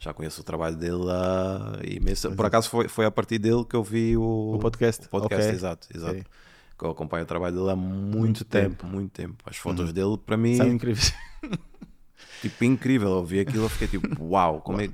já 0.00 0.14
conheço 0.14 0.40
o 0.40 0.44
trabalho 0.44 0.76
dele 0.76 1.10
há 1.10 1.80
imenso. 1.84 2.30
Por 2.32 2.46
acaso 2.46 2.70
foi, 2.70 2.88
foi 2.88 3.04
a 3.04 3.10
partir 3.10 3.38
dele 3.38 3.64
que 3.66 3.76
eu 3.76 3.82
vi 3.84 4.16
o, 4.16 4.54
O 4.54 4.58
podcast. 4.58 5.04
o 5.06 5.10
podcast, 5.10 5.42
Ok. 5.44 5.54
exato, 5.54 5.88
exato. 5.94 6.12
Ok. 6.20 6.24
Que 6.78 6.84
eu 6.84 6.90
acompanho 6.90 7.24
o 7.24 7.26
trabalho 7.26 7.56
dele 7.56 7.70
há 7.70 7.76
muito, 7.76 8.16
muito 8.16 8.44
tempo, 8.44 8.76
tempo, 8.76 8.86
muito 8.86 9.10
tempo. 9.10 9.36
As 9.44 9.56
fotos 9.56 9.88
uhum. 9.88 9.92
dele, 9.92 10.18
para 10.24 10.36
mim, 10.36 10.56
são 10.56 10.68
incríveis. 10.68 11.12
Tipo, 12.40 12.64
incrível. 12.64 13.08
Eu 13.10 13.24
vi 13.24 13.40
aquilo, 13.40 13.64
eu 13.64 13.68
fiquei 13.68 13.88
tipo, 13.88 14.24
uau, 14.24 14.60
como 14.60 14.80
é, 14.80 14.84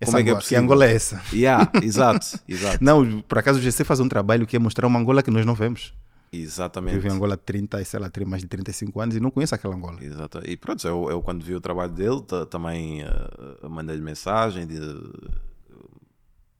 essa 0.00 0.12
como 0.12 0.18
é 0.18 0.24
que 0.24 0.30
é 0.30 0.34
possível? 0.34 0.58
Que 0.58 0.64
Angola 0.64 0.86
é 0.86 0.94
essa? 0.94 1.22
Yeah, 1.32 1.70
exato, 1.82 2.40
exato. 2.48 2.82
Não, 2.82 3.20
por 3.20 3.38
acaso 3.38 3.58
o 3.58 3.62
GC 3.62 3.84
faz 3.84 4.00
um 4.00 4.08
trabalho 4.08 4.46
que 4.46 4.56
é 4.56 4.58
mostrar 4.58 4.86
uma 4.86 4.98
Angola 4.98 5.22
que 5.22 5.30
nós 5.30 5.44
não 5.44 5.54
vemos. 5.54 5.92
Exatamente. 6.32 6.96
Eu 6.96 7.02
vivo 7.02 7.12
em 7.12 7.16
Angola 7.16 7.34
há 7.34 7.36
30, 7.36 7.82
sei 7.84 8.00
lá, 8.00 8.10
mais 8.26 8.42
de 8.42 8.48
35 8.48 9.00
anos 9.00 9.16
e 9.16 9.20
não 9.20 9.30
conheço 9.30 9.54
aquela 9.54 9.74
Angola. 9.74 10.02
Exato. 10.02 10.40
E 10.44 10.56
pronto, 10.56 10.86
eu, 10.86 11.10
eu 11.10 11.22
quando 11.22 11.42
vi 11.42 11.54
o 11.54 11.60
trabalho 11.60 11.92
dele 11.92 12.22
também 12.50 13.02
uh, 13.02 13.68
mandei-lhe 13.68 14.02
mensagem 14.02 14.66
de. 14.66 14.78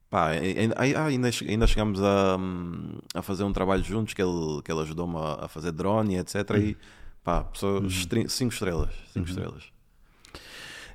Pá, 0.09 0.29
ainda, 0.29 1.29
ainda 1.47 1.67
chegamos 1.67 2.01
a, 2.01 2.37
a 3.13 3.21
fazer 3.21 3.43
um 3.43 3.53
trabalho 3.53 3.83
juntos 3.83 4.15
que 4.15 4.21
ele, 4.21 4.61
que 4.63 4.71
ele 4.71 4.81
ajudou-me 4.81 5.17
a, 5.17 5.47
fazer 5.47 5.71
drone, 5.71 6.17
etc. 6.17 6.49
Uhum. 6.49 6.57
E 6.57 6.77
pá, 7.23 7.43
pessoas, 7.43 7.93
5 7.93 8.15
uhum. 8.15 8.47
estrelas. 8.47 8.89
5 9.13 9.19
uhum. 9.19 9.23
estrelas. 9.25 9.63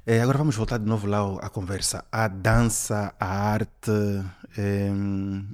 É, 0.07 0.21
agora 0.21 0.37
vamos 0.37 0.57
voltar 0.57 0.79
de 0.79 0.85
novo 0.85 1.07
lá 1.07 1.39
à 1.41 1.49
conversa. 1.49 2.05
A 2.11 2.29
dança, 2.29 3.15
a 3.19 3.27
arte, 3.27 3.91
é, 4.59 4.91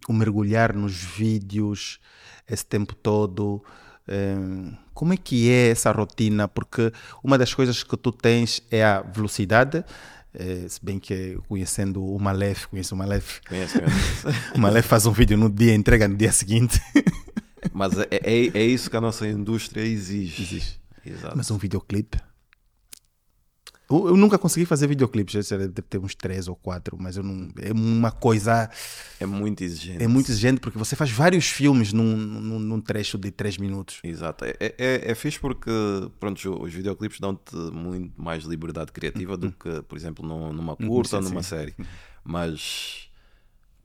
o 0.09 0.13
mergulhar 0.13 0.75
nos 0.75 0.95
vídeos 0.95 2.01
esse 2.49 2.65
tempo 2.65 2.95
todo. 2.95 3.63
É, 4.09 4.35
como 4.95 5.13
é 5.13 5.17
que 5.17 5.51
é 5.51 5.69
essa 5.69 5.93
rotina? 5.93 6.49
Porque 6.49 6.93
uma 7.23 7.39
das 7.39 7.55
coisas 7.55 7.83
que 7.83 7.97
tu 7.97 8.11
tens 8.11 8.61
é 8.71 8.83
a 8.83 9.03
velocidade. 9.03 9.85
É, 10.33 10.67
se 10.69 10.79
bem 10.83 10.99
que 10.99 11.39
conhecendo 11.49 12.05
o 12.05 12.19
Malef, 12.19 12.67
conheço 12.69 12.95
o 12.95 12.99
Malef. 12.99 13.41
Conheço, 13.49 13.79
conheço. 13.81 14.29
o 14.55 14.59
Malef 14.59 14.87
faz 14.87 15.07
um 15.07 15.13
vídeo 15.13 15.37
no 15.37 15.51
dia, 15.51 15.75
entrega 15.75 16.07
no 16.07 16.17
dia 16.17 16.33
seguinte. 16.33 16.81
Mas 17.73 17.99
é, 17.99 18.07
é, 18.11 18.59
é 18.59 18.65
isso 18.65 18.89
que 18.89 18.97
a 18.97 19.01
nossa 19.01 19.27
indústria 19.27 19.83
exige. 19.83 20.43
exige. 20.43 20.81
Exato. 21.05 21.37
Mas 21.37 21.51
um 21.51 21.59
videoclipe 21.59 22.19
eu, 23.91 24.17
nunca 24.17 24.39
consegui 24.39 24.65
fazer 24.65 24.87
videoclipes, 24.87 25.49
deve 25.49 25.69
ter 25.69 25.99
uns 25.99 26.15
três 26.15 26.47
ou 26.47 26.55
quatro, 26.55 26.97
mas 26.99 27.17
eu 27.17 27.23
não, 27.23 27.51
é 27.61 27.73
uma 27.73 28.13
coisa. 28.13 28.71
É 29.19 29.27
muito 29.27 29.65
exigente. 29.65 30.03
É 30.03 30.07
muito 30.07 30.31
exigente 30.31 30.61
porque 30.61 30.79
você 30.79 30.95
faz 30.95 31.11
vários 31.11 31.47
filmes 31.47 31.93
num, 31.93 32.17
num, 32.17 32.59
num 32.59 32.81
trecho 32.81 33.19
de 33.19 33.31
três 33.31 33.59
minutos. 33.59 33.99
Exato. 34.05 34.45
É, 34.45 34.55
é, 34.61 35.11
é 35.11 35.15
fixe 35.15 35.41
porque 35.41 35.71
pronto, 36.19 36.63
os 36.63 36.73
videoclipes 36.73 37.19
dão-te 37.19 37.57
muito 37.57 38.21
mais 38.21 38.45
liberdade 38.45 38.93
criativa 38.93 39.37
do 39.37 39.51
que, 39.51 39.83
por 39.83 39.99
exemplo, 39.99 40.27
numa 40.27 40.77
curta 40.77 41.17
ou 41.17 41.23
numa 41.23 41.43
série. 41.43 41.75
Mas 42.25 43.11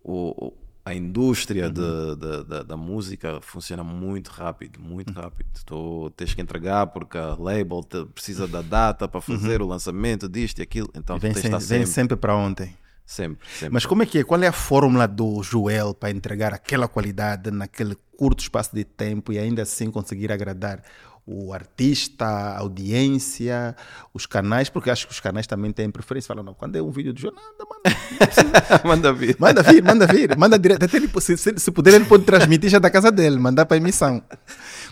o, 0.03 0.53
a 0.85 0.93
indústria 0.93 1.65
uhum. 1.65 1.73
de, 1.73 2.15
de, 2.15 2.43
de, 2.43 2.63
da 2.63 2.77
música 2.77 3.39
funciona 3.41 3.83
muito 3.83 4.27
rápido, 4.29 4.79
muito 4.79 5.09
uhum. 5.09 5.21
rápido. 5.23 5.47
Tu 5.65 6.13
tens 6.15 6.35
que 6.35 6.41
entregar 6.41 6.85
porque 6.87 7.17
a 7.17 7.35
label 7.35 7.81
precisa 8.13 8.47
da 8.47 8.61
data 8.61 9.07
para 9.07 9.19
fazer 9.19 9.61
uhum. 9.61 9.67
o 9.67 9.69
lançamento 9.71 10.29
disto 10.29 10.59
e 10.59 10.61
aquilo. 10.61 10.87
Então 10.93 11.17
vem, 11.17 11.33
tens 11.33 11.41
sem, 11.41 11.51
sempre, 11.51 11.77
vem 11.77 11.85
sempre 11.87 12.15
para 12.15 12.35
ontem. 12.35 12.77
Sempre, 13.03 13.47
sempre. 13.49 13.73
Mas 13.73 13.85
como 13.85 14.03
é 14.03 14.05
que 14.05 14.19
é? 14.19 14.23
Qual 14.23 14.41
é 14.41 14.47
a 14.47 14.51
fórmula 14.51 15.07
do 15.07 15.41
Joel 15.41 15.95
para 15.95 16.11
entregar 16.11 16.53
aquela 16.53 16.87
qualidade 16.87 17.49
naquele 17.49 17.95
curto 18.15 18.41
espaço 18.41 18.75
de 18.75 18.83
tempo 18.83 19.33
e 19.33 19.39
ainda 19.39 19.63
assim 19.63 19.89
conseguir 19.89 20.31
agradar 20.31 20.83
o 21.27 21.51
artista, 21.53 22.25
a 22.25 22.59
audiência, 22.59 23.75
os 24.13 24.27
canais, 24.27 24.69
porque 24.69 24.91
acho 24.91 25.07
que 25.07 25.13
os 25.13 25.19
canais 25.19 25.47
também 25.47 25.71
têm 25.71 25.89
preferência. 25.89 26.27
Falam, 26.27 26.43
não, 26.43 26.53
quando 26.53 26.75
é 26.75 26.81
um 26.81 26.91
vídeo 26.91 27.11
de 27.13 27.23
jornada, 27.23 27.47
manda, 27.59 28.83
manda 28.85 29.13
vir. 29.13 29.35
Manda 29.39 29.63
vir, 29.63 29.83
manda 29.83 30.07
vir, 30.07 30.37
manda 30.37 30.59
direto. 30.59 30.83
Até 30.83 30.97
ele, 30.97 31.09
se, 31.19 31.35
se 31.37 31.71
puder, 31.71 31.95
ele 31.95 32.05
pode 32.05 32.25
transmitir 32.25 32.69
já 32.69 32.77
da 32.77 32.91
casa 32.91 33.11
dele, 33.11 33.37
mandar 33.37 33.65
para 33.65 33.75
a 33.75 33.79
emissão. 33.79 34.21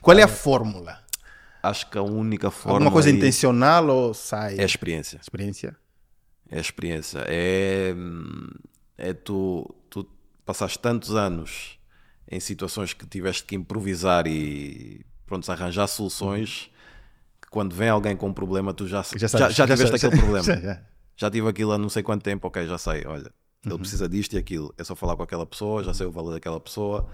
Qual 0.02 0.17
é 0.17 0.24
a 0.24 0.28
fórmula? 0.28 0.98
Acho 1.62 1.89
que 1.89 1.98
a 1.98 2.02
única 2.02 2.50
forma. 2.50 2.78
Alguma 2.78 2.91
coisa 2.91 3.12
intencional 3.12 3.88
ou 3.88 4.13
sai? 4.13 4.58
É 4.58 4.63
a 4.63 4.65
experiência. 4.65 5.19
Experiência. 5.22 5.76
É 6.50 6.58
a 6.58 6.62
experiência. 6.62 7.24
É, 7.28 7.93
é 8.98 9.13
tu, 9.13 9.74
tu 9.89 10.06
passaste 10.46 10.80
tantos 10.80 11.15
anos 11.15 11.80
em 12.30 12.39
situações 12.39 12.93
que 12.93 13.06
tiveste 13.06 13.43
que 13.43 13.56
improvisar 13.56 14.26
e 14.26 15.06
pronto, 15.26 15.50
arranjar 15.52 15.88
soluções 15.88 16.70
que 17.42 17.50
quando 17.50 17.76
vem 17.76 17.90
alguém 17.90 18.16
com 18.16 18.28
um 18.28 18.34
problema, 18.34 18.74
tu 18.74 18.88
já, 18.88 19.04
já, 19.16 19.28
sabes, 19.28 19.56
já, 19.56 19.66
já 19.66 19.76
tiveste 19.76 19.96
aquele 19.96 20.22
problema. 20.22 20.44
Já, 21.16 21.28
já. 21.28 21.32
tive 21.32 21.48
aquilo 21.48 21.72
há 21.72 21.78
não 21.78 21.90
sei 21.90 22.02
quanto 22.02 22.24
tempo, 22.24 22.48
ok, 22.48 22.66
já 22.66 22.78
sei, 22.78 23.06
olha, 23.06 23.32
ele 23.64 23.74
uhum. 23.74 23.80
precisa 23.80 24.10
disto 24.10 24.34
e 24.34 24.38
aquilo. 24.38 24.74
É 24.78 24.84
só 24.84 24.96
falar 24.96 25.16
com 25.16 25.24
aquela 25.24 25.46
pessoa, 25.46 25.84
já 25.84 25.94
sei 25.94 26.06
o 26.06 26.12
valor 26.12 26.34
daquela 26.34 26.60
pessoa. 26.60 27.08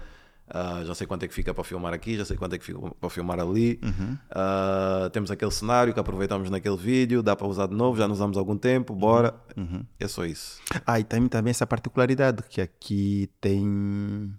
Uh, 0.48 0.84
já 0.84 0.96
sei 0.96 1.06
quanto 1.06 1.22
é 1.22 1.28
que 1.28 1.34
fica 1.34 1.54
para 1.54 1.62
filmar 1.62 1.94
aqui, 1.94 2.16
já 2.16 2.24
sei 2.24 2.36
quanto 2.36 2.54
é 2.54 2.58
que 2.58 2.64
fica 2.64 2.80
para 2.80 3.08
filmar 3.08 3.38
ali. 3.38 3.78
Uhum. 3.84 4.18
Uh, 4.32 5.08
temos 5.10 5.30
aquele 5.30 5.52
cenário 5.52 5.94
que 5.94 6.00
aproveitamos 6.00 6.50
naquele 6.50 6.76
vídeo, 6.76 7.22
dá 7.22 7.36
para 7.36 7.46
usar 7.46 7.68
de 7.68 7.74
novo, 7.74 7.96
já 7.96 8.08
nos 8.08 8.18
usamos 8.18 8.36
algum 8.36 8.56
tempo, 8.56 8.92
bora. 8.92 9.32
Uhum. 9.56 9.84
É 9.98 10.08
só 10.08 10.24
isso. 10.24 10.60
Ah, 10.84 10.98
e 10.98 11.04
tem 11.04 11.28
também 11.28 11.52
essa 11.52 11.66
particularidade 11.66 12.42
que 12.48 12.60
aqui 12.60 13.30
tem 13.40 14.34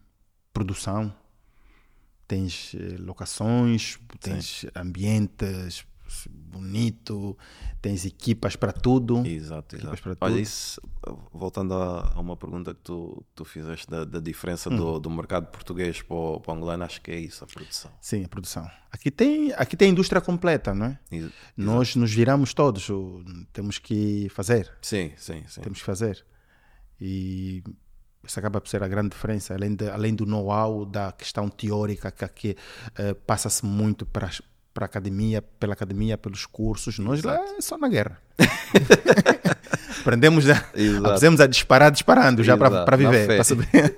produção 0.52 1.14
tens 2.32 2.74
eh, 2.76 2.96
locações, 2.98 4.00
tens 4.22 4.62
Sim. 4.62 4.68
ambientes 4.74 5.86
bonito, 6.26 7.38
tens 7.82 8.06
equipas 8.06 8.56
para 8.56 8.72
tudo. 8.72 9.26
Exato, 9.26 9.76
exato. 9.76 10.02
Para 10.02 10.18
Olha, 10.22 10.34
tudo. 10.34 10.40
isso, 10.40 10.82
voltando 11.34 11.74
a, 11.74 12.14
a, 12.14 12.20
uma 12.20 12.38
pergunta 12.38 12.74
que 12.74 12.80
tu, 12.82 13.22
tu 13.36 13.44
fizeste 13.44 13.90
da, 13.90 14.06
da 14.06 14.20
diferença 14.20 14.70
hum. 14.70 14.78
do, 14.78 15.00
do 15.00 15.10
mercado 15.10 15.48
português 15.48 16.02
para 16.02 16.16
o, 16.16 16.40
para 16.40 16.54
o 16.54 16.56
angolano, 16.56 16.84
acho 16.86 17.02
que 17.02 17.12
é 17.12 17.20
isso, 17.20 17.44
a 17.44 17.48
produção. 17.48 17.92
Sim, 18.00 18.24
a 18.24 18.30
produção. 18.30 18.70
Aqui 18.92 19.12
tem, 19.12 19.52
aqui 19.54 19.76
tem 19.76 19.90
a 19.90 19.92
indústria 19.92 20.22
completa, 20.22 20.74
não 20.74 20.86
é? 20.88 21.00
Exato. 21.12 21.34
Nós 21.56 21.96
nos 21.96 22.14
viramos 22.14 22.54
todos, 22.54 22.88
temos 23.52 23.78
que 23.78 24.30
fazer. 24.30 24.72
Sim, 24.82 25.12
sim, 25.18 25.44
sim. 25.48 25.62
Temos 25.62 25.80
que 25.80 25.86
fazer. 25.86 26.26
E 27.00 27.64
essa 28.24 28.40
acaba 28.40 28.62
por 28.62 28.70
ser 28.70 28.84
a 28.84 28.88
grande 28.88 29.10
diferença, 29.10 29.54
além, 29.54 29.76
de, 29.76 29.90
além 29.90 30.14
do 30.14 30.26
know-how 30.26 30.86
da 30.86 31.12
questão 31.12 31.50
teórica 31.50 32.12
que 32.12 32.24
aqui 32.24 32.56
uh, 33.00 33.16
passa-se 33.26 33.66
muito 33.66 34.06
para, 34.06 34.30
para 34.74 34.86
a 34.86 34.88
academia, 34.88 35.42
pela 35.42 35.74
academia, 35.74 36.18
pelos 36.18 36.46
cursos, 36.46 37.00
nós 37.00 37.20
Exato. 37.20 37.44
lá 37.44 37.58
é 37.58 37.62
só 37.62 37.78
na 37.78 37.88
guerra. 37.88 38.22
Aprendemos 40.02 40.50
a, 40.50 40.58
aprendemos 40.58 41.40
a 41.40 41.48
disparar 41.48 41.92
disparando 41.92 42.44
já 42.44 42.58
para, 42.58 42.86
para 42.86 42.98
viver. 42.98 43.28
Para 43.28 43.44
saber. 43.44 43.70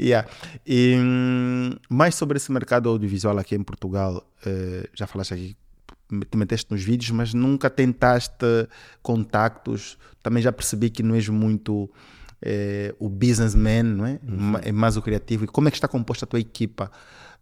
yeah. 0.00 0.28
E 0.66 0.96
hum, 0.98 1.70
mais 1.88 2.16
sobre 2.16 2.36
esse 2.36 2.50
mercado 2.50 2.88
audiovisual 2.88 3.38
aqui 3.38 3.54
em 3.54 3.62
Portugal, 3.62 4.26
uh, 4.44 4.88
já 4.94 5.06
falaste 5.06 5.34
aqui 5.34 5.56
te 6.28 6.36
meteste 6.36 6.72
nos 6.72 6.82
vídeos, 6.82 7.10
mas 7.10 7.32
nunca 7.32 7.70
tentaste 7.70 8.68
contactos. 9.02 9.96
Também 10.22 10.42
já 10.42 10.52
percebi 10.52 10.90
que 10.90 11.02
não 11.02 11.14
és 11.14 11.28
muito 11.28 11.90
é, 12.42 12.94
o 12.98 13.08
businessman, 13.08 13.82
não 13.82 14.06
é? 14.06 14.20
Uhum. 14.22 14.56
É 14.62 14.72
mais 14.72 14.96
o 14.96 15.02
criativo. 15.02 15.44
E 15.44 15.46
como 15.46 15.68
é 15.68 15.70
que 15.70 15.76
está 15.76 15.88
composta 15.88 16.24
a 16.24 16.28
tua 16.28 16.40
equipa? 16.40 16.90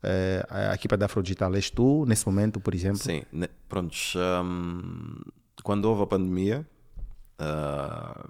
É, 0.02 0.46
a 0.48 0.74
equipa 0.74 0.96
da 0.96 1.06
Afrodigital 1.06 1.54
és 1.54 1.70
tu, 1.70 2.04
nesse 2.06 2.26
momento, 2.26 2.60
por 2.60 2.74
exemplo? 2.74 2.98
Sim, 2.98 3.22
pronto. 3.68 3.96
Um, 4.16 5.20
quando 5.62 5.84
houve 5.86 6.02
a 6.02 6.06
pandemia, 6.06 6.66
uh, 7.40 8.28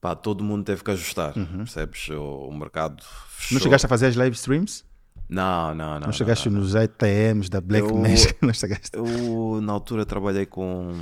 pá, 0.00 0.14
todo 0.14 0.44
mundo 0.44 0.64
teve 0.64 0.82
que 0.82 0.90
ajustar, 0.90 1.36
uhum. 1.36 1.58
percebes? 1.58 2.08
O, 2.10 2.48
o 2.48 2.56
mercado 2.56 3.02
fechou. 3.28 3.56
Não 3.56 3.62
chegaste 3.62 3.86
a 3.86 3.88
fazer 3.88 4.06
as 4.06 4.16
live 4.16 4.34
streams? 4.34 4.84
Não, 5.28 5.74
não, 5.74 5.94
não. 5.94 6.06
Não 6.06 6.12
chegaste 6.12 6.48
não, 6.48 6.56
não. 6.56 6.62
nos 6.62 6.76
ATMs 6.76 7.50
da 7.50 7.60
Black 7.60 7.88
eu, 7.88 7.96
Magic? 7.96 8.36
Não 8.44 8.54
chegaste? 8.54 8.90
Eu, 8.92 9.60
na 9.60 9.72
altura, 9.72 10.06
trabalhei 10.06 10.46
com, 10.46 10.92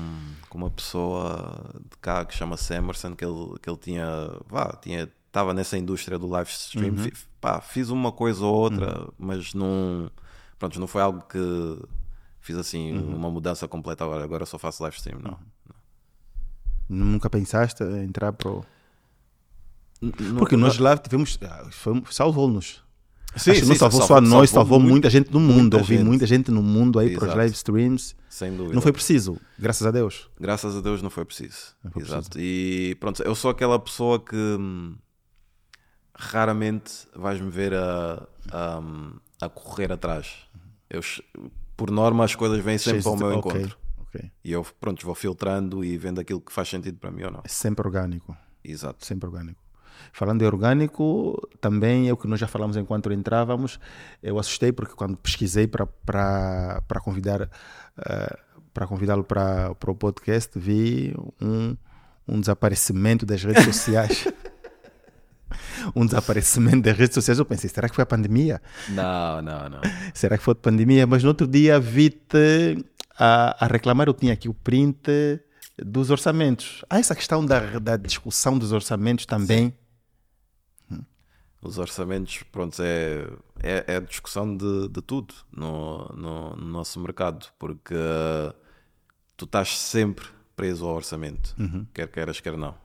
com 0.48 0.58
uma 0.58 0.70
pessoa 0.70 1.70
de 1.90 1.96
cá 1.98 2.24
que 2.24 2.34
chama-se 2.34 2.72
Emerson, 2.74 3.14
que 3.14 3.24
ele, 3.24 3.58
que 3.60 3.68
ele 3.68 3.76
tinha, 3.76 4.06
vá, 4.48 4.78
tinha, 4.80 5.10
estava 5.26 5.52
nessa 5.52 5.76
indústria 5.76 6.18
do 6.18 6.26
live 6.26 6.48
stream. 6.48 6.94
Uhum. 6.94 7.10
Pá, 7.40 7.60
fiz 7.60 7.90
uma 7.90 8.10
coisa 8.10 8.44
ou 8.44 8.54
outra, 8.54 9.00
uhum. 9.00 9.12
mas 9.18 9.52
não, 9.52 10.10
pronto, 10.58 10.80
não 10.80 10.87
foi 10.87 11.02
algo 11.02 11.22
que 11.28 11.78
fiz 12.40 12.56
assim, 12.56 12.96
uhum. 12.96 13.16
uma 13.16 13.31
mudança 13.31 13.68
completa 13.68 14.04
agora. 14.04 14.25
Agora 14.25 14.46
só 14.46 14.58
faço 14.58 14.83
live 14.83 14.96
stream, 14.96 15.20
não. 15.20 15.33
Uhum. 15.33 15.77
Nunca 16.88 17.29
pensaste 17.29 17.83
em 17.85 18.04
entrar 18.04 18.33
para 18.33 18.50
o... 18.50 18.64
Porque 20.38 20.56
nós 20.56 20.79
lá 20.79 20.96
tivemos, 20.98 21.38
ah, 21.42 21.68
salvou-nos 22.10 22.83
Sim, 23.37 23.50
Acho 23.50 23.60
que 23.62 23.66
não 23.66 23.74
salvou 23.74 24.02
só 24.02 24.16
a 24.16 24.20
nós, 24.20 24.50
salvou, 24.50 24.78
muita 24.78 25.10
gente 25.10 25.32
no 25.32 25.40
mundo. 25.40 25.76
Ouvi 25.76 25.98
muita 25.98 26.26
gente 26.26 26.50
no 26.50 26.62
mundo 26.62 26.98
aí 26.98 27.14
para 27.14 27.28
os 27.28 27.35
live 27.35 27.54
streams. 27.54 28.14
Sem 28.28 28.56
dúvida. 28.56 28.74
Não 28.74 28.82
foi 28.82 28.92
preciso, 28.92 29.40
graças 29.58 29.87
a 29.87 29.90
Deus. 29.90 30.28
Graças 30.40 30.76
a 30.76 30.80
Deus 30.80 31.02
não 31.02 31.10
foi 31.10 31.24
preciso. 31.24 31.74
Não 31.82 31.90
foi 31.90 32.02
Exato. 32.02 32.30
Preciso. 32.30 32.44
E 32.44 32.94
pronto, 32.96 33.22
eu 33.22 33.35
sou 33.35 33.50
aquela 33.50 33.78
pessoa 33.78 34.18
que 34.18 34.37
hum, 34.37 34.96
raramente 36.14 37.06
vais-me 37.14 37.50
ver 37.50 37.74
a, 37.74 38.26
a, 38.50 38.82
a, 39.40 39.48
correr 39.48 39.92
atrás. 39.92 40.32
Eu, 40.88 41.00
por 41.76 41.90
norma, 41.90 42.24
as 42.24 42.35
coisas 42.35 42.62
vêm 42.62 42.78
sempre 42.78 43.06
ao 43.06 43.16
meu 43.16 43.32
encontro. 43.32 43.76
Okay. 44.08 44.30
E 44.44 44.52
eu, 44.52 44.64
pronto, 44.80 45.04
vou 45.04 45.14
filtrando 45.14 45.85
e 45.85 45.98
vendo 45.98 46.20
aquilo 46.20 46.40
que 46.40 46.52
faz 46.52 46.68
sentido 46.68 46.98
para 46.98 47.10
mim 47.10 47.24
ou 47.24 47.30
não. 47.32 47.40
É 47.44 47.48
sempre 47.48 47.87
orgânico. 47.87 48.37
Exato. 48.62 49.04
Sempre 49.04 49.28
orgânico. 49.28 49.63
Falando 50.13 50.42
em 50.42 50.46
orgânico, 50.46 51.48
também 51.61 52.09
é 52.09 52.13
o 52.13 52.17
que 52.17 52.27
nós 52.27 52.40
já 52.40 52.46
falamos 52.46 52.77
enquanto 52.77 53.13
entrávamos. 53.13 53.79
Eu 54.23 54.38
assustei 54.38 54.73
porque 54.73 54.94
quando 54.94 55.17
pesquisei 55.17 55.67
para 55.67 57.00
convidar 57.02 57.42
uh, 57.42 58.44
para 58.75 58.88
convidá-lo 58.88 59.23
para, 59.23 59.71
o 59.87 59.94
podcast, 59.94 60.59
vi 60.59 61.15
um, 61.40 61.77
um 62.27 62.40
desaparecimento 62.40 63.25
das 63.25 63.42
redes 63.44 63.65
sociais. 63.65 64.27
um 65.94 66.05
desaparecimento 66.05 66.83
das 66.83 66.98
redes 66.98 67.15
sociais. 67.15 67.38
Eu 67.38 67.44
pensei, 67.44 67.71
será 67.71 67.88
que 67.88 67.94
foi 67.94 68.02
a 68.02 68.07
pandemia? 68.07 68.61
Não, 68.88 69.40
não, 69.40 69.69
não. 69.69 69.81
Será 70.13 70.37
que 70.37 70.42
foi 70.42 70.52
a 70.52 70.57
pandemia? 70.57 71.07
Mas 71.07 71.23
no 71.23 71.29
outro 71.29 71.46
dia 71.46 71.79
vi-te 71.79 72.85
a, 73.17 73.65
a 73.65 73.69
reclamar. 73.69 74.09
Eu 74.09 74.15
tinha 74.15 74.33
aqui 74.33 74.48
o 74.48 74.55
print 74.55 75.09
dos 75.79 76.11
orçamentos. 76.11 76.85
Há 76.90 76.98
essa 76.98 77.15
questão 77.15 77.46
da, 77.46 77.79
da 77.79 77.96
discussão 77.96 78.59
dos 78.59 78.73
orçamentos 78.73 79.25
também. 79.25 79.69
Sim 79.69 79.83
os 81.65 81.79
orçamentos, 81.79 82.42
pronto, 82.52 82.81
é, 82.83 83.27
é, 83.62 83.85
é 83.94 83.96
a 83.96 84.00
discussão 84.00 84.54
de, 84.56 84.88
de 84.88 85.00
tudo 85.00 85.35
no, 85.50 86.06
no, 86.15 86.56
no, 86.56 86.67
nosso 86.67 87.00
mercado, 87.00 87.46
porque 87.58 87.94
tu 89.37 89.46
estás 89.46 89.77
sempre 89.77 90.27
preso 90.54 90.87
ao 90.87 90.94
orçamento, 90.94 91.54
uhum. 91.58 91.87
quer 91.92 92.06
queiras, 92.08 92.38
quer 92.38 92.56
não. 92.56 92.77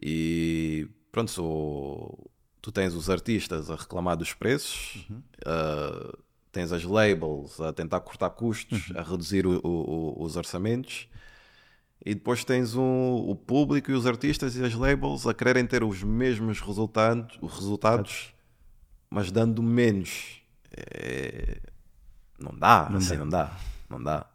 E 0.00 0.86
pronto, 1.10 1.30
so, 1.30 2.30
tu 2.60 2.70
tens 2.70 2.94
os 2.94 3.08
artistas 3.08 3.70
a 3.70 3.76
reclamar 3.76 4.16
dos 4.16 4.34
preços, 4.34 5.06
uhum. 5.08 5.22
uh, 5.46 6.18
tens 6.52 6.70
as 6.70 6.84
labels 6.84 7.60
a 7.60 7.72
tentar 7.72 8.00
cortar 8.00 8.30
custos, 8.30 8.90
uhum. 8.90 8.98
a 8.98 9.02
reduzir 9.02 9.46
o, 9.46 9.58
o, 9.64 10.22
os 10.22 10.36
orçamentos 10.36 11.08
e 12.04 12.14
depois 12.14 12.44
tens 12.44 12.74
um, 12.74 13.14
o 13.28 13.34
público 13.34 13.90
e 13.90 13.94
os 13.94 14.06
artistas 14.06 14.56
e 14.56 14.64
as 14.64 14.74
labels 14.74 15.26
a 15.26 15.34
quererem 15.34 15.66
ter 15.66 15.84
os 15.84 16.02
mesmos 16.02 16.60
resultados, 16.60 17.38
os 17.40 17.54
resultados 17.54 18.32
mas 19.12 19.30
dando 19.30 19.62
menos. 19.62 20.42
É... 20.74 21.58
Não 22.38 22.52
dá, 22.58 22.88
não, 22.90 22.96
assim, 22.96 23.10
dá. 23.10 23.18
não 23.18 23.28
dá, 23.28 23.50
não 23.90 24.02
dá. 24.02 24.26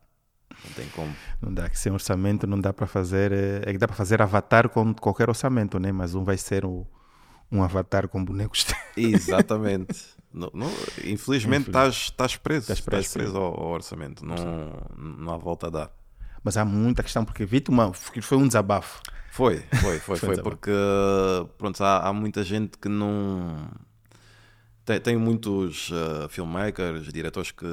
Não 0.63 0.71
tem 0.75 0.87
como. 0.89 1.13
Não 1.41 1.53
dá, 1.53 1.67
que 1.67 1.77
sem 1.77 1.91
orçamento 1.91 2.45
não 2.45 2.59
dá 2.59 2.71
para 2.71 2.85
fazer. 2.85 3.31
É, 3.31 3.61
é 3.65 3.71
que 3.71 3.77
dá 3.77 3.87
para 3.87 3.95
fazer 3.95 4.21
avatar 4.21 4.69
com 4.69 4.93
qualquer 4.93 5.29
orçamento, 5.29 5.79
né? 5.79 5.91
Mas 5.91 6.13
um 6.13 6.23
vai 6.23 6.37
ser 6.37 6.63
o, 6.63 6.85
um 7.51 7.63
avatar 7.63 8.07
com 8.07 8.23
bonecos. 8.23 8.65
Exatamente. 8.95 10.05
não, 10.31 10.51
não, 10.53 10.71
infelizmente 11.03 11.69
estás 11.69 12.37
preso, 12.37 12.61
estás 12.61 12.79
preso, 12.79 13.13
preso 13.13 13.37
ao, 13.37 13.59
ao, 13.59 13.69
orçamento. 13.71 14.23
Não, 14.23 14.35
não 14.95 15.33
há 15.33 15.37
volta 15.37 15.67
a 15.67 15.69
dar. 15.69 15.91
Mas 16.47 16.55
há 16.55 16.63
muita 16.63 17.03
questão, 17.03 17.25
porque 17.25 17.43
vi 17.43 17.61
uma, 17.67 17.91
foi 17.91 18.37
um 18.37 18.47
desabafo. 18.47 19.01
Foi, 19.31 19.57
foi, 19.81 19.99
foi, 19.99 20.15
foi, 20.15 20.37
porque 20.41 20.71
pronto, 21.57 21.83
há, 21.83 22.07
há, 22.07 22.13
muita 22.13 22.41
gente 22.41 22.77
que 22.77 22.87
não. 22.87 23.67
Tem, 24.85 24.97
tem 25.01 25.17
muitos 25.17 25.91
uh, 25.91 26.29
filmmakers, 26.29 27.11
diretores 27.11 27.51
que, 27.51 27.65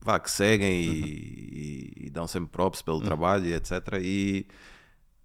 vá, 0.00 0.18
que 0.18 0.28
seguem 0.32 0.88
uhum. 0.88 0.94
e, 0.96 1.92
e, 2.06 2.10
dão 2.10 2.26
sempre 2.26 2.50
props 2.50 2.82
pelo 2.82 2.96
uhum. 2.96 3.04
trabalho 3.04 3.46
e 3.46 3.54
etc. 3.54 3.70
E 4.02 4.48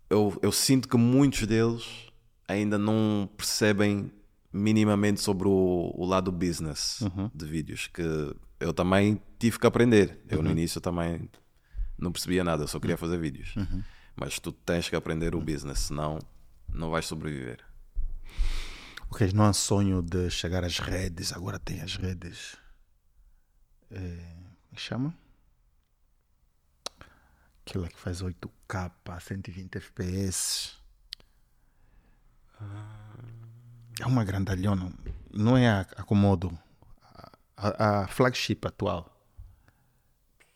eu, 0.07 0.37
eu 0.43 0.51
sinto 0.51 0.87
que 0.87 0.97
muitos 0.97 1.47
deles 1.47 2.11
ainda 2.47 2.77
não 2.77 3.27
percebem 3.35 4.11
minimamente 4.53 5.19
sobre 5.19 5.47
o, 5.47 5.91
o 5.95 6.05
lado 6.05 6.31
business 6.31 7.01
uhum. 7.01 7.31
de 7.33 7.45
vídeos, 7.47 7.87
que 7.87 8.03
eu 8.59 8.71
também 8.71 9.19
tive 9.39 9.57
que 9.57 9.65
aprender. 9.65 10.19
Eu 10.29 10.43
no 10.43 10.49
uhum. 10.49 10.51
início 10.51 10.79
também 10.79 11.27
não 11.97 12.11
percebia 12.11 12.43
nada, 12.43 12.63
eu 12.63 12.67
só 12.67 12.79
queria 12.79 12.97
fazer 12.97 13.17
vídeos. 13.17 13.55
Uhum. 13.55 13.83
Mas 14.15 14.39
tu 14.39 14.51
tens 14.51 14.89
que 14.89 14.95
aprender 14.95 15.35
o 15.35 15.41
business, 15.41 15.79
senão 15.79 16.19
não 16.67 16.89
vais 16.89 17.05
sobreviver. 17.05 17.63
Ok, 19.09 19.31
não 19.33 19.45
há 19.45 19.53
sonho 19.53 20.01
de 20.01 20.29
chegar 20.29 20.63
às 20.63 20.79
redes, 20.79 21.31
agora 21.31 21.59
tem 21.59 21.81
as 21.81 21.95
redes. 21.95 22.57
É, 23.89 23.97
como 23.97 24.73
é 24.73 24.77
chama? 24.77 25.13
Aquela 27.65 27.87
que 27.87 27.99
faz 27.99 28.21
8K, 28.21 28.91
120 29.19 29.75
FPS. 29.77 30.77
É 33.99 34.05
uma 34.05 34.23
grandalhona. 34.23 34.91
Não 35.33 35.57
é 35.57 35.67
a, 35.67 35.81
a 35.81 36.03
Komodo. 36.03 36.57
A, 37.55 38.03
a 38.03 38.07
flagship 38.07 38.59
atual. 38.65 39.13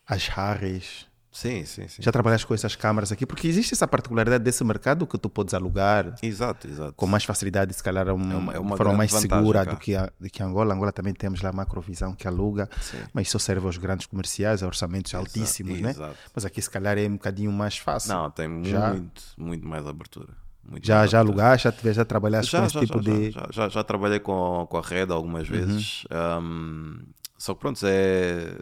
As 0.06 0.28
Harris. 0.28 1.08
Sim, 1.32 1.64
sim, 1.64 1.88
sim. 1.88 2.02
Já 2.02 2.12
trabalhaste 2.12 2.46
com 2.46 2.54
essas 2.54 2.76
câmaras 2.76 3.10
aqui? 3.10 3.26
Porque 3.26 3.48
existe 3.48 3.74
essa 3.74 3.88
particularidade 3.88 4.44
desse 4.44 4.64
mercado 4.66 5.08
que 5.08 5.18
tu 5.18 5.30
podes 5.30 5.54
alugar 5.54 6.16
exato, 6.22 6.68
exato. 6.68 6.94
com 6.94 7.08
mais 7.08 7.24
facilidade, 7.24 7.74
se 7.74 7.82
calhar 7.82 8.10
um, 8.10 8.32
é 8.32 8.36
uma, 8.36 8.54
é 8.54 8.60
uma 8.60 8.76
forma 8.76 8.94
mais 8.94 9.14
segura 9.14 9.66
do 9.66 9.78
que, 9.78 9.96
a, 9.96 10.12
do 10.20 10.30
que 10.30 10.44
Angola. 10.44 10.74
Angola 10.74 10.92
também 10.92 11.14
temos 11.14 11.42
lá 11.42 11.50
a 11.50 11.54
Macrovisão 11.54 12.14
que 12.14 12.28
aluga, 12.28 12.70
sim. 12.82 12.98
mas 13.14 13.28
isso 13.28 13.40
serve 13.40 13.66
aos 13.66 13.78
grandes 13.78 14.08
comerciais, 14.08 14.62
a 14.62 14.68
orçamentos 14.68 15.14
exato, 15.14 15.26
altíssimos, 15.26 15.80
né? 15.80 15.92
Exato. 15.92 16.18
Mas 16.36 16.44
aqui 16.44 16.62
se 16.62 16.70
calhar 16.70 16.98
é 16.98 17.08
um 17.08 17.14
bocadinho 17.14 17.52
mais 17.52 17.78
fácil. 17.78 18.14
Não, 18.14 18.30
tem 18.30 18.66
já, 18.66 18.90
muito, 18.90 19.24
muito 19.38 19.66
mais 19.66 19.88
abertura. 19.88 20.34
Muito 20.70 20.86
já, 20.86 20.98
mais 20.98 21.12
já 21.12 21.20
alugaste, 21.20 21.70
já, 21.82 21.94
já 21.94 22.06
trabalhaste 22.06 22.52
já, 22.52 22.60
com 22.60 22.66
esse 22.66 22.74
já, 22.74 22.80
tipo 22.82 23.00
de... 23.00 23.32
Já, 23.52 23.70
já, 23.70 23.84
trabalhei 23.86 24.20
com, 24.20 24.68
com 24.70 24.78
a 24.78 24.82
Red 24.82 25.08
algumas 25.10 25.50
uhum. 25.50 25.56
vezes. 25.56 26.04
Uhum. 26.12 26.44
Um, 26.44 27.00
só 27.38 27.54
que 27.54 27.62
pronto, 27.62 27.80
é 27.86 28.58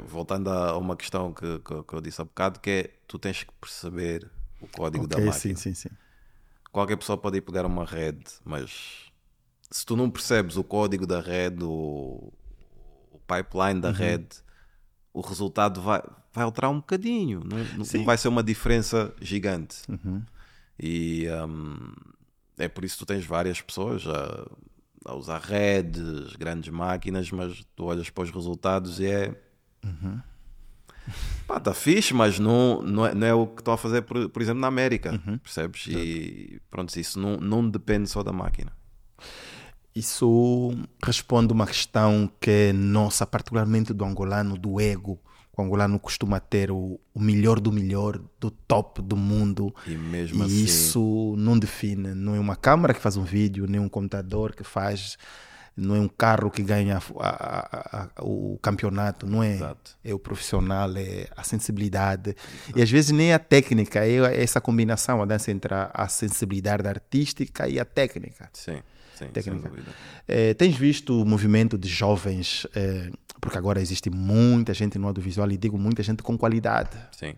voltando 0.00 0.48
a 0.48 0.76
uma 0.76 0.96
questão 0.96 1.32
que, 1.32 1.58
que, 1.60 1.82
que, 1.82 1.94
eu 1.94 2.00
disse 2.00 2.20
há 2.20 2.24
bocado, 2.24 2.60
que 2.60 2.70
é 2.70 2.90
tu 3.06 3.18
tens 3.18 3.42
que 3.42 3.52
perceber 3.60 4.30
o 4.60 4.66
código 4.66 5.04
okay, 5.04 5.16
da 5.16 5.26
máquina. 5.26 5.54
Sim, 5.54 5.54
sim, 5.54 5.74
sim. 5.74 5.88
Qualquer 6.70 6.96
pessoa 6.96 7.18
pode 7.18 7.38
ir 7.38 7.40
pegar 7.42 7.66
uma 7.66 7.84
rede, 7.84 8.24
mas 8.44 9.10
se 9.70 9.84
tu 9.84 9.96
não 9.96 10.10
percebes 10.10 10.56
o 10.56 10.64
código 10.64 11.06
da 11.06 11.20
rede, 11.20 11.64
o, 11.64 12.32
o 13.10 13.18
pipeline 13.26 13.80
da 13.80 13.88
uhum. 13.88 13.94
rede, 13.94 14.36
o 15.12 15.20
resultado 15.20 15.80
vai, 15.80 16.02
vai 16.32 16.44
alterar 16.44 16.70
um 16.70 16.76
bocadinho. 16.76 17.42
Não, 17.44 17.58
não 17.76 18.04
vai 18.04 18.16
ser 18.16 18.28
uma 18.28 18.42
diferença 18.42 19.14
gigante. 19.20 19.82
Uhum. 19.88 20.22
E 20.78 21.26
um, 21.46 21.92
é 22.58 22.68
por 22.68 22.84
isso 22.84 22.96
que 22.96 23.04
tu 23.04 23.06
tens 23.06 23.24
várias 23.24 23.60
pessoas 23.60 24.06
a, 24.06 24.46
a 25.04 25.14
usar 25.14 25.40
redes, 25.40 26.34
grandes 26.36 26.72
máquinas, 26.72 27.30
mas 27.30 27.64
tu 27.76 27.84
olhas 27.84 28.08
para 28.10 28.24
os 28.24 28.30
resultados 28.30 29.00
e 29.00 29.06
é 29.06 29.34
Uhum. 29.84 30.20
Pá, 31.46 31.58
tá 31.58 31.74
fixe, 31.74 32.14
mas 32.14 32.38
não, 32.38 32.80
não, 32.82 33.06
é, 33.06 33.14
não 33.14 33.26
é 33.26 33.34
o 33.34 33.46
que 33.46 33.60
estou 33.60 33.74
a 33.74 33.78
fazer, 33.78 34.02
por, 34.02 34.28
por 34.28 34.40
exemplo, 34.40 34.60
na 34.60 34.68
América, 34.68 35.12
uhum. 35.12 35.38
percebes? 35.38 35.86
E 35.88 36.60
pronto, 36.70 36.94
isso 36.96 37.18
não, 37.18 37.36
não 37.36 37.68
depende 37.68 38.08
só 38.08 38.22
da 38.22 38.32
máquina. 38.32 38.72
Isso 39.94 40.72
responde 41.04 41.52
uma 41.52 41.66
questão 41.66 42.30
que 42.40 42.50
é 42.50 42.72
nossa, 42.72 43.26
particularmente 43.26 43.92
do 43.92 44.04
angolano, 44.04 44.56
do 44.56 44.80
ego. 44.80 45.20
O 45.54 45.60
angolano 45.60 45.98
costuma 45.98 46.40
ter 46.40 46.70
o, 46.70 46.98
o 47.12 47.20
melhor 47.20 47.60
do 47.60 47.70
melhor, 47.70 48.18
do 48.40 48.50
top 48.50 49.02
do 49.02 49.16
mundo. 49.16 49.74
E 49.86 49.90
mesmo 49.90 50.42
e 50.42 50.46
assim. 50.46 50.64
Isso 50.64 51.34
não 51.36 51.58
define. 51.58 52.14
Não 52.14 52.34
é 52.34 52.40
uma 52.40 52.56
câmera 52.56 52.94
que 52.94 53.00
faz 53.00 53.18
um 53.18 53.24
vídeo, 53.24 53.66
nem 53.66 53.78
um 53.78 53.88
computador 53.88 54.54
que 54.54 54.64
faz 54.64 55.18
não 55.76 55.96
é 55.96 56.00
um 56.00 56.08
carro 56.08 56.50
que 56.50 56.62
ganha 56.62 56.98
a, 57.18 57.28
a, 57.28 58.02
a, 58.16 58.22
o 58.22 58.58
campeonato, 58.60 59.26
não 59.26 59.42
é? 59.42 59.54
Exato. 59.54 59.96
É 60.04 60.12
o 60.12 60.18
profissional, 60.18 60.90
é 60.96 61.26
a 61.34 61.42
sensibilidade. 61.42 62.30
Exato. 62.30 62.78
E 62.78 62.82
às 62.82 62.90
vezes 62.90 63.10
nem 63.10 63.32
a 63.32 63.38
técnica, 63.38 64.04
é 64.04 64.42
essa 64.42 64.60
combinação, 64.60 65.22
a 65.22 65.24
dança 65.24 65.50
entre 65.50 65.72
a, 65.74 66.08
sensibilidade 66.08 66.86
artística 66.86 67.68
e 67.68 67.80
a 67.80 67.84
técnica. 67.84 68.50
Sim, 68.52 68.80
sim 69.14 69.28
técnica. 69.28 69.72
É, 70.28 70.52
tens 70.54 70.76
visto 70.76 71.22
o 71.22 71.24
movimento 71.24 71.78
de 71.78 71.88
jovens, 71.88 72.66
é, 72.74 73.10
porque 73.40 73.56
agora 73.56 73.80
existe 73.80 74.10
muita 74.10 74.74
gente 74.74 74.98
no 74.98 75.06
audiovisual 75.06 75.50
e 75.50 75.56
digo 75.56 75.78
muita 75.78 76.02
gente 76.02 76.22
com 76.22 76.36
qualidade. 76.36 76.98
Sim. 77.12 77.34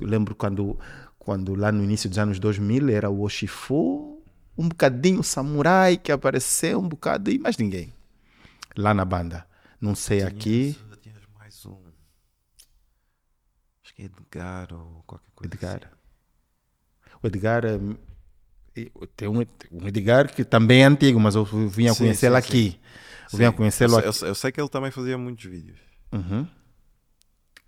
lembro 0.00 0.36
quando, 0.36 0.78
quando 1.18 1.56
lá 1.56 1.72
no 1.72 1.82
início 1.82 2.08
dos 2.08 2.18
anos 2.18 2.38
2000 2.38 2.88
era 2.90 3.10
o 3.10 3.22
Oshifu, 3.22 4.21
um 4.56 4.68
bocadinho 4.68 5.22
samurai 5.22 5.96
que 5.96 6.12
apareceu, 6.12 6.78
um 6.78 6.88
bocado 6.88 7.30
e 7.30 7.38
mais 7.38 7.56
ninguém 7.56 7.92
lá 8.76 8.94
na 8.94 9.04
banda. 9.04 9.46
Não 9.80 9.94
sei 9.94 10.18
tinhas, 10.18 10.32
aqui. 10.32 10.78
Tinhas 11.00 11.22
mais 11.38 11.66
um. 11.66 11.76
Acho 13.82 13.94
que 13.94 14.02
é 14.02 14.04
Edgar 14.06 14.72
ou 14.72 15.02
qualquer 15.06 15.30
coisa. 15.34 15.54
Edgar. 15.54 15.76
Assim. 15.76 17.18
O 17.22 17.26
Edgar. 17.26 17.64
Eh, 17.64 18.90
tem 19.16 19.28
um, 19.28 19.40
um 19.70 19.86
Edgar 19.86 20.32
que 20.32 20.44
também 20.44 20.82
é 20.82 20.86
antigo, 20.86 21.20
mas 21.20 21.34
eu 21.34 21.44
vinha 21.44 21.94
conhecê-lo 21.94 22.36
aqui. 22.36 22.80
Eu 23.32 23.38
vinha 23.38 23.52
conhecê-lo 23.52 23.96
aqui. 23.96 24.08
Eu, 24.08 24.28
eu, 24.28 24.34
sei 24.34 24.52
que 24.52 24.60
ele 24.60 24.68
também 24.68 24.90
fazia 24.90 25.18
muitos 25.18 25.44
vídeos. 25.44 25.78
Uhum. 26.12 26.46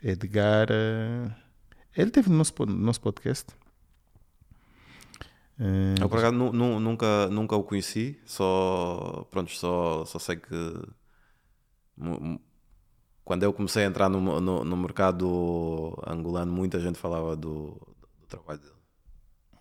Edgar. 0.03 0.69
Eh, 0.71 1.31
ele 1.97 2.11
teve 2.11 2.31
no 2.31 2.37
nosso, 2.37 2.55
no 2.61 2.75
nosso 2.75 3.01
podcast. 3.01 3.55
Uh, 5.59 6.01
eu 6.01 6.09
por 6.09 6.19
acaso 6.19 6.35
nunca, 6.35 7.29
nunca 7.29 7.55
o 7.55 7.63
conheci, 7.63 8.21
só, 8.25 9.27
pronto, 9.31 9.53
só, 9.53 10.05
só 10.05 10.19
sei 10.19 10.37
que 10.37 10.49
quando 13.25 13.43
eu 13.43 13.53
comecei 13.53 13.85
a 13.85 13.87
entrar 13.87 14.09
no, 14.09 14.41
no, 14.41 14.65
no 14.65 14.77
mercado 14.77 15.97
angolano, 16.07 16.53
muita 16.53 16.79
gente 16.79 16.99
falava 16.99 17.37
do, 17.37 17.81
do, 18.21 18.27
trabalho 18.29 18.61
dele. 18.61 18.75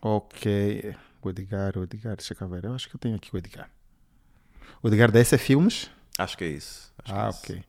Ok. 0.01 0.95
O 1.21 1.29
Edgar, 1.29 1.77
o 1.77 1.83
Edgar, 1.83 2.17
deixa 2.17 2.35
eu 2.39 2.49
ver. 2.49 2.65
Eu 2.65 2.73
acho 2.73 2.89
que 2.89 2.95
eu 2.95 2.99
tenho 2.99 3.15
aqui 3.15 3.33
o 3.33 3.37
Edgar. 3.37 3.69
O 4.81 4.87
Edgar 4.89 5.11
da 5.11 5.23
SF 5.23 5.45
Filmes? 5.45 5.89
Acho 6.17 6.37
que 6.37 6.43
é 6.43 6.47
isso. 6.47 6.93
Acho 6.97 7.13
ah, 7.13 7.29
que 7.41 7.53
é 7.53 7.55
isso. 7.57 7.67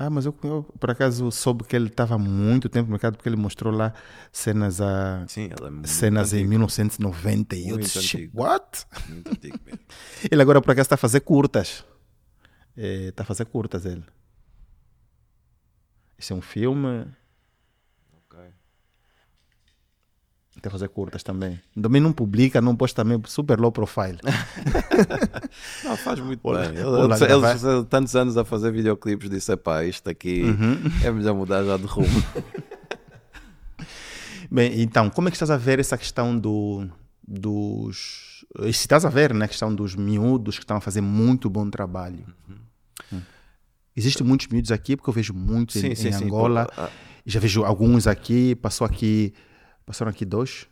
Ah, 0.00 0.08
mas 0.08 0.26
eu, 0.26 0.34
eu, 0.44 0.62
por 0.78 0.92
acaso 0.92 1.28
soube 1.32 1.64
que 1.64 1.74
ele 1.74 1.88
estava 1.88 2.14
há 2.14 2.18
muito 2.18 2.68
tempo 2.68 2.86
no 2.86 2.92
mercado 2.92 3.16
porque 3.16 3.28
ele 3.28 3.34
mostrou 3.34 3.74
lá 3.74 3.92
cenas 4.30 4.80
a 4.80 5.26
Sim, 5.26 5.50
é 5.50 5.86
cenas 5.88 6.32
em 6.32 6.36
antigo, 6.36 6.50
1990 6.50 7.56
e 7.56 7.68
eu 7.68 7.78
disse, 7.78 8.30
what? 8.32 8.86
Muito 9.08 9.32
antigo 9.32 9.58
mesmo. 9.66 9.80
Ele 10.30 10.40
agora 10.40 10.62
por 10.62 10.70
acaso 10.70 10.86
está 10.86 10.94
a 10.94 10.98
fazer 10.98 11.18
curtas. 11.20 11.84
Está 12.76 13.24
a 13.24 13.26
fazer 13.26 13.46
curtas 13.46 13.84
ele. 13.84 14.04
Esse 16.16 16.32
é 16.32 16.36
um 16.36 16.40
filme. 16.40 17.04
Ok. 18.12 18.38
Está 20.58 20.68
a 20.68 20.72
fazer 20.72 20.88
curtas 20.88 21.22
também. 21.22 21.58
Também 21.80 22.00
não 22.02 22.12
publica, 22.12 22.60
não 22.60 22.74
posta 22.76 23.02
também 23.04 23.20
super 23.26 23.58
low 23.60 23.70
profile. 23.72 24.18
Não, 25.84 25.96
faz 25.96 26.18
muito 26.20 26.40
Olá- 26.42 26.66
bem. 26.68 26.78
Ele, 26.78 27.46
fez 27.46 27.62
tantos 27.88 28.14
anos 28.16 28.36
a 28.36 28.44
fazer 28.44 28.72
videoclipes, 28.72 29.30
disse: 29.30 29.56
pá, 29.56 29.84
isto 29.84 30.10
aqui 30.10 30.42
Uhum. 30.42 30.80
é 31.04 31.10
melhor 31.12 31.34
mudar 31.34 31.62
já 31.64 31.76
de 31.76 31.84
rumo. 31.86 32.08
Bem, 34.50 34.80
então, 34.82 35.10
como 35.10 35.28
é 35.28 35.30
que 35.30 35.36
estás 35.36 35.50
a 35.50 35.56
ver 35.56 35.78
essa 35.78 35.96
questão 35.98 36.36
do, 36.38 36.88
dos. 37.26 38.44
Se 38.64 38.68
estás 38.70 39.04
a 39.04 39.08
ver, 39.10 39.34
né? 39.34 39.44
A 39.44 39.48
questão 39.48 39.74
dos 39.74 39.94
miúdos 39.94 40.56
que 40.58 40.64
estão 40.64 40.78
a 40.78 40.80
fazer 40.80 41.00
muito 41.02 41.50
bom 41.50 41.68
trabalho. 41.68 42.24
Hum. 43.12 43.20
Existem 43.94 44.26
muitos 44.26 44.46
miúdos 44.48 44.72
aqui, 44.72 44.96
porque 44.96 45.10
eu 45.10 45.14
vejo 45.14 45.34
muitos 45.34 45.76
em, 45.76 45.94
sim, 45.94 46.08
em 46.08 46.12
sim. 46.12 46.24
Angola. 46.24 46.66
pô, 46.66 46.72
ah, 46.82 46.90
Já 47.26 47.38
vejo 47.40 47.62
alguns 47.64 48.06
aqui, 48.06 48.54
passou 48.54 48.86
aqui, 48.86 49.34
passaram 49.88 50.10
aqui 50.10 50.24
dois, 50.26 50.68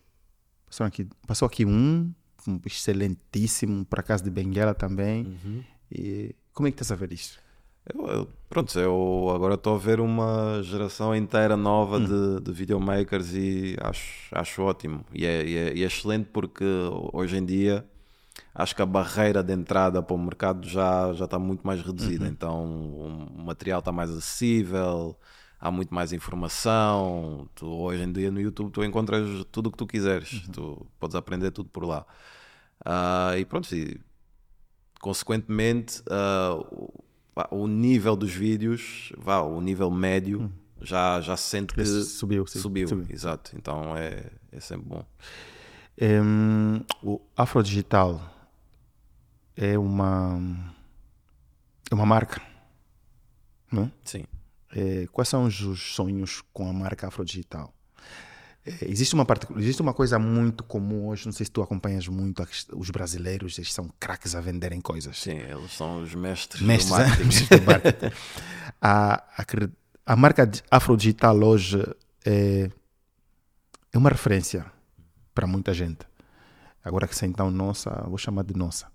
passaram 0.67 0.89
aqui, 0.89 1.09
passou 1.27 1.47
aqui 1.47 1.65
um, 1.65 2.13
um 2.47 2.61
excelentíssimo, 2.67 3.85
para 3.87 4.03
casa 4.03 4.23
de 4.23 4.31
Benguela 4.31 4.75
também. 4.75 5.25
uhum. 5.45 5.63
E 5.91 6.35
como 6.53 6.69
é 6.69 6.71
que 6.71 6.75
estás 6.83 6.93
a 6.93 6.97
ver 6.97 7.13
isso? 7.13 7.39
Eu, 7.95 8.07
eu- 8.09 8.29
pronto, 8.49 8.77
eu 8.79 9.33
agora 9.35 9.55
estou 9.55 9.75
a 9.77 9.79
ver 9.79 10.01
uma 10.01 10.61
geração 10.63 11.15
inteira 11.15 11.57
nova 11.57 11.99
de, 12.01 12.41
de 12.41 12.53
videomakers 12.53 13.33
e 13.33 13.77
acho, 13.81 14.29
acho 14.33 14.63
ótimo. 14.63 15.05
E 15.15 15.25
é, 15.25 15.47
e 15.47 15.57
é- 15.57 15.75
e 15.77 15.83
é 15.83 15.87
excelente 15.87 16.29
porque 16.33 16.65
hoje 17.13 17.37
em 17.39 17.45
dia 17.45 17.87
acho 18.55 18.75
que 18.75 18.83
a 18.83 18.87
barreira 18.87 19.43
de 19.43 19.53
entrada 19.53 20.03
para 20.03 20.15
o 20.15 20.19
mercado 20.19 20.67
já, 20.69 21.13
já 21.15 21.25
está 21.27 21.39
muito 21.39 21.65
mais 21.67 21.81
reduzida. 21.81 22.27
Então 22.27 22.65
o 23.37 23.43
material 23.45 23.79
está 23.79 23.93
mais 23.93 24.11
acessível, 24.11 25.17
há 25.61 25.71
muito 25.71 25.95
mais 25.95 26.13
informação. 26.13 27.49
Tu, 27.55 27.67
hoje 27.67 28.03
em 28.03 28.13
dia 28.13 28.31
no 28.31 28.41
YouTube 28.41 28.71
tu 28.71 28.85
encontras 28.85 29.45
tudo 29.51 29.69
o 29.69 29.71
que 29.71 29.79
tu 29.79 29.87
quiseres. 29.87 30.47
Tu 30.53 30.87
podes 30.99 31.15
aprender 31.17 31.51
tudo 31.51 31.69
por 31.69 31.85
lá. 31.85 32.07
Ah, 32.85 33.35
e 33.39 33.45
pronto, 33.45 33.75
e 33.75 34.01
consequentemente 35.01 36.03
ah, 36.11 36.55
o, 36.71 37.05
o 37.51 37.67
nível 37.67 38.17
dos 38.17 38.33
vídeos, 38.33 39.13
vá, 39.17 39.41
o 39.41 39.61
nível 39.61 39.91
médio 39.91 40.53
já, 40.81 41.21
já 41.21 41.37
se 41.37 41.45
sente 41.45 41.75
que 41.75 41.81
Esse 41.81 42.05
subiu, 42.05 42.47
sim, 42.47 42.59
subiu, 42.59 42.89
subiu. 42.89 43.07
exato. 43.11 43.53
Então 43.57 43.97
é, 43.97 44.31
é 44.53 44.61
sempre 44.61 44.87
bom. 44.89 45.05
Em, 45.99 46.85
o 47.03 47.21
Afrodigital 47.37 48.21
é 49.57 49.79
uma, 49.79 50.39
é 51.91 51.95
uma 51.95 52.05
marca, 52.05 52.43
não 53.73 53.85
é? 53.85 53.91
Sim. 54.05 54.25
É, 54.79 55.07
quais 55.11 55.27
são 55.27 55.45
os, 55.45 55.59
os 55.63 55.95
sonhos 55.95 56.43
com 56.53 56.69
a 56.69 56.73
marca 56.73 57.09
Afrodigital? 57.09 57.73
É, 58.63 58.91
existe, 58.91 59.15
uma 59.15 59.25
parte, 59.25 59.47
existe 59.57 59.81
uma 59.81 59.95
coisa 59.95 60.19
muito 60.19 60.63
comum 60.63 61.09
hoje, 61.09 61.25
não 61.25 61.33
sei 61.33 61.47
se 61.47 61.51
tu 61.51 61.63
acompanhas 61.63 62.07
muito, 62.09 62.47
os 62.75 62.91
brasileiros 62.91 63.57
eles 63.57 63.73
são 63.73 63.91
craques 63.99 64.35
a 64.35 64.41
venderem 64.43 64.83
coisas. 64.83 65.19
Sim, 65.19 65.39
eles 65.39 65.73
são 65.73 66.03
os 66.03 66.15
mestres, 66.15 66.61
Mestres, 66.61 66.91
do 66.91 66.99
né? 66.99 67.07
marketing. 67.07 67.25
Mestres 67.25 67.61
do 67.61 67.67
marketing. 67.67 68.17
a, 68.83 69.15
a, 69.15 69.45
a 70.13 70.17
marca 70.17 70.51
Afrodigital 70.71 71.43
hoje 71.43 71.83
é, 72.27 72.71
é 73.95 73.97
uma 73.97 74.11
referência 74.11 74.67
para 75.35 75.47
muita 75.47 75.73
gente. 75.73 76.01
Agora 76.85 77.09
que 77.09 77.17
se 77.17 77.25
então 77.25 77.51
nossa, 77.51 78.05
vou 78.07 78.19
chamar 78.19 78.45
de 78.45 78.55
nossa. 78.55 78.89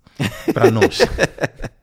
Para 0.54 0.70
nós. 0.70 1.00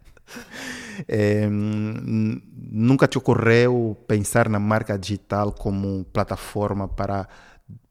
É, 1.07 1.47
nunca 1.49 3.07
te 3.07 3.17
ocorreu 3.17 3.97
pensar 4.07 4.49
na 4.49 4.59
marca 4.59 4.97
digital 4.97 5.51
como 5.51 6.05
plataforma 6.05 6.87
para, 6.87 7.27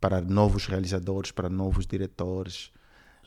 para 0.01 0.21
novos 0.21 0.67
realizadores, 0.67 1.31
para 1.31 1.49
novos 1.49 1.87
diretores, 1.87 2.73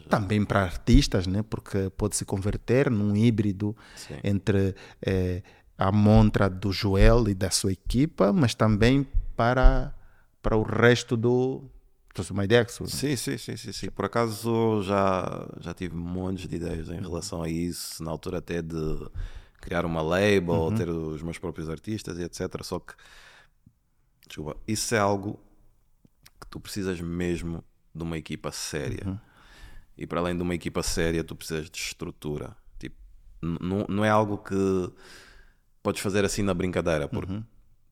também 0.10 0.44
para 0.44 0.62
artistas, 0.62 1.28
né? 1.28 1.44
porque 1.48 1.90
pode 1.96 2.16
se 2.16 2.26
converter 2.26 2.90
num 2.90 3.16
híbrido 3.16 3.76
Sim. 3.96 4.16
entre 4.24 4.76
eh, 5.02 5.42
a 5.78 5.92
montra 5.92 6.50
do 6.50 6.72
Joel 6.72 7.30
e 7.30 7.34
da 7.34 7.50
sua 7.50 7.72
equipa, 7.72 8.32
mas 8.32 8.54
também 8.54 9.08
para, 9.36 9.94
para 10.42 10.56
o 10.56 10.64
resto 10.64 11.18
do. 11.18 11.64
Tens 12.14 12.30
uma 12.30 12.44
ideia? 12.44 12.66
Que 12.66 12.72
Sim, 12.88 13.16
sim, 13.16 13.38
sim, 13.38 13.56
sim, 13.56 13.72
sim. 13.72 13.90
Por 13.90 14.06
acaso 14.06 14.84
já, 14.84 15.48
já 15.60 15.74
tive 15.74 15.96
montes 15.96 16.48
de 16.48 16.58
ideias 16.58 16.90
em 16.90 17.00
relação 17.00 17.42
a 17.42 17.50
isso, 17.50 18.04
na 18.04 18.12
altura 18.12 18.40
até 18.40 18.62
de 18.62 19.08
criar 19.62 19.86
uma 19.86 20.02
label, 20.02 20.72
ter 20.76 20.90
os 20.90 21.22
meus 21.22 21.38
próprios 21.38 21.70
artistas 21.70 22.18
e 22.18 22.24
etc. 22.24 22.62
Só 22.64 22.80
que, 22.80 22.94
desculpa, 24.28 24.58
isso 24.68 24.94
é 24.96 25.00
algo 25.00 25.40
que 26.40 26.48
tu 26.48 26.60
precisas 26.60 27.00
mesmo 27.00 27.64
de 27.94 28.04
uma 28.04 28.18
equipa 28.18 28.52
séria. 28.52 29.20
E 29.98 30.08
para 30.08 30.20
além 30.20 30.36
de 30.36 30.42
uma 30.42 30.56
equipa 30.56 30.82
séria, 30.82 31.24
tu 31.24 31.36
precisas 31.36 31.70
de 31.70 31.78
estrutura. 31.78 32.56
Tipo, 32.80 32.96
não- 33.42 34.04
é 34.04 34.10
algo 34.10 34.38
que 34.38 34.56
podes 35.84 36.02
fazer 36.02 36.26
assim 36.26 36.42
na 36.42 36.54
brincadeira, 36.54 37.08
porque 37.08 37.42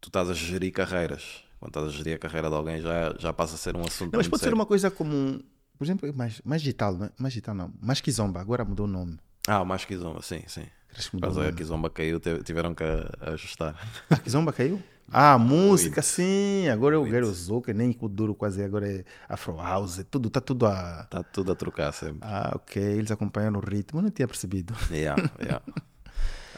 tu 0.02 0.08
estás 0.10 0.30
a 0.30 0.34
gerir 0.34 0.72
carreiras. 0.72 1.44
Quando 1.60 1.72
estás 1.72 1.88
a 1.88 1.90
gerir 1.90 2.16
a 2.16 2.18
carreira 2.18 2.50
de 2.50 2.56
alguém, 2.56 2.82
já, 2.82 3.14
já 3.20 3.34
passa 3.34 3.56
a 3.56 3.58
ser 3.58 3.76
um 3.76 3.82
assunto 3.82 4.14
Não, 4.14 4.20
mas 4.20 4.28
pode 4.30 4.40
ser 4.40 4.46
sério. 4.46 4.58
uma 4.58 4.66
coisa 4.66 4.90
como. 4.90 5.44
Por 5.78 5.84
exemplo, 5.86 6.14
mais, 6.16 6.42
mais 6.44 6.62
digital, 6.62 6.94
é? 7.04 7.12
Mais 7.18 7.34
digital 7.34 7.54
não. 7.56 7.74
Mais 7.82 8.02
Kizomba, 8.02 8.40
agora 8.42 8.64
mudou 8.66 8.86
o 8.86 8.90
nome. 8.90 9.18
Ah, 9.48 9.64
mais 9.66 9.84
Kizomba, 9.86 10.22
sim, 10.22 10.42
sim. 10.48 10.66
Que 10.94 11.18
o 11.18 11.20
que 11.20 11.26
a 11.26 11.30
nome. 11.30 11.54
Kizomba 11.54 11.90
caiu, 11.90 12.20
tiveram 12.44 12.74
que 12.76 12.84
a- 12.84 13.32
ajustar. 13.34 13.76
Ah, 14.10 14.18
Kizomba 14.18 14.52
caiu? 14.54 14.82
Ah, 15.12 15.40
música, 15.40 16.04
sim. 16.04 16.68
Agora 16.70 16.94
eu 16.96 17.04
quero 17.04 17.26
Zuka, 17.34 17.74
nem 17.74 17.98
o 18.00 18.08
duro 18.08 18.36
quase 18.36 18.64
agora 18.64 18.88
é 18.88 19.04
Afro 19.28 19.56
House, 19.58 20.06
tudo, 20.12 20.30
tá 20.30 20.40
tudo 20.40 20.68
a. 20.68 21.02
Está 21.04 21.24
tudo 21.24 21.52
a 21.52 21.56
trocar 21.56 21.92
sempre. 21.92 22.20
Ah, 22.22 22.52
ok, 22.56 22.80
eles 22.80 23.10
acompanham 23.10 23.54
o 23.56 23.60
ritmo, 23.60 24.04
não 24.04 24.12
tinha 24.12 24.28
percebido. 24.28 24.72
Yeah, 24.92 25.20
yeah. 25.42 25.64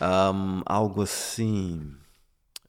Um, 0.02 0.62
algo 0.66 1.02
assim. 1.04 1.96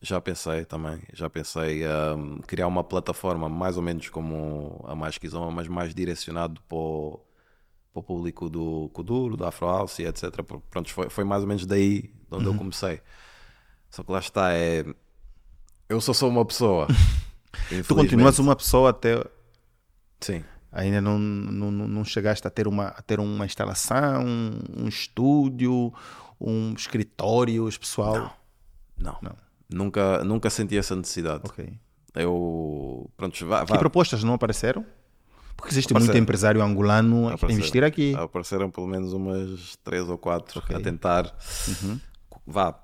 Já 0.01 0.21
pensei 0.21 0.63
também. 0.63 1.01
Já 1.13 1.29
pensei 1.29 1.83
um, 2.15 2.37
criar 2.39 2.67
uma 2.67 2.83
plataforma 2.83 3.49
mais 3.49 3.75
ou 3.75 3.83
menos 3.83 4.07
como 4.09 4.83
a 4.87 4.95
Mais 4.95 5.17
Kizomba, 5.17 5.51
mas 5.51 5.67
mais 5.67 5.93
direcionado 5.93 6.61
para 6.67 6.77
o, 6.77 7.19
para 7.93 7.99
o 7.99 8.03
público 8.03 8.49
do 8.49 8.89
Kuduro, 8.91 9.37
do 9.37 9.45
Afro 9.45 9.67
House 9.67 9.99
e 9.99 10.05
etc. 10.05 10.31
Pronto, 10.69 10.91
foi, 10.91 11.09
foi 11.09 11.23
mais 11.23 11.43
ou 11.43 11.47
menos 11.47 11.65
daí 11.65 12.01
de 12.01 12.11
onde 12.31 12.45
eu 12.45 12.55
comecei. 12.55 12.99
Só 13.89 14.03
que 14.03 14.11
lá 14.11 14.19
está, 14.19 14.51
é. 14.53 14.83
Eu 15.87 16.01
só 16.01 16.11
sou 16.11 16.29
uma 16.29 16.43
pessoa. 16.43 16.87
Tu 17.87 17.95
continuas 17.95 18.39
uma 18.39 18.55
pessoa 18.55 18.89
até. 18.89 19.23
Sim. 20.19 20.43
Ainda 20.71 20.99
não, 20.99 21.19
não, 21.19 21.71
não 21.71 21.87
não 21.87 22.03
chegaste 22.03 22.47
a 22.47 22.49
ter 22.49 22.67
uma, 22.67 22.87
a 22.87 23.01
ter 23.03 23.19
uma 23.19 23.45
instalação, 23.45 24.25
um 24.75 24.87
estúdio, 24.87 25.93
um 26.41 26.73
escritório 26.73 27.69
pessoal. 27.79 28.35
Não. 28.97 29.15
Não. 29.21 29.35
Nunca, 29.69 30.23
nunca 30.23 30.49
senti 30.49 30.75
essa 30.75 30.95
necessidade. 30.95 31.43
Ok. 31.45 31.79
Eu. 32.15 33.07
Pronto, 33.15 33.45
vá, 33.45 33.63
vá. 33.63 33.77
propostas 33.77 34.23
não 34.23 34.33
apareceram? 34.33 34.83
Porque 35.55 35.71
existe 35.73 35.93
muito 35.93 36.17
empresário 36.17 36.61
angolano 36.61 37.29
a 37.29 37.51
investir 37.51 37.83
aqui. 37.83 38.13
Apareceram 38.15 38.69
pelo 38.69 38.87
menos 38.87 39.13
umas 39.13 39.75
três 39.83 40.07
ou 40.09 40.17
quatro 40.17 40.59
Ok. 40.59 40.75
Uhum. 40.75 40.81
a 40.81 40.83
tentar. 40.83 41.37
Vá. 42.45 42.79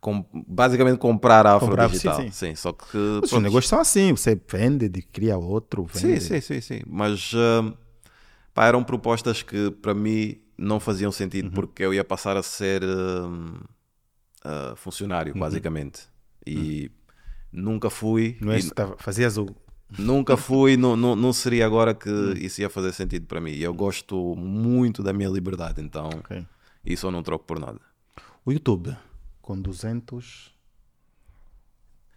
com- 0.00 0.24
basicamente 0.46 0.98
comprar 0.98 1.46
a 1.46 1.54
Afro 1.54 1.68
Comprar, 1.68 1.88
Digital. 1.88 2.20
sim, 2.20 2.30
Sim, 2.30 2.54
só 2.54 2.72
que. 2.72 2.96
Os 3.22 3.30
pronto, 3.30 3.42
negócios 3.42 3.68
são 3.68 3.80
assim, 3.80 4.12
você 4.12 4.38
vende, 4.50 4.86
de- 4.86 5.00
cria 5.00 5.38
outro, 5.38 5.86
Sim, 5.94 6.08
vende. 6.08 6.20
sim, 6.20 6.40
sim, 6.42 6.60
sim. 6.60 6.80
Mas 6.86 7.32
hum, 7.32 7.72
pá, 8.52 8.66
eram 8.66 8.84
propostas 8.84 9.42
que 9.42 9.70
para 9.70 9.94
mim 9.94 10.36
não 10.58 10.78
faziam 10.78 11.10
sentido 11.10 11.46
Uhum. 11.46 11.52
porque 11.52 11.82
eu 11.82 11.94
ia 11.94 12.04
passar 12.04 12.36
a 12.36 12.42
ser 12.42 12.82
hum, 12.84 13.54
ah, 14.44 14.74
funcionário, 14.76 15.32
Uhum. 15.32 15.40
basicamente. 15.40 16.02
E 16.46 16.90
nunca 17.50 17.88
fui. 17.88 18.36
Não 18.42 18.52
é 18.52 18.58
e 18.58 18.70
tava- 18.70 18.96
fazias 18.98 19.38
o... 19.38 19.46
Nunca 19.98 20.36
fui, 20.38 20.76
não, 20.76 20.96
não, 20.96 21.14
não 21.14 21.32
seria 21.32 21.66
agora 21.66 21.94
que 21.94 22.08
isso 22.38 22.60
ia 22.60 22.70
fazer 22.70 22.92
sentido 22.92 23.26
para 23.26 23.40
mim. 23.40 23.52
Eu 23.52 23.72
gosto 23.74 24.34
muito 24.36 25.02
da 25.02 25.12
minha 25.12 25.28
liberdade, 25.28 25.80
então 25.80 26.08
Ok. 26.08 26.44
isso 26.84 27.06
eu 27.06 27.10
não 27.10 27.22
troco 27.22 27.44
por 27.44 27.58
nada. 27.58 27.80
O 28.44 28.52
YouTube, 28.52 28.96
com 29.40 29.60
200... 29.60 30.52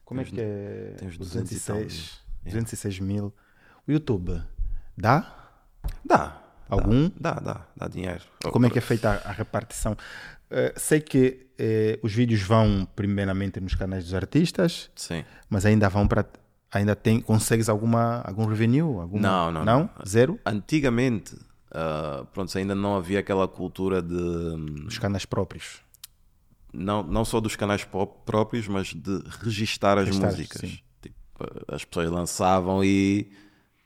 Como 0.04 0.22
Tens- 0.22 0.32
é 0.32 0.36
que 0.36 0.42
é? 0.42 0.96
tens 1.00 1.18
200 1.18 1.52
e 1.52 1.60
tal 1.60 1.76
206, 1.78 2.22
206 2.46 3.00
mil. 3.00 3.34
O 3.86 3.92
YouTube, 3.92 4.42
dá? 4.98 5.50
Dá, 6.04 6.42
Algum? 6.70 7.10
Dá, 7.18 7.34
dá, 7.36 7.66
dá 7.76 7.88
dinheiro. 7.88 8.24
Como 8.52 8.66
é 8.66 8.70
que 8.70 8.78
é 8.78 8.82
feita 8.82 9.10
a, 9.26 9.30
a 9.30 9.32
repartição? 9.32 9.96
Eh, 10.50 10.74
sei 10.78 11.00
que 11.02 11.48
eh, 11.58 11.98
os 12.02 12.14
vídeos 12.14 12.42
vão 12.42 12.86
primeiramente 12.96 13.60
nos 13.62 13.74
canais 13.76 14.04
dos 14.06 14.14
artistas, 14.14 14.90
Sim. 14.96 15.24
mas 15.50 15.66
ainda 15.66 15.88
vão 15.90 16.08
para. 16.08 16.26
Ainda 16.72 16.96
tem. 16.96 17.22
Consegues 17.22 17.70
alguma, 17.70 18.22
algum 18.26 18.46
revenue? 18.46 18.82
Alguma, 19.00 19.22
Não, 19.22 19.52
não, 19.52 19.66
Não? 19.66 19.90
Zero? 20.08 20.38
Antigamente, 20.46 21.36
ah, 21.72 22.26
pronto, 22.34 22.56
ainda 22.58 22.76
não 22.76 22.96
havia 22.96 23.20
aquela 23.20 23.48
cultura 23.48 24.02
de. 24.02 24.14
hum, 24.14 24.86
Os 24.88 24.98
canais 24.98 25.26
próprios. 25.26 25.82
Não, 26.74 27.02
não 27.02 27.24
só 27.24 27.40
dos 27.40 27.56
canais 27.56 27.84
próprios, 28.26 28.68
mas 28.68 28.94
de 28.94 29.24
registar 29.42 29.98
as 29.98 30.06
Registar, 30.06 30.30
músicas. 30.32 30.70
Tipo, 31.02 31.16
as 31.70 31.86
pessoas 31.86 32.12
lançavam 32.12 32.84
e. 32.84 33.32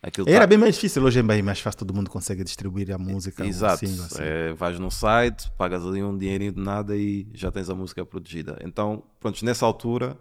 Aquilo 0.04 0.28
Era 0.28 0.40
tá- 0.40 0.48
bem 0.48 0.58
mais 0.58 0.74
difícil, 0.74 1.04
hoje 1.04 1.20
é 1.20 1.24
bem 1.24 1.44
mais 1.44 1.60
fácil, 1.60 1.78
todo 1.78 1.94
mundo 1.94 2.10
consegue 2.10 2.44
distribuir 2.44 2.92
a 2.92 2.98
música. 2.98 3.46
Exato. 3.46 3.86
single, 3.86 4.06
assim. 4.06 4.18
É, 4.20 4.52
vais 4.54 4.80
num 4.80 4.90
site, 4.90 5.52
pagas 5.56 5.86
ali 5.86 6.02
um 6.02 6.18
dinheirinho 6.18 6.52
de 6.54 6.60
nada 6.60 6.98
e 6.98 7.28
já 7.36 7.52
tens 7.52 7.70
a 7.70 7.76
música 7.76 8.04
protegida. 8.04 8.58
Então, 8.66 9.04
pronto, 9.20 9.46
nessa 9.46 9.64
altura. 9.64 10.18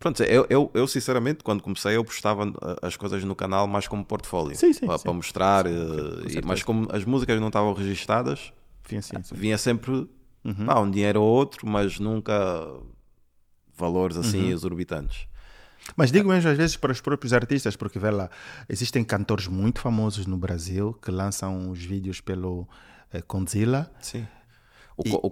Pronto, 0.00 0.22
eu, 0.24 0.46
eu, 0.48 0.70
eu 0.72 0.86
sinceramente, 0.88 1.44
quando 1.44 1.62
comecei, 1.62 1.94
eu 1.94 2.02
postava 2.02 2.46
uh, 2.46 2.54
as 2.80 2.96
coisas 2.96 3.22
no 3.22 3.36
canal 3.36 3.68
mais 3.68 3.86
como 3.86 4.02
portfólio. 4.04 4.56
Sim, 4.56 4.72
sim, 4.72 4.86
Para, 4.86 4.98
sim. 4.98 5.12
mostrar. 5.12 5.66
uh, 5.66 5.70
e- 5.70 6.30
certeza. 6.30 6.40
mas 6.46 6.62
como 6.62 6.88
as 6.90 7.04
músicas 7.04 7.38
não 7.38 7.48
estavam 7.48 7.74
registadas, 7.74 8.50
Sim, 8.88 9.02
sim, 9.02 9.22
sim. 9.22 9.34
vinha 9.36 9.58
sempre 9.58 10.08
Uhum. 10.42 10.64
pá, 10.66 10.80
um 10.80 10.90
dinheiro 10.90 11.20
ou 11.20 11.28
outro, 11.28 11.68
mas 11.68 12.00
nunca 12.00 12.34
valores 13.76 14.16
assim 14.16 14.46
Uhum. 14.46 14.52
exorbitantes. 14.52 15.26
Mas 15.96 16.10
digo 16.10 16.28
mesmo 16.28 16.50
às 16.50 16.56
vezes 16.56 16.76
para 16.76 16.92
os 16.92 17.00
próprios 17.00 17.32
artistas, 17.32 17.76
porque 17.76 17.98
vê 17.98 18.10
lá, 18.10 18.30
existem 18.68 19.02
cantores 19.04 19.46
muito 19.46 19.80
famosos 19.80 20.26
no 20.26 20.36
Brasil 20.38 20.92
que 21.02 21.10
lançam 21.10 21.70
os 21.70 21.82
vídeos 21.84 22.20
pelo 22.20 22.66
eh, 23.12 23.20
Condzilla, 23.22 23.90
Sim. 24.00 24.26
O, 25.06 25.10
Co- 25.10 25.20
o 25.26 25.30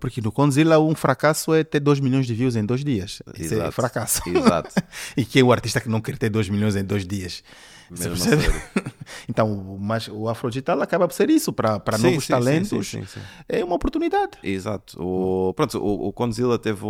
porque 0.00 0.20
no 0.20 0.32
Condzilla 0.32 0.78
um 0.78 0.94
fracasso 0.94 1.52
é 1.52 1.62
ter 1.62 1.80
2 1.80 2.00
milhões 2.00 2.26
de 2.26 2.34
views 2.34 2.56
em 2.56 2.64
dois 2.64 2.82
dias. 2.84 3.22
Isso 3.38 3.54
é 3.54 3.56
Exato. 3.58 3.72
fracasso. 3.72 4.22
Exato. 4.28 4.74
e 5.16 5.24
quem 5.24 5.40
é 5.42 5.44
o 5.44 5.52
artista 5.52 5.80
que 5.80 5.88
não 5.88 6.00
quer 6.00 6.16
ter 6.16 6.30
2 6.30 6.48
milhões 6.48 6.74
em 6.76 6.84
dois 6.84 7.06
dias? 7.06 7.42
Você 7.90 8.08
Mesmo 8.08 8.24
a 8.32 8.36
percebe? 8.36 8.62
então, 9.28 9.78
mas 9.80 10.08
o 10.08 10.28
Afrodigital 10.28 10.80
acaba 10.82 11.06
por 11.08 11.14
ser 11.14 11.30
isso, 11.30 11.52
para 11.52 11.78
novos 11.98 12.24
sim, 12.24 12.32
talentos. 12.32 12.88
sim, 12.88 13.04
sim. 13.04 13.20
É 13.48 13.64
uma 13.64 13.76
oportunidade. 13.76 14.38
Exato. 14.42 15.02
O, 15.02 15.52
pronto, 15.54 15.78
o, 15.78 16.08
o 16.08 16.12
teve, 16.58 16.84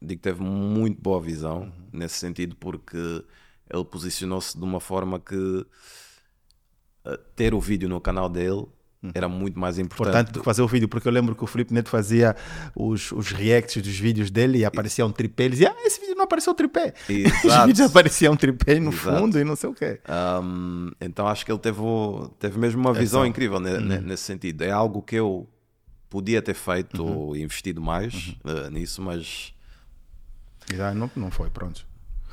digo, 0.00 0.20
teve 0.20 0.42
muito 0.42 1.00
boa 1.00 1.20
visão 1.20 1.62
Uhum. 1.62 1.72
nesse 1.92 2.14
sentido, 2.16 2.54
porque 2.56 2.96
ele 3.72 3.84
posicionou-se 3.84 4.56
de 4.56 4.64
uma 4.64 4.80
forma 4.80 5.18
que 5.20 5.66
eh, 7.04 7.18
ter 7.36 7.54
o 7.54 7.60
vídeo 7.60 7.88
no 7.88 8.00
canal 8.00 8.28
dele 8.28 8.66
era 9.14 9.28
muito 9.28 9.58
mais 9.58 9.78
importante. 9.78 10.26
Uhum. 10.28 10.32
Do 10.32 10.38
que 10.40 10.44
fazer 10.44 10.60
o 10.62 10.66
vídeo, 10.68 10.88
porque 10.88 11.06
eu 11.06 11.12
lembro 11.12 11.34
que 11.36 11.44
o 11.44 11.46
Felipe 11.46 11.72
Neto 11.72 11.88
fazia 11.88 12.34
os, 12.74 13.12
os 13.12 13.30
reacts 13.30 13.80
dos 13.82 13.96
vídeos 13.98 14.30
dele 14.30 14.58
e 14.58 14.64
aparecia 14.64 15.06
um 15.06 15.12
tripé. 15.12 15.44
Ele 15.44 15.50
dizia: 15.52 15.70
Ah, 15.70 15.86
esse 15.86 16.00
vídeo 16.00 16.16
não 16.16 16.24
apareceu 16.24 16.52
tripé. 16.54 16.92
Os 17.08 17.44
Exato. 17.44 17.66
vídeos 17.68 17.88
apareciam 17.90 18.32
um 18.32 18.36
tripé 18.36 18.80
no 18.80 18.90
Exato. 18.92 19.18
fundo 19.20 19.38
e 19.38 19.44
não 19.44 19.54
sei 19.54 19.70
o 19.70 19.74
quê. 19.74 20.00
Um, 20.42 20.90
então 21.00 21.28
acho 21.28 21.44
que 21.46 21.52
ele 21.52 21.58
teve, 21.60 21.78
teve 22.40 22.58
mesmo 22.58 22.80
uma 22.80 22.92
visão 22.92 23.24
incrível 23.24 23.58
Uhum. 23.58 23.80
ne- 23.80 24.00
nesse 24.00 24.24
sentido. 24.24 24.62
É 24.62 24.70
algo 24.70 25.00
que 25.00 25.14
eu 25.16 25.48
podia 26.10 26.42
ter 26.42 26.54
feito 26.54 27.04
Uhum. 27.04 27.16
ou 27.16 27.36
investido 27.36 27.80
mais 27.80 28.34
eh, 28.44 28.70
nisso, 28.70 29.00
mas 29.02 29.52
Já 30.74 30.92
não, 30.92 31.10
não 31.16 31.30
foi, 31.30 31.48
pronto. 31.50 31.86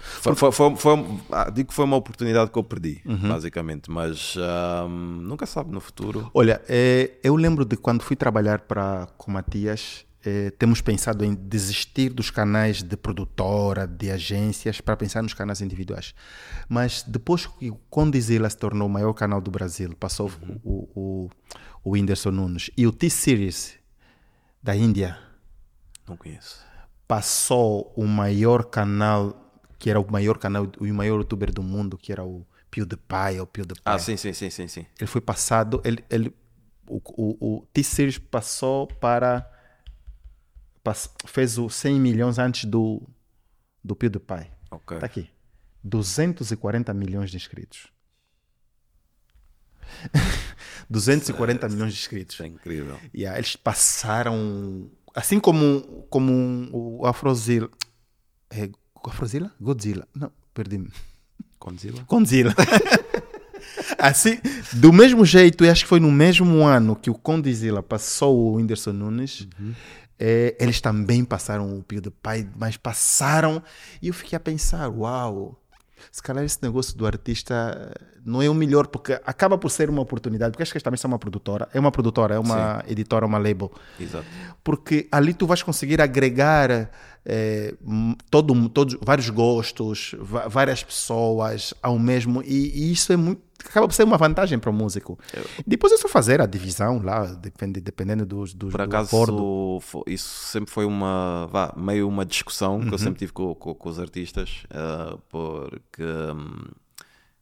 Foi, 0.06 0.36
foi, 0.36 0.52
foi, 0.52 0.76
foi- 0.76 1.06
ah, 1.32 1.50
digo 1.50 1.70
que 1.70 1.74
foi 1.76 1.86
uma 1.86 1.96
oportunidade 1.98 2.52
que 2.52 2.58
eu 2.58 2.64
perdi, 2.64 3.02
Uhum. 3.06 3.30
basicamente. 3.30 3.90
Mas 3.92 4.36
um, 4.88 4.90
nunca 4.90 5.46
sabe 5.46 5.72
no 5.72 5.80
futuro. 5.80 6.30
Olha, 6.34 6.62
eh, 6.70 7.12
eu 7.24 7.36
lembro 7.36 7.66
de 7.66 7.76
quando 7.76 8.02
fui 8.04 8.16
trabalhar 8.16 8.60
para 8.62 9.08
com 9.18 9.32
Matias, 9.32 10.06
eh, 10.26 10.52
temos 10.58 10.82
pensado 10.82 11.24
em 11.24 11.34
desistir 11.36 12.10
dos 12.10 12.30
canais 12.32 12.82
de 12.82 12.98
produtora, 12.98 13.86
de 13.88 14.10
agências, 14.12 14.82
para 14.82 14.96
pensar 14.98 15.22
nos 15.22 15.34
canais 15.34 15.62
individuais. 15.62 16.14
Mas 16.68 17.04
depois 17.04 17.46
que 17.46 17.70
o 17.70 17.76
Condizila 17.90 18.50
se 18.50 18.58
tornou 18.58 18.88
o 18.88 18.92
maior 18.92 19.14
canal 19.14 19.40
do 19.40 19.52
Brasil, 19.52 19.96
passou 20.00 20.32
o, 20.64 20.90
o, 20.96 21.30
o 21.84 21.92
Whindersson 21.92 22.32
Nunes 22.32 22.72
e 22.76 22.88
o 22.88 22.92
T-Series 22.92 23.76
da 24.64 24.76
Índia 24.76 25.16
Não 26.10 26.18
conheço. 26.18 26.58
passou 27.08 27.94
o 27.96 28.08
maior 28.08 28.64
canal, 28.66 29.45
que 29.86 29.90
era 29.92 30.00
o 30.00 30.12
maior 30.12 30.40
canal, 30.40 30.68
o 30.80 30.86
maior 30.96 31.20
youtuber 31.20 31.54
do 31.54 31.62
mundo, 31.62 31.96
que 31.96 32.12
era 32.12 32.24
o 32.26 32.44
PewDiePie, 32.72 33.40
ou 33.40 33.46
PewDiePie. 33.46 33.84
Ah, 33.86 34.00
sim, 34.00 34.18
sim, 34.18 34.34
sim, 34.34 34.50
sim, 34.50 34.68
sim. 34.68 34.84
Ele 35.00 35.06
foi 35.06 35.22
passado, 35.22 35.80
ele, 35.86 36.04
ele, 36.10 36.34
o, 36.88 37.00
o, 37.16 37.58
o 37.58 37.66
T-Series 37.72 38.18
passou 38.18 38.88
para, 38.88 39.48
pass- 40.84 41.14
fez 41.28 41.60
o 41.60 41.70
100 41.70 42.00
milhões 42.00 42.40
antes 42.40 42.66
do, 42.66 43.00
do 43.84 43.96
PewDiePie. 43.96 44.50
Ok. 44.72 44.98
Está 44.98 45.06
aqui. 45.06 45.30
240 45.84 46.92
milhões 46.92 47.30
de 47.30 47.38
inscritos. 47.38 47.94
240 50.90 51.70
milhões 51.70 51.94
de 51.94 52.00
inscritos. 52.00 52.42
É 52.42 52.48
incrível. 52.48 53.00
Yeah, 53.14 53.38
eles 53.38 53.56
passaram. 53.56 54.90
Assim 55.14 55.40
como, 55.40 56.08
como 56.10 56.70
o 56.74 57.06
Afrozilla. 57.06 57.70
É, 58.50 58.68
Afrozilla? 59.10 59.52
Godzilla? 59.60 60.08
Não, 60.16 60.32
perdi-me. 60.54 60.90
Condzilla? 61.60 62.04
Condzilla. 62.06 62.54
assim, 63.98 64.40
do 64.74 64.94
mesmo 64.94 65.26
jeito, 65.26 65.64
e 65.64 65.70
acho 65.70 65.84
que 65.84 65.90
foi 65.90 66.00
no 66.00 66.12
mesmo 66.12 66.64
ano 66.64 66.96
que 66.96 67.10
o 67.10 67.16
Condzilla 67.16 67.82
passou 67.82 68.38
o 68.38 68.54
Whindersson 68.56 68.94
Nunes, 68.94 69.48
eh, 70.20 70.56
eles 70.60 70.80
também 70.80 71.24
passaram 71.26 71.78
o 71.78 71.84
PewDiePie, 71.84 72.50
mas 72.56 72.78
passaram. 72.78 73.62
E 74.02 74.08
eu 74.08 74.14
fiquei 74.14 74.38
a 74.38 74.40
pensar: 74.40 74.88
uau, 74.90 75.60
se 76.12 76.22
calhar 76.24 76.44
esse 76.44 76.60
negócio 76.62 76.98
do 76.98 77.06
artista 77.06 77.92
não 78.26 78.42
é 78.42 78.50
o 78.50 78.54
melhor, 78.56 78.88
porque 78.88 79.14
acaba 79.26 79.58
por 79.58 79.70
ser 79.70 79.90
uma 79.90 80.02
oportunidade, 80.02 80.52
porque 80.52 80.64
acho 80.64 80.74
que 80.74 80.80
também 80.80 80.98
são 80.98 81.10
uma 81.10 81.20
produtora, 81.20 81.68
é 81.74 81.80
uma 81.80 81.92
produtora, 81.92 82.36
é 82.36 82.40
uma 82.40 82.84
editora, 82.88 83.26
uma 83.26 83.38
label 83.38 83.72
Exato. 84.00 84.26
porque 84.64 85.08
ali 85.12 85.34
tu 85.34 85.46
vais 85.46 85.62
conseguir 85.62 86.02
agregar 86.02 86.90
m- 87.86 88.16
todo, 88.30 88.70
todos, 88.70 88.98
vários 89.02 89.30
gostos, 89.30 90.16
várias 90.48 90.84
pessoas 90.84 91.74
ao 91.82 91.98
mesmo, 92.00 92.42
e, 92.44 92.72
e 92.90 92.92
isso 92.92 93.12
é 93.14 93.18
muito, 93.18 93.42
acaba 93.70 93.88
por 93.88 93.94
ser 93.94 94.04
uma 94.04 94.18
vantagem 94.18 94.58
para 94.60 94.70
o 94.70 94.74
músico. 94.74 95.18
Depois 95.66 95.92
é 95.94 95.98
só 95.98 96.08
fazer 96.08 96.42
a 96.42 96.46
divisão 96.46 97.02
lá, 97.04 97.26
depende, 97.26 97.80
dependendo 97.82 98.26
dos, 98.26 98.54
dos, 98.54 98.72
Por 98.72 98.78
do 98.78 98.84
acaso, 98.84 99.08
acordo. 99.08 99.80
fo- 99.82 100.04
isso 100.08 100.28
sempre 100.52 100.72
foi 100.72 100.86
uma, 100.86 101.48
vá, 101.52 101.74
meio 101.76 102.08
uma 102.08 102.26
discussão 102.26 102.76
Uhum. 102.78 102.88
que 102.88 102.94
eu 102.94 102.98
sempre 102.98 103.20
tive 103.20 103.32
com, 103.34 103.54
com- 103.56 103.74
com 103.76 103.90
os 103.90 104.00
artistas, 104.00 104.64
ah, 104.72 105.18
porque 105.30 106.04
hum, 106.04 106.64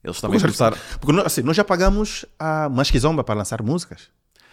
eles 0.03 0.19
também 0.19 0.39
Porque, 0.39 0.47
começaram. 0.57 0.77
porque 0.99 1.11
nós, 1.15 1.25
assim, 1.27 1.41
nós 1.41 1.55
já 1.55 1.63
pagamos 1.63 2.25
a 2.39 2.67
Masquizomba 2.69 3.23
para 3.23 3.35
lançar 3.35 3.61
músicas. 3.61 4.09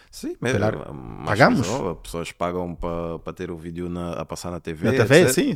Sim, 0.09 0.35
mesmo. 0.41 0.59
mas 0.59 1.25
Pagamos? 1.25 1.61
pessoas- 1.61 1.97
pessoas 2.03 2.31
pagam 2.33 2.75
para 2.75 3.19
para 3.19 3.31
ter 3.33 3.49
o 3.49 3.55
vídeo 3.57 3.87
na- 3.89 4.13
a 4.13 4.25
passar 4.25 4.51
na 4.51 4.59
TV. 4.59 4.85
Na 4.85 4.91
TV, 4.91 5.21
etc. 5.21 5.33
sim. 5.33 5.55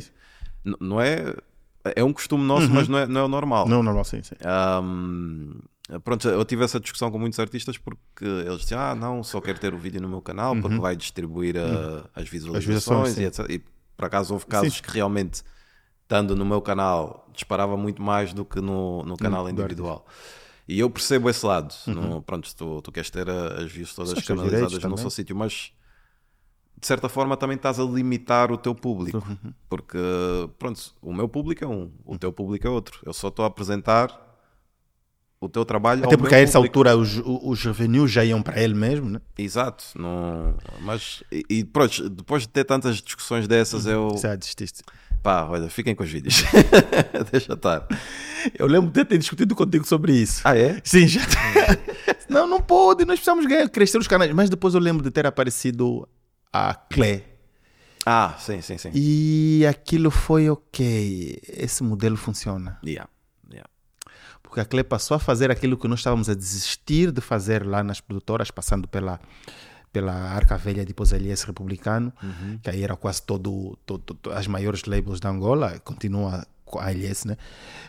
N- 0.64 0.76
Não 0.80 1.00
é. 1.00 1.34
É 1.94 2.02
um 2.02 2.12
costume 2.12 2.42
nosso, 2.42 2.68
mas 2.70 2.88
não 2.88 2.98
é, 2.98 3.06
não 3.06 3.20
é 3.20 3.24
o 3.24 3.28
normal. 3.28 3.68
Não, 3.68 3.80
normal, 3.82 4.02
sim, 4.04 4.20
sim. 4.22 4.34
Ahm, 4.44 5.52
pronto, 6.02 6.28
eu 6.28 6.44
tive 6.44 6.64
essa 6.64 6.80
discussão 6.80 7.10
com 7.10 7.18
muitos 7.18 7.38
artistas 7.38 7.78
porque 7.78 8.24
eles 8.24 8.60
diziam: 8.60 8.80
Ah, 8.80 8.94
não, 8.94 9.22
só 9.22 9.40
quero 9.40 9.58
ter 9.58 9.72
o 9.74 9.78
vídeo 9.78 10.00
no 10.00 10.08
meu 10.08 10.20
canal 10.20 10.54
porque 10.60 10.78
vai 10.78 10.96
distribuir 10.96 11.56
ah, 11.56 12.08
as 12.14 12.28
visualizações, 12.28 12.86
Uhum. 12.88 13.04
visualizações, 13.04 13.18
e, 13.18 13.24
etc. 13.24 13.50
E 13.50 13.58
por 13.96 14.04
acaso 14.06 14.34
houve 14.34 14.46
casos 14.46 14.80
que 14.80 14.90
realmente, 14.90 15.42
estando 16.02 16.34
no 16.36 16.44
meu 16.44 16.60
canal, 16.60 17.28
disparava 17.32 17.76
muito 17.76 18.02
mais 18.02 18.32
do 18.32 18.44
que 18.44 18.60
no, 18.60 19.02
no 19.04 19.16
canal 19.16 19.44
do 19.44 19.50
individual. 19.50 20.06
E 20.68 20.80
eu 20.80 20.90
percebo 20.90 21.30
esse 21.30 21.46
lado. 21.46 21.72
No, 21.86 22.20
pronto, 22.20 22.52
tu, 22.56 22.82
tu 22.82 22.90
queres 22.90 23.08
ter 23.10 23.30
ah, 23.30 23.62
as 23.62 23.70
views 23.70 23.94
todas 23.94 24.12
Uhum. 24.12 24.20
São 24.20 24.36
canalizadas 24.36 24.82
no 24.82 24.98
seu 24.98 25.10
sítio, 25.10 25.36
mas 25.36 25.72
de 26.78 26.86
certa 26.86 27.08
forma 27.08 27.36
também 27.36 27.56
estás 27.56 27.78
a 27.78 27.84
limitar 27.84 28.50
o 28.50 28.58
teu 28.58 28.74
público. 28.74 29.18
Uhum. 29.18 29.52
Porque, 29.68 29.98
pronto, 30.58 30.92
o 31.00 31.12
meu 31.14 31.28
público 31.28 31.64
é 31.64 31.66
um, 31.68 31.90
o 32.04 32.18
teu 32.18 32.32
público 32.32 32.66
é 32.66 32.70
outro. 32.70 32.98
Eu 33.06 33.12
só 33.14 33.28
estou 33.28 33.44
a 33.44 33.48
apresentar 33.48 34.25
o 35.40 35.48
teu 35.48 35.64
trabalho 35.64 36.04
Até 36.04 36.16
porque 36.16 36.34
a 36.34 36.38
essa 36.38 36.58
público. 36.58 36.78
altura 36.78 36.96
os, 36.96 37.20
os 37.24 37.64
revenues 37.64 38.10
já 38.10 38.24
iam 38.24 38.42
para 38.42 38.60
ele 38.60 38.74
mesmo, 38.74 39.10
né? 39.10 39.20
Exato. 39.36 39.84
Não, 39.94 40.54
mas, 40.80 41.22
e, 41.30 41.44
e 41.48 41.64
pronto, 41.64 42.08
depois 42.08 42.42
de 42.42 42.48
ter 42.48 42.64
tantas 42.64 42.96
discussões 42.96 43.46
dessas, 43.46 43.86
eu. 43.86 44.16
Já 44.20 44.34
desististe. 44.34 44.82
Pá, 45.22 45.44
olha, 45.44 45.68
fiquem 45.68 45.94
com 45.94 46.04
os 46.04 46.10
vídeos. 46.10 46.44
Deixa 47.32 47.54
estar. 47.54 47.86
Eu 48.56 48.66
lembro 48.66 48.90
de 48.90 49.04
ter 49.04 49.18
discutido 49.18 49.54
contigo 49.54 49.86
sobre 49.86 50.12
isso. 50.12 50.40
Ah, 50.44 50.56
é? 50.56 50.80
Sim, 50.84 51.06
já. 51.08 51.20
não, 52.30 52.46
não 52.46 52.60
pode, 52.60 53.04
nós 53.04 53.18
precisamos 53.18 53.44
ganhar, 53.46 53.68
crescer 53.68 53.98
os 53.98 54.06
canais. 54.06 54.32
Mas 54.32 54.48
depois 54.48 54.74
eu 54.74 54.80
lembro 54.80 55.02
de 55.02 55.10
ter 55.10 55.26
aparecido 55.26 56.08
a 56.52 56.74
Clé. 56.74 57.24
Ah, 58.04 58.36
sim, 58.38 58.60
sim, 58.62 58.78
sim. 58.78 58.90
E 58.94 59.66
aquilo 59.68 60.12
foi 60.12 60.48
ok. 60.48 61.40
Esse 61.48 61.82
modelo 61.82 62.16
funciona. 62.16 62.78
Yeah, 62.86 63.10
porque 64.56 64.60
a 64.62 64.64
Cle 64.64 64.82
passou 64.84 65.16
a 65.16 65.18
fazer 65.20 65.50
aquilo 65.50 65.76
que 65.76 65.86
nós 65.86 66.00
estávamos 66.00 66.30
a 66.30 66.34
desistir 66.34 67.12
de 67.12 67.20
fazer 67.20 67.66
lá 67.66 67.82
nas 67.84 68.00
produtoras, 68.00 68.50
passando 68.50 68.88
pela, 68.88 69.20
pela 69.92 70.14
Arca 70.14 70.56
Velha 70.56 70.82
de 70.82 70.94
Posalies 70.94 71.42
Republicano, 71.42 72.10
que 72.62 72.70
aí 72.70 72.82
era 72.82 72.96
quase 72.96 73.20
todo, 73.22 73.76
todo, 73.84 74.14
todo- 74.14 74.32
as 74.32 74.46
maiores 74.46 74.84
labels 74.84 75.20
da 75.20 75.28
Angola, 75.28 75.78
continua 75.80 76.46
com 76.64 76.78
a 76.78 76.86
ALS, 76.86 77.26
né? 77.26 77.36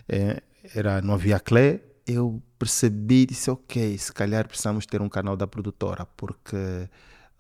É, 0.09 0.41
era, 0.75 1.01
não 1.01 1.13
havia 1.13 1.39
Cle, 1.39 1.79
eu 2.05 2.43
percebi, 2.59 3.25
disse, 3.25 3.49
ok, 3.49 3.97
se 3.97 4.11
calhar 4.11 4.45
precisamos 4.45 4.85
ter 4.85 5.01
um 5.01 5.07
canal 5.07 5.37
da 5.37 5.47
produtora, 5.47 6.05
porque 6.17 6.89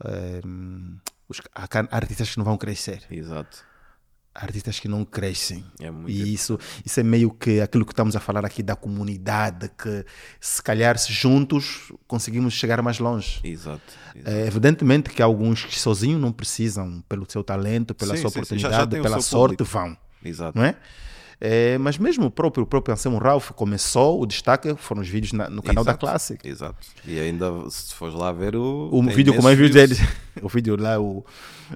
eh, 0.05 0.41
os 1.27 1.41
há 1.53 1.67
artistas 1.91 2.29
que 2.29 2.37
não 2.37 2.45
vão 2.45 2.57
crescer 2.57 3.03
Exato. 3.11 3.57
Artistas 4.37 4.79
que 4.79 4.87
não 4.87 5.03
crescem. 5.03 5.65
É 5.79 5.91
e 6.07 6.33
isso, 6.33 6.59
isso 6.85 6.99
é 6.99 7.03
meio 7.03 7.31
que 7.31 7.59
aquilo 7.59 7.85
que 7.85 7.91
estamos 7.91 8.15
a 8.15 8.19
falar 8.19 8.45
aqui 8.45 8.61
da 8.61 8.75
comunidade, 8.75 9.69
que 9.77 10.05
se 10.39 10.61
calhar 10.61 10.97
se 10.97 11.11
juntos 11.11 11.91
conseguimos 12.07 12.53
chegar 12.53 12.81
mais 12.81 12.99
longe. 12.99 13.39
Exato. 13.43 13.81
exato. 14.15 14.29
É, 14.29 14.45
evidentemente 14.45 15.09
que 15.09 15.21
alguns 15.21 15.65
que 15.65 15.79
sozinhos 15.79 16.21
não 16.21 16.31
precisam, 16.31 17.03
pelo 17.09 17.25
seu 17.29 17.43
talento, 17.43 17.95
pela 17.95 18.15
Sim, 18.15 18.21
sua 18.21 18.29
sim, 18.29 18.33
sim. 18.33 18.39
Oportunidade, 18.39 18.99
o 18.99 19.01
pela 19.01 19.21
sorte, 19.21 19.57
público. 19.57 19.63
vão. 19.65 19.97
Exato. 20.23 20.57
Não 20.57 20.65
é? 20.65 20.75
É, 21.39 21.77
mas 21.77 21.99
mesmo 21.99 22.25
o 22.25 22.31
próprio, 22.31 22.63
o 22.63 22.67
próprio 22.67 22.93
Anselmo 22.93 23.19
Ralph 23.19 23.51
começou, 23.51 24.19
o 24.19 24.25
destaque 24.25 24.75
foram 24.75 25.01
os 25.03 25.07
vídeos 25.07 25.33
na- 25.33 25.47
no 25.49 25.61
canal 25.61 25.83
da 25.83 25.91
Exato. 25.91 25.99
Classic. 26.05 26.47
Exato. 26.47 26.87
E 27.05 27.19
ainda, 27.19 27.51
se 27.69 27.93
fores 27.93 28.15
lá 28.15 28.31
ver 28.31 28.55
o. 28.55 28.89
O 28.91 29.03
vídeo 29.03 29.35
com 29.35 29.43
mais 29.43 29.55
vídeos 29.55 29.75
dele, 29.75 29.95
o 30.41 30.49
vídeo 30.49 30.75
lá, 30.75 30.99
o, 30.99 31.23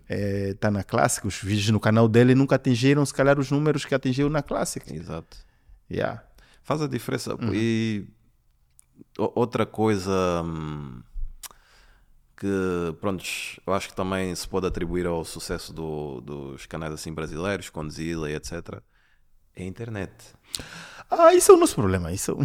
é, 0.09 0.55
tá 0.55 0.72
na 0.72 0.84
Classic, 0.84 1.26
os 1.28 1.36
vídeos 1.41 1.70
no 1.70 1.80
canal 1.80 2.07
dele 2.07 2.34
nunca 2.34 2.55
atingiram, 2.55 3.05
se 3.05 3.14
calhar, 3.14 3.38
os 3.39 3.51
números 3.51 3.86
que 3.86 3.93
atingiu 3.93 4.30
na 4.32 4.41
Classic. 4.41 4.91
Exato. 4.91 5.38
Yeah. 5.91 6.24
Faz 6.64 6.82
a 6.82 6.88
diferença. 6.88 7.36
Uhum. 7.36 7.51
E 7.53 8.07
outra 9.18 9.64
coisa 9.66 10.41
hum, 10.43 11.01
que, 12.36 12.47
pronto, 12.99 13.24
eu 13.68 13.74
acho 13.74 13.89
que 13.89 13.95
também 13.95 14.34
se 14.34 14.47
pode 14.47 14.66
atribuir 14.66 15.05
ao 15.05 15.24
sucesso 15.24 15.72
do- 15.72 16.22
dos 16.22 16.66
canais 16.66 16.93
assim 16.93 17.14
brasileiros, 17.14 17.70
Condzilla 17.70 18.30
e 18.32 18.34
etc., 18.36 18.82
é 19.56 19.64
a 19.64 19.66
internet. 19.66 20.12
Ah, 21.10 21.34
isso 21.34 21.52
é 21.52 21.56
o 21.56 21.58
nosso 21.58 21.76
problema. 21.76 22.12
Isso... 22.12 22.38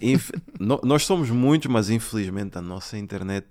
Inf- 0.00 0.30
no- 0.58 0.80
nós 0.82 1.04
somos 1.04 1.30
muitos, 1.30 1.70
mas 1.70 1.90
infelizmente 1.90 2.56
a 2.58 2.62
nossa 2.62 2.96
internet 2.98 3.46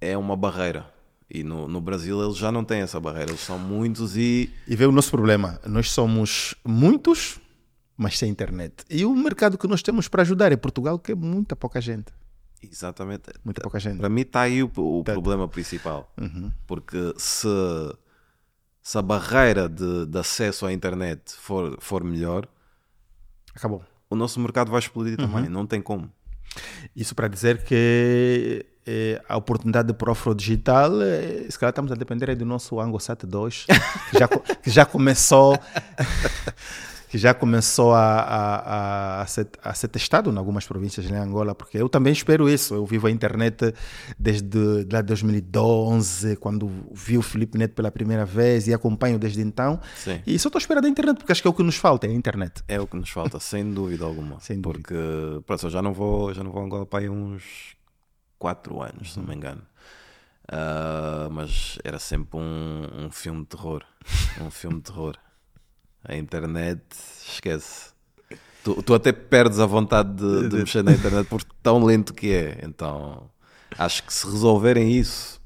é 0.00 0.16
uma 0.16 0.36
barreira. 0.36 0.92
E 1.30 1.42
no, 1.42 1.66
no 1.68 1.80
Brasil 1.80 2.22
eles 2.22 2.36
já 2.36 2.52
não 2.52 2.64
têm 2.64 2.80
essa 2.80 3.00
barreira, 3.00 3.30
eles 3.30 3.40
são 3.40 3.58
muitos 3.58 4.16
e 4.16 4.50
E 4.68 4.76
vê 4.76 4.84
o 4.86 4.92
nosso 4.92 5.10
problema. 5.10 5.58
Nós 5.66 5.90
somos 5.90 6.54
muitos, 6.64 7.40
mas 7.96 8.18
sem 8.18 8.30
internet. 8.30 8.84
E 8.90 9.04
o 9.04 9.14
mercado 9.14 9.56
que 9.56 9.66
nós 9.66 9.82
temos 9.82 10.06
para 10.08 10.22
ajudar 10.22 10.52
é 10.52 10.56
Portugal, 10.56 10.98
que 10.98 11.12
é 11.12 11.14
muita 11.14 11.56
pouca 11.56 11.80
gente. 11.80 12.12
exatamente 12.62 13.30
Muita 13.44 13.62
pouca 13.62 13.78
gente. 13.80 13.98
Para 13.98 14.08
mim 14.08 14.20
está 14.20 14.42
aí 14.42 14.62
o, 14.62 14.70
o 14.76 15.02
problema 15.04 15.48
principal. 15.48 16.12
Porque 16.66 17.14
se, 17.16 17.48
se 18.84 18.98
a 18.98 19.02
barreira 19.02 19.66
de, 19.66 20.04
de 20.04 20.18
acesso 20.18 20.66
à 20.66 20.72
internet 20.72 21.32
for, 21.38 21.78
for 21.80 22.04
melhor, 22.04 22.46
Acabou. 23.56 23.82
o 24.10 24.14
nosso 24.14 24.38
mercado 24.38 24.70
vai 24.70 24.78
explodir 24.78 25.16
também. 25.16 25.48
Não 25.48 25.66
tem 25.66 25.80
como. 25.80 26.12
Isso 26.94 27.14
para 27.14 27.26
dizer 27.26 27.64
que 27.64 28.64
eh, 28.86 29.22
a 29.26 29.38
oportunidade 29.38 29.94
para 29.94 30.10
o 30.10 30.12
afrodigital, 30.12 31.00
eh, 31.00 31.46
se 31.48 31.58
calhar 31.58 31.70
estamos 31.70 31.90
a 31.90 31.94
depender 31.94 32.36
do 32.36 32.44
nosso 32.44 32.78
Angosat 32.78 33.24
2, 33.24 33.66
que 34.10 34.18
já, 34.18 34.28
que 34.28 34.70
já 34.70 34.84
começou 34.84 35.58
que 37.14 37.18
já 37.18 37.32
começou 37.32 37.94
a, 37.94 38.00
a, 38.02 38.56
a, 38.56 39.22
a 39.22 39.26
ser, 39.28 39.48
a 39.62 39.72
ser 39.72 39.86
testado 39.86 40.32
em 40.32 40.36
algumas 40.36 40.66
províncias 40.66 41.08
lá 41.08 41.18
em 41.18 41.20
Angola, 41.20 41.54
porque 41.54 41.78
eu 41.78 41.88
também 41.88 42.12
espero 42.12 42.48
isso. 42.48 42.74
Eu 42.74 42.84
vivo 42.84 43.06
a 43.06 43.10
internet 43.10 43.72
desde 44.18 44.84
lá 44.90 45.00
de 45.00 45.06
2012, 45.06 46.34
quando 46.38 46.68
vi 46.90 47.16
o 47.16 47.22
Felipe 47.22 47.56
Neto 47.56 47.72
pela 47.72 47.92
primeira 47.92 48.24
vez 48.24 48.66
e 48.66 48.74
acompanho 48.74 49.16
desde 49.16 49.42
então. 49.42 49.78
Sim. 49.94 50.20
E 50.26 50.36
só 50.40 50.48
estou 50.48 50.58
à 50.58 50.60
espera 50.60 50.82
da 50.82 50.88
internet, 50.88 51.18
porque 51.18 51.30
acho 51.30 51.40
que 51.40 51.46
é 51.46 51.50
o 51.52 51.54
que 51.54 51.62
nos 51.62 51.76
falta, 51.76 52.04
é 52.08 52.10
a 52.10 52.12
internet. 52.12 52.64
É 52.66 52.80
o 52.80 52.86
que 52.88 52.96
nos 52.96 53.10
falta, 53.10 53.38
sem 53.38 53.72
dúvida 53.72 54.04
alguma. 54.04 54.40
Sem 54.40 54.60
dúvida. 54.60 54.82
Porque 54.82 55.40
pronto, 55.46 55.66
eu 55.66 55.70
já 55.70 55.80
não 55.80 55.92
vou, 55.92 56.34
já 56.34 56.42
não 56.42 56.50
vou 56.50 56.62
a 56.62 56.64
Angola 56.64 56.84
para 56.84 56.98
aí 56.98 57.08
uns 57.08 57.76
4 58.40 58.82
anos, 58.82 59.12
se 59.12 59.20
não 59.20 59.26
me 59.28 59.36
engano. 59.36 59.62
Ah, 60.48 61.28
mas 61.30 61.78
era 61.84 62.00
sempre 62.00 62.40
um, 62.40 63.04
um 63.06 63.10
filme 63.12 63.42
de 63.42 63.50
terror. 63.50 63.84
Um 64.40 64.50
filme 64.50 64.78
de 64.78 64.82
terror. 64.90 65.16
A 66.04 66.14
internet, 66.16 66.80
esquece. 67.28 67.92
Tu, 68.62 68.82
tu 68.82 68.94
até 68.94 69.12
perdes 69.12 69.58
a 69.58 69.66
vontade 69.66 70.14
de, 70.14 70.48
de 70.48 70.56
mexer 70.56 70.82
na 70.82 70.92
internet 70.92 71.26
por 71.28 71.42
tão 71.62 71.84
lento 71.84 72.12
que 72.14 72.32
é. 72.32 72.60
Então, 72.62 73.28
acho 73.78 74.02
que 74.04 74.12
se 74.12 74.24
resolverem 74.26 74.90
isso, 74.92 75.40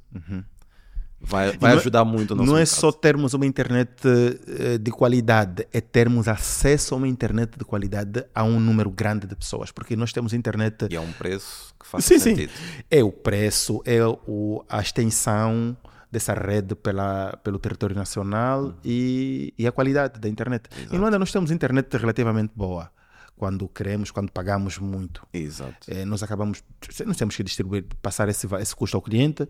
vai, 1.21 1.57
vai 1.57 1.71
não 1.73 1.79
é- 1.79 1.81
ajudar 1.81 2.05
muito 2.05 2.35
Não 2.37 2.45
é 2.57 2.61
mercado. 2.61 2.67
só 2.81 2.93
termos 2.93 3.35
uma 3.35 3.45
internet 3.47 3.91
eh, 4.07 4.79
de 4.79 4.91
qualidade, 4.91 5.67
é 5.73 5.81
termos 5.81 6.29
acesso 6.29 6.95
a 6.95 6.97
uma 6.97 7.09
internet 7.09 7.59
de 7.59 7.65
qualidade 7.65 8.25
a 8.35 8.45
um 8.45 8.61
número 8.61 8.91
grande 8.91 9.27
de 9.27 9.35
pessoas, 9.35 9.71
porque 9.73 9.97
nós 9.97 10.13
temos 10.13 10.33
internet. 10.33 10.87
E 10.91 10.95
é 10.97 11.01
um 11.01 11.13
preço 11.13 11.75
que 11.81 11.87
faz 11.87 12.05
Sim, 12.05 12.19
sentido. 12.19 12.51
sim. 12.53 12.83
É 12.91 13.03
o 13.03 13.11
preço, 13.11 13.83
é 13.85 13.99
o, 14.05 14.65
a 14.69 14.81
extensão 14.81 15.77
dessa 16.11 16.33
rede 16.35 16.75
pela, 16.75 17.37
pelo 17.45 17.59
território 17.59 17.95
nacional 17.95 18.75
e, 18.85 19.53
e 19.59 19.67
a 19.67 19.73
qualidade 19.73 20.19
da 20.19 20.29
internet. 20.29 20.69
Em 20.91 20.97
Luanda 20.99 21.19
nós 21.19 21.31
temos 21.33 21.51
internet 21.51 21.95
relativamente 21.97 22.53
boa. 22.57 22.91
Quando 23.37 23.69
queremos, 23.69 24.11
quando 24.11 24.33
pagamos 24.33 24.79
muito. 24.79 25.25
Exato. 25.33 25.77
Eh, 25.89 26.05
nós 26.05 26.23
acabamos, 26.25 26.63
nós 27.07 27.17
temos 27.17 27.37
que 27.37 27.45
distribuir, 27.45 27.85
passar 28.03 28.29
esse, 28.29 28.49
esse 28.57 28.75
custo 28.75 28.97
ao 28.97 29.03
cliente. 29.03 29.49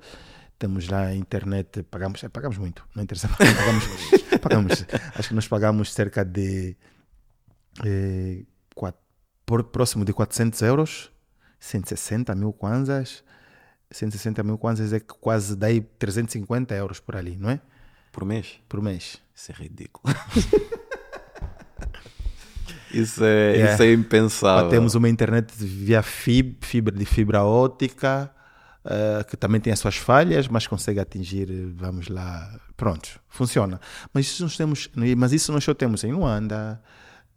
Temos 0.58 0.88
lá 0.88 1.04
a 1.06 1.14
internet, 1.14 1.82
pagamos, 1.84 2.22
eh, 2.22 2.28
pagamos 2.28 2.58
muito, 2.58 2.84
não 2.94 3.02
interessa, 3.02 3.28
pagamos, 3.38 3.84
pagamos, 4.42 4.84
acho 5.14 5.28
que 5.28 5.34
nós 5.34 5.46
pagamos 5.48 5.92
cerca 5.94 6.22
de 6.24 6.76
eh, 7.84 8.44
quat- 8.74 8.98
por- 9.46 9.64
próximo 9.64 10.04
de 10.04 10.12
400 10.12 10.60
euros, 10.62 11.12
160 11.60 12.34
mil 12.34 12.52
kwanzas, 12.52 13.22
160 13.90 14.42
mil 14.42 14.58
kwanzas 14.58 14.92
é 14.92 15.00
quase 15.00 15.56
daí 15.56 15.80
350 15.80 16.74
euros 16.74 17.00
por 17.00 17.16
ali, 17.16 17.36
não 17.36 17.50
é? 17.50 17.60
Por 18.12 18.24
mês? 18.24 18.58
Por 18.68 18.82
mês. 18.82 19.18
Isso 19.34 19.52
é 19.52 19.54
ridículo. 19.54 20.14
isso, 22.92 23.24
é, 23.24 23.52
Yeah. 23.56 23.74
isso 23.74 23.82
é 23.82 23.92
impensável. 23.92 24.70
Temos 24.70 24.94
uma 24.94 25.08
internet 25.08 25.52
via 25.56 26.02
fib, 26.02 26.56
fibra 26.60 26.94
de 26.94 27.04
fibra 27.04 27.44
ótica, 27.44 28.30
eh, 28.84 29.24
que 29.28 29.36
também 29.36 29.60
tem 29.60 29.72
as 29.72 29.78
suas 29.78 29.96
falhas, 29.96 30.48
mas 30.48 30.66
consegue 30.66 31.00
atingir, 31.00 31.48
vamos 31.74 32.08
lá, 32.08 32.58
pronto, 32.76 33.20
funciona. 33.28 33.80
Mas 34.12 34.26
isso 34.26 34.42
nós 34.42 34.56
temos, 34.56 34.90
mas 35.16 35.32
isso 35.32 35.52
nós 35.52 35.64
só 35.64 35.74
temos 35.74 36.04
em 36.04 36.12
Luanda 36.12 36.80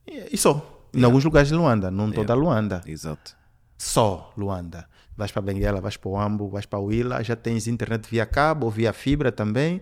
e 0.08 0.30
e 0.32 0.38
só. 0.38 0.80
Em 0.94 1.04
alguns 1.04 1.24
lugares 1.24 1.50
de 1.50 1.56
Luanda, 1.56 1.90
não 1.90 2.12
toda 2.12 2.34
Luanda. 2.34 2.82
Exato. 2.86 3.36
Só 3.78 4.34
Luanda. 4.38 4.88
Vais 5.22 5.32
para 5.32 5.42
Benguela, 5.44 5.80
vais 5.80 5.98
para 5.98 6.10
o 6.10 6.20
Ambo, 6.20 6.50
vais 6.50 6.66
para 6.66 6.80
o 6.80 6.92
Ila, 6.92 7.24
já 7.24 7.36
tens 7.36 7.68
internet 7.68 8.10
via 8.10 8.26
cabo 8.26 8.66
ou 8.66 8.72
via 8.72 8.92
fibra 8.92 9.32
também, 9.32 9.80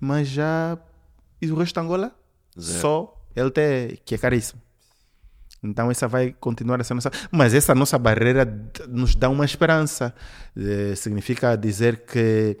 mas 0.00 0.28
já. 0.28 0.78
E 1.42 1.52
o 1.52 1.56
resto 1.56 1.78
de 1.78 1.84
Angola? 1.84 2.14
Zero. 2.58 2.80
Só 2.80 3.22
LTE, 3.36 4.00
que 4.02 4.14
é 4.14 4.18
caríssimo. 4.18 4.62
Então 5.62 5.90
essa 5.90 6.08
vai 6.08 6.32
continuar 6.32 6.80
a 6.80 6.84
ser 6.84 6.94
nossa. 6.94 7.10
Mas 7.30 7.52
essa 7.52 7.74
nossa 7.74 7.98
barreira 7.98 8.46
nos 8.88 9.14
dá 9.14 9.28
uma 9.28 9.44
esperança. 9.44 10.14
Eh, 10.56 10.94
significa 10.96 11.54
dizer 11.54 12.06
que 12.06 12.56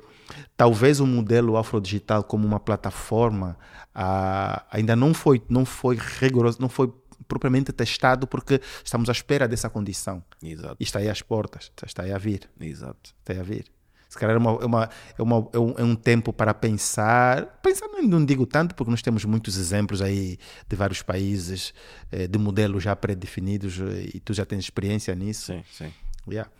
talvez 0.54 1.00
o 1.00 1.06
modelo 1.06 1.56
afrodigital 1.56 2.22
como 2.22 2.46
uma 2.46 2.60
plataforma 2.60 3.56
ah, 3.94 4.66
ainda 4.70 4.94
não 4.94 5.14
foi, 5.14 5.42
não 5.48 5.64
foi 5.64 5.96
rigoroso, 5.96 6.58
não 6.60 6.68
foi 6.68 6.92
propriamente 7.28 7.72
testado 7.72 8.26
porque 8.26 8.60
estamos 8.82 9.08
à 9.08 9.12
espera 9.12 9.46
dessa 9.46 9.68
condição. 9.70 10.24
Exato. 10.42 10.76
E 10.80 10.82
está 10.82 10.98
aí 10.98 11.08
às 11.08 11.22
portas, 11.22 11.70
está 11.86 12.02
aí 12.02 12.12
a 12.12 12.18
vir, 12.18 12.48
Exato. 12.58 13.14
está 13.20 13.34
aí 13.34 13.38
a 13.38 13.42
vir. 13.42 13.66
Se 14.08 14.16
calhar 14.16 14.34
é, 14.34 14.38
uma, 14.38 14.52
é, 14.52 14.64
uma, 14.64 14.90
é, 15.18 15.22
uma, 15.22 15.50
é, 15.52 15.58
um, 15.58 15.74
é 15.76 15.84
um 15.84 15.94
tempo 15.94 16.32
para 16.32 16.54
pensar. 16.54 17.44
Pensar 17.62 17.86
não, 17.88 18.02
não 18.02 18.24
digo 18.24 18.46
tanto, 18.46 18.74
porque 18.74 18.90
nós 18.90 19.02
temos 19.02 19.22
muitos 19.26 19.58
exemplos 19.58 20.00
aí 20.00 20.38
de 20.66 20.74
vários 20.74 21.02
países, 21.02 21.74
eh, 22.10 22.26
de 22.26 22.38
modelos 22.38 22.82
já 22.82 22.96
pré-definidos 22.96 23.78
eh, 23.78 24.08
e 24.14 24.20
tu 24.20 24.32
já 24.32 24.46
tens 24.46 24.64
experiência 24.64 25.14
nisso. 25.14 25.52
Sim, 25.52 25.62
sim. 25.70 25.92
Yeah. 26.26 26.50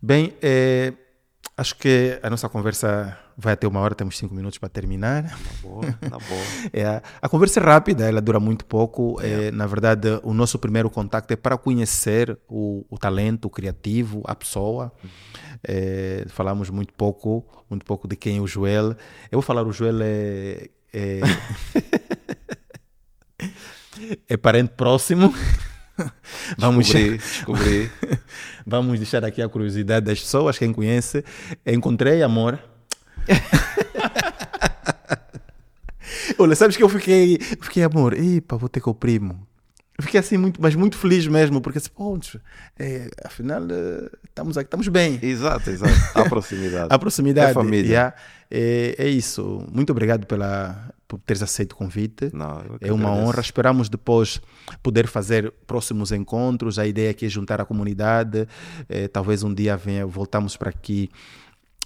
Bem, 0.00 0.32
eh, 0.40 0.94
acho 1.56 1.74
que 1.76 2.18
a 2.22 2.28
nossa 2.28 2.48
conversa 2.48 3.16
vai 3.36 3.54
até 3.54 3.66
uma 3.66 3.80
hora, 3.80 3.94
temos 3.94 4.16
cinco 4.18 4.34
minutos 4.34 4.58
para 4.58 4.68
terminar. 4.68 5.38
Boa, 5.62 5.84
tá 5.92 6.18
boa. 6.18 6.46
É, 6.72 7.02
a 7.22 7.28
conversa 7.28 7.60
é 7.60 7.62
rápida, 7.62 8.08
ela 8.08 8.20
dura 8.20 8.38
muito 8.38 8.64
pouco. 8.64 9.18
É, 9.22 9.50
na 9.50 9.66
verdade, 9.66 10.20
o 10.22 10.34
nosso 10.34 10.58
primeiro 10.58 10.90
contato 10.90 11.30
é 11.30 11.36
para 11.36 11.56
conhecer 11.56 12.38
o, 12.48 12.84
o 12.90 12.98
talento 12.98 13.46
o 13.46 13.50
criativo, 13.50 14.22
a 14.26 14.34
pessoa. 14.34 14.92
É, 15.62 16.24
falamos 16.28 16.68
muito 16.70 16.92
pouco, 16.92 17.46
muito 17.70 17.84
pouco 17.84 18.06
de 18.06 18.16
quem 18.16 18.38
é 18.38 18.40
o 18.40 18.46
Joel. 18.46 18.90
Eu 19.30 19.40
vou 19.40 19.42
falar 19.42 19.62
o 19.62 19.72
Joel 19.72 20.02
é, 20.02 20.68
é, 20.92 21.20
é 24.28 24.36
parente 24.36 24.72
próximo. 24.76 25.34
Vamos, 26.58 26.86
Descobri, 26.86 27.18
descobri. 27.18 27.90
Vamos 28.66 28.98
deixar 28.98 29.24
aqui 29.24 29.40
a 29.40 29.48
curiosidade 29.48 30.06
das 30.06 30.20
pessoas, 30.20 30.58
quem 30.58 30.72
conhece. 30.72 31.24
Encontrei 31.64 32.22
amor. 32.22 32.58
Olha, 36.38 36.54
sabes 36.56 36.76
que 36.76 36.82
eu 36.82 36.88
fiquei, 36.88 37.38
fiquei 37.38 37.84
amor, 37.84 38.14
epa, 38.14 38.56
vou 38.56 38.68
ter 38.68 38.80
com 38.80 38.90
o 38.90 38.94
primo. 38.94 39.46
Fiquei 40.00 40.18
assim, 40.20 40.36
muito, 40.36 40.60
mas 40.60 40.74
muito 40.74 40.98
feliz 40.98 41.26
mesmo, 41.26 41.62
porque 41.62 41.78
assim, 41.78 41.88
pontos, 41.88 42.36
é, 42.78 43.08
afinal, 43.24 43.62
eh, 43.62 44.10
estamos 44.28 44.58
aqui, 44.58 44.66
estamos 44.66 44.88
bem. 44.88 45.18
Exato, 45.22 45.70
exato. 45.70 45.94
A 46.14 46.24
proximidade. 46.28 46.88
A 46.90 46.98
proximidade. 46.98 47.52
É 47.52 47.54
família. 47.54 48.12
é, 48.50 48.94
é 48.98 49.08
isso. 49.08 49.66
Muito 49.72 49.92
obrigado 49.92 50.26
pela, 50.26 50.90
por 51.08 51.18
teres 51.20 51.42
aceito 51.42 51.72
o 51.72 51.76
convite. 51.76 52.30
Não, 52.32 52.60
É 52.80 52.92
uma 52.92 53.08
agradeço. 53.10 53.28
honra. 53.28 53.40
Esperamos 53.40 53.88
depois 53.88 54.40
poder 54.82 55.06
fazer 55.06 55.52
próximos 55.66 56.12
encontros. 56.12 56.78
A 56.78 56.86
ideia 56.86 57.10
aqui 57.10 57.26
é 57.26 57.28
juntar 57.28 57.60
a 57.60 57.64
comunidade. 57.64 58.46
Eh, 58.88 59.08
talvez 59.08 59.42
um 59.42 59.52
dia 59.54 59.76
venha, 59.76 60.06
voltamos 60.06 60.56
para 60.56 60.70
aqui 60.70 61.10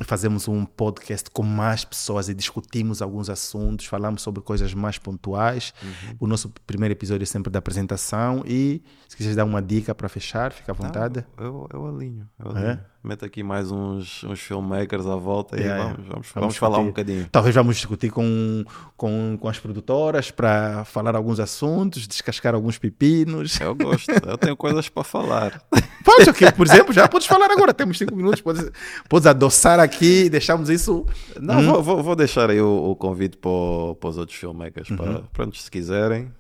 fazemos 0.03 0.49
um 0.49 0.65
podcast 0.65 1.31
com 1.31 1.43
mais 1.43 1.85
pessoas 1.85 2.31
e 2.31 2.35
discutimos 2.35 3.03
alguns 3.03 3.29
assuntos, 3.29 3.85
falamos 3.85 4.23
sobre 4.23 4.41
coisas 4.41 4.73
mais 4.73 4.97
pontuais. 4.97 5.75
Uhum. 5.83 6.17
O 6.21 6.27
nosso 6.27 6.49
primeiro 6.67 6.93
episódio 6.93 7.23
é 7.23 7.27
sempre 7.27 7.51
da 7.53 7.59
apresentação 7.59 8.43
e 8.47 8.83
se 9.07 9.15
quiseres 9.17 9.37
dar 9.37 9.45
uma 9.45 9.61
dica 9.61 9.95
para 9.95 10.09
fechar, 10.09 10.53
fica 10.53 10.73
à 10.73 10.75
vontade. 10.75 11.23
Não, 11.37 11.45
eu, 11.45 11.69
eu 11.73 11.87
alinho. 11.87 12.27
Eu 12.43 12.57
É? 12.57 12.81
Meto 13.03 13.25
aqui 13.25 13.43
mais 13.43 13.71
uns, 13.73 14.23
uns 14.25 14.41
filmmakers 14.41 15.07
à 15.07 15.17
volta 15.17 15.57
e 15.57 15.61
Yeah, 15.61 15.85
vamos, 15.85 15.97
yeah. 16.01 16.13
vamos, 16.13 16.29
Vamos 16.29 16.33
vamos 16.35 16.57
falar 16.59 16.79
um 16.81 16.89
bocadinho. 16.89 17.27
Talvez 17.33 17.55
vamos 17.55 17.77
discutir 17.77 18.11
com, 18.11 18.63
com, 18.95 19.39
com 19.41 19.49
as 19.49 19.59
produtoras 19.59 20.31
para 20.31 20.85
falar 20.85 21.17
alguns 21.17 21.41
assuntos, 21.41 22.07
descascar 22.07 22.55
alguns 22.55 22.77
pepinos. 22.77 23.59
Eu 23.59 23.75
gosto, 23.75 24.11
eu 24.11 24.37
tenho 24.37 24.55
coisas 24.55 24.91
para 24.91 25.03
falar. 25.03 25.63
Pode, 26.05 26.29
ok, 26.29 26.53
por 26.53 26.67
exemplo, 26.67 26.93
já 26.93 27.09
podes 27.09 27.27
falar 27.27 27.51
agora, 27.51 27.73
temos 27.73 27.97
cinco 27.97 28.15
minutos, 28.17 28.41
podes, 28.41 28.71
podes 29.09 29.27
adoçar 29.27 29.79
aqui, 29.81 30.29
deixamos 30.29 30.69
isso. 30.69 31.07
Não, 31.41 31.59
Hum? 31.61 31.67
vou, 31.73 31.83
vou, 31.83 32.03
vou 32.03 32.17
deixar 32.17 32.51
aí 32.51 32.61
o, 32.61 32.91
o 32.91 32.97
convite 32.97 33.37
para, 33.39 33.51
para 33.99 34.11
os 34.11 34.19
outros 34.19 34.37
filmmakers. 34.39 34.91
Uhum. 34.91 34.97
Para, 34.97 35.21
pronto, 35.33 35.57
se 35.57 35.71
quiserem, 35.71 36.31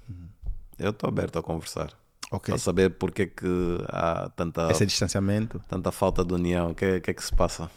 eu 0.78 0.90
estou 0.90 1.08
aberto 1.08 1.38
a 1.38 1.42
conversar. 1.42 1.88
Ok, 2.30 2.52
Para 2.52 2.58
saber 2.58 2.90
porque 2.90 3.22
é 3.22 3.26
que 3.26 3.46
há 3.88 4.30
tanta, 4.36 4.70
esse 4.70 4.86
distanciamento. 4.86 5.60
tanta 5.68 5.90
falta 5.90 6.24
de 6.24 6.32
união. 6.32 6.70
O 6.70 6.74
que, 6.74 6.84
é- 6.84 7.00
que 7.00 7.10
é 7.10 7.14
que 7.14 7.24
se 7.24 7.34
passa? 7.34 7.68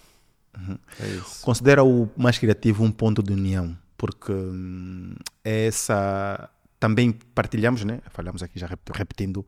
Uhum. 0.56 0.78
É. 0.99 1.20
Considera 1.41 1.84
o 1.84 2.08
mais 2.16 2.38
criativo 2.38 2.84
um 2.84 2.91
ponto 2.91 3.24
de 3.24 3.34
união, 3.34 3.76
porque 3.97 4.32
hum, 4.32 5.16
é 5.43 5.66
essa. 5.68 6.49
Também 6.80 7.12
partilhamos, 7.14 7.84
né? 7.86 8.01
Falamos 8.12 8.43
aqui 8.43 8.60
já 8.60 8.68
rep- 8.68 8.91
repetindo, 8.93 9.43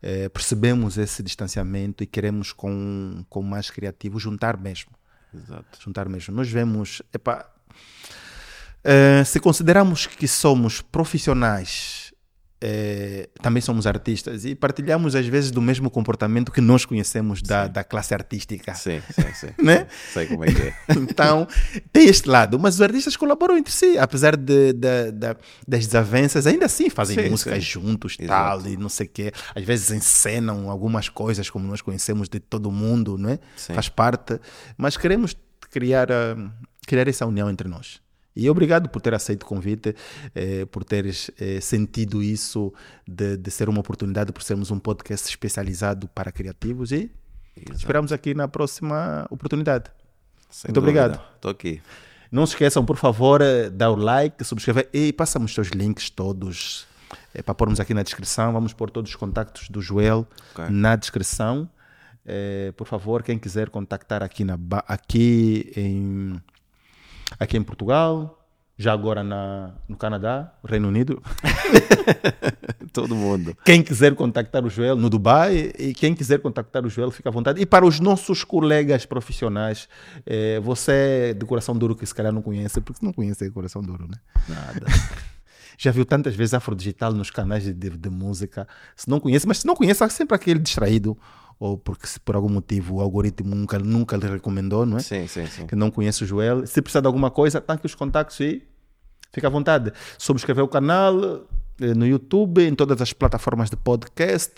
eh, 0.00 0.28
percebemos 0.30 0.96
esse 0.96 1.20
distanciamento 1.22 2.02
e 2.04 2.06
queremos 2.06 2.52
com, 2.52 3.24
com 3.28 3.42
mais 3.42 3.68
criativo 3.70 4.18
juntar 4.20 4.56
mesmo. 4.56 4.92
Exato. 5.34 5.78
juntar 5.82 6.08
mesmo. 6.08 6.32
Nós 6.34 6.48
vemos, 6.48 7.02
epá, 7.12 7.44
eh, 8.84 9.24
se 9.24 9.40
consideramos 9.40 10.06
que 10.06 10.28
somos 10.28 10.80
profissionais, 10.80 12.05
eh, 12.60 13.28
também 13.42 13.60
somos 13.60 13.86
artistas 13.86 14.44
e 14.44 14.54
partilhamos 14.54 15.14
às 15.14 15.26
vezes 15.26 15.50
do 15.50 15.60
mesmo 15.60 15.90
comportamento 15.90 16.50
que 16.50 16.60
nós 16.60 16.84
conhecemos 16.84 17.42
da, 17.42 17.66
da 17.68 17.84
classe 17.84 18.14
artística, 18.14 18.74
Sim, 18.74 19.02
sim, 19.12 19.34
sim. 19.34 19.48
né? 19.62 19.86
Sei 20.12 20.26
como 20.26 20.44
é 20.44 20.46
que 20.52 20.62
é. 20.62 20.74
Então 20.96 21.46
tem 21.92 22.06
este 22.08 22.28
lado, 22.28 22.58
mas 22.58 22.76
os 22.76 22.80
artistas 22.82 23.16
colaboram 23.16 23.56
entre 23.58 23.72
si, 23.72 23.98
apesar 23.98 24.36
de, 24.36 24.72
de- 24.72 25.12
de- 25.12 25.36
das 25.68 25.86
desavenças, 25.86 26.46
ainda 26.46 26.66
assim 26.66 26.88
fazem 26.88 27.16
Sim, 27.24 27.30
músicas 27.30 27.62
sim. 27.64 27.70
juntos, 27.70 28.16
Exato. 28.18 28.62
tal 28.62 28.70
e 28.70 28.76
não 28.76 28.88
sei 28.88 29.06
o 29.06 29.10
quê. 29.10 29.32
Às 29.54 29.62
vezes 29.64 29.90
encenam 29.90 30.70
algumas 30.70 31.08
coisas 31.08 31.50
como 31.50 31.66
nós 31.66 31.80
conhecemos 31.82 32.28
de 32.28 32.40
todo 32.40 32.70
mundo, 32.70 33.16
não 33.18 33.30
é? 33.30 33.38
Faz 33.56 33.88
parte, 33.88 34.40
mas 34.78 34.96
queremos 34.96 35.36
criar, 35.70 36.10
ah, 36.10 36.36
criar 36.86 37.06
essa 37.08 37.26
união 37.26 37.50
entre 37.50 37.68
nós. 37.68 38.00
E 38.36 38.48
obrigado 38.50 38.88
por 38.90 39.00
ter 39.00 39.14
aceito 39.14 39.44
o 39.44 39.46
convite, 39.46 39.96
eh, 40.34 40.66
por 40.66 40.84
teres 40.84 41.30
eh, 41.40 41.60
sentido 41.60 42.22
isso 42.22 42.72
de, 43.08 43.36
de 43.36 43.50
ser 43.50 43.68
uma 43.68 43.80
oportunidade, 43.80 44.30
por 44.32 44.42
sermos 44.42 44.70
um 44.70 44.78
podcast 44.78 45.26
especializado 45.28 46.06
para 46.08 46.30
criativos 46.30 46.92
e 46.92 47.10
Exato. 47.56 47.78
esperamos 47.78 48.12
aqui 48.12 48.34
na 48.34 48.46
próxima 48.46 49.26
oportunidade. 49.30 49.90
Sem 50.50 50.68
Muito 50.68 50.78
obrigado. 50.78 51.20
Estou 51.36 51.50
aqui. 51.50 51.80
Não 52.30 52.44
se 52.44 52.52
esqueçam, 52.54 52.84
por 52.84 52.96
favor, 52.96 53.40
eh, 53.40 53.70
dar 53.70 53.90
o 53.90 53.96
like, 53.96 54.44
subscrever 54.44 54.88
e 54.92 55.12
passa-me 55.12 55.44
os 55.46 55.54
teus 55.54 55.68
links 55.68 56.10
todos 56.10 56.86
eh, 57.32 57.40
para 57.42 57.54
pormos 57.54 57.80
aqui 57.80 57.94
na 57.94 58.02
descrição. 58.02 58.52
Vamos 58.52 58.72
pôr 58.72 58.90
todos 58.90 59.10
os 59.10 59.16
contactos 59.16 59.68
do 59.70 59.80
Joel 59.80 60.26
Ok. 60.52 60.66
na 60.68 60.96
descrição. 60.96 61.68
Eh, 62.26 62.72
por 62.76 62.86
favor, 62.86 63.22
quem 63.22 63.38
quiser 63.38 63.70
contactar 63.70 64.22
aqui, 64.22 64.44
na, 64.44 64.58
aqui, 64.88 65.72
em, 65.76 66.40
aqui 67.38 67.56
em 67.56 67.62
Portugal, 67.62 68.46
já 68.78 68.92
agora 68.92 69.24
na, 69.24 69.70
no 69.88 69.96
Canadá, 69.96 70.52
Reino 70.64 70.88
Unido. 70.88 71.22
Todo 72.92 73.14
mundo. 73.14 73.56
Quem 73.64 73.82
quiser 73.82 74.14
contactar 74.14 74.64
o 74.64 74.70
Joel 74.70 74.96
no 74.96 75.08
Dubai 75.08 75.72
e 75.78 75.94
quem 75.94 76.14
quiser 76.14 76.40
contactar 76.40 76.84
o 76.84 76.88
Joel, 76.88 77.10
fica 77.10 77.28
à 77.28 77.32
vontade. 77.32 77.60
E 77.60 77.66
para 77.66 77.86
os 77.86 78.00
nossos 78.00 78.44
colegas 78.44 79.06
profissionais, 79.06 79.88
eh, 80.26 80.60
você 80.60 81.34
de 81.34 81.44
coração 81.46 81.76
duro 81.76 81.96
que 81.96 82.04
se 82.04 82.14
calhar 82.14 82.32
não 82.32 82.42
conhece, 82.42 82.80
porque 82.80 83.04
não 83.04 83.12
conhece 83.12 83.50
coração 83.50 83.82
duro, 83.82 84.06
né? 84.06 84.18
Nada. 84.48 84.86
Já 85.78 85.90
viu 85.90 86.06
tantas 86.06 86.34
vezes 86.34 86.54
Afrodigital 86.54 87.12
nos 87.12 87.30
canais 87.30 87.64
de, 87.64 87.72
de, 87.72 87.90
de 87.90 88.10
música. 88.10 88.66
Se 88.94 89.08
não 89.08 89.20
conhece, 89.20 89.46
mas 89.46 89.58
se 89.58 89.66
não 89.66 89.74
conhece, 89.74 90.02
há 90.02 90.08
sempre 90.08 90.34
aquele 90.34 90.58
distraído, 90.58 91.16
ou 91.58 91.78
porque 91.78 92.06
se 92.06 92.20
por 92.20 92.36
algum 92.36 92.50
motivo 92.50 92.96
o 92.96 93.00
algoritmo 93.00 93.54
nunca, 93.54 93.78
nunca 93.78 94.16
lhe 94.16 94.26
recomendou, 94.26 94.84
não 94.84 94.98
é? 94.98 95.00
Sim, 95.00 95.26
sim, 95.26 95.46
sim. 95.46 95.66
que 95.66 95.74
não 95.74 95.90
conhece 95.90 96.24
o 96.24 96.26
Joel. 96.26 96.66
Se 96.66 96.82
precisar 96.82 97.00
de 97.00 97.06
alguma 97.06 97.30
coisa, 97.30 97.62
aqui 97.66 97.86
os 97.86 97.94
contactos 97.94 98.38
e 98.40 98.62
fica 99.32 99.46
à 99.46 99.50
vontade. 99.50 99.92
Subscrever 100.18 100.64
o 100.64 100.68
canal 100.68 101.46
eh, 101.80 101.94
no 101.94 102.06
YouTube, 102.06 102.66
em 102.66 102.74
todas 102.74 103.00
as 103.00 103.12
plataformas 103.12 103.70
de 103.70 103.76
podcast, 103.76 104.54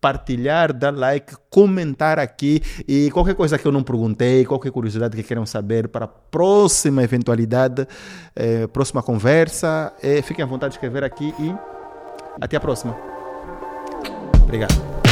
partilhar, 0.00 0.72
dar 0.72 0.94
like, 0.94 1.34
comentar 1.48 2.18
aqui 2.18 2.60
e 2.88 3.10
qualquer 3.10 3.34
coisa 3.34 3.58
que 3.58 3.66
eu 3.66 3.72
não 3.72 3.82
perguntei, 3.82 4.44
qualquer 4.44 4.72
curiosidade 4.72 5.16
que 5.16 5.22
queiram 5.22 5.46
saber 5.46 5.88
para 5.88 6.06
a 6.06 6.08
próxima 6.08 7.02
eventualidade, 7.02 7.86
eh, 8.34 8.66
próxima 8.66 9.02
conversa, 9.02 9.92
eh, 10.02 10.22
fiquem 10.22 10.42
à 10.42 10.46
vontade 10.46 10.72
de 10.72 10.76
escrever 10.76 11.04
aqui 11.04 11.34
e 11.38 11.54
até 12.40 12.56
a 12.56 12.60
próxima. 12.60 12.96
Obrigado. 14.42 15.11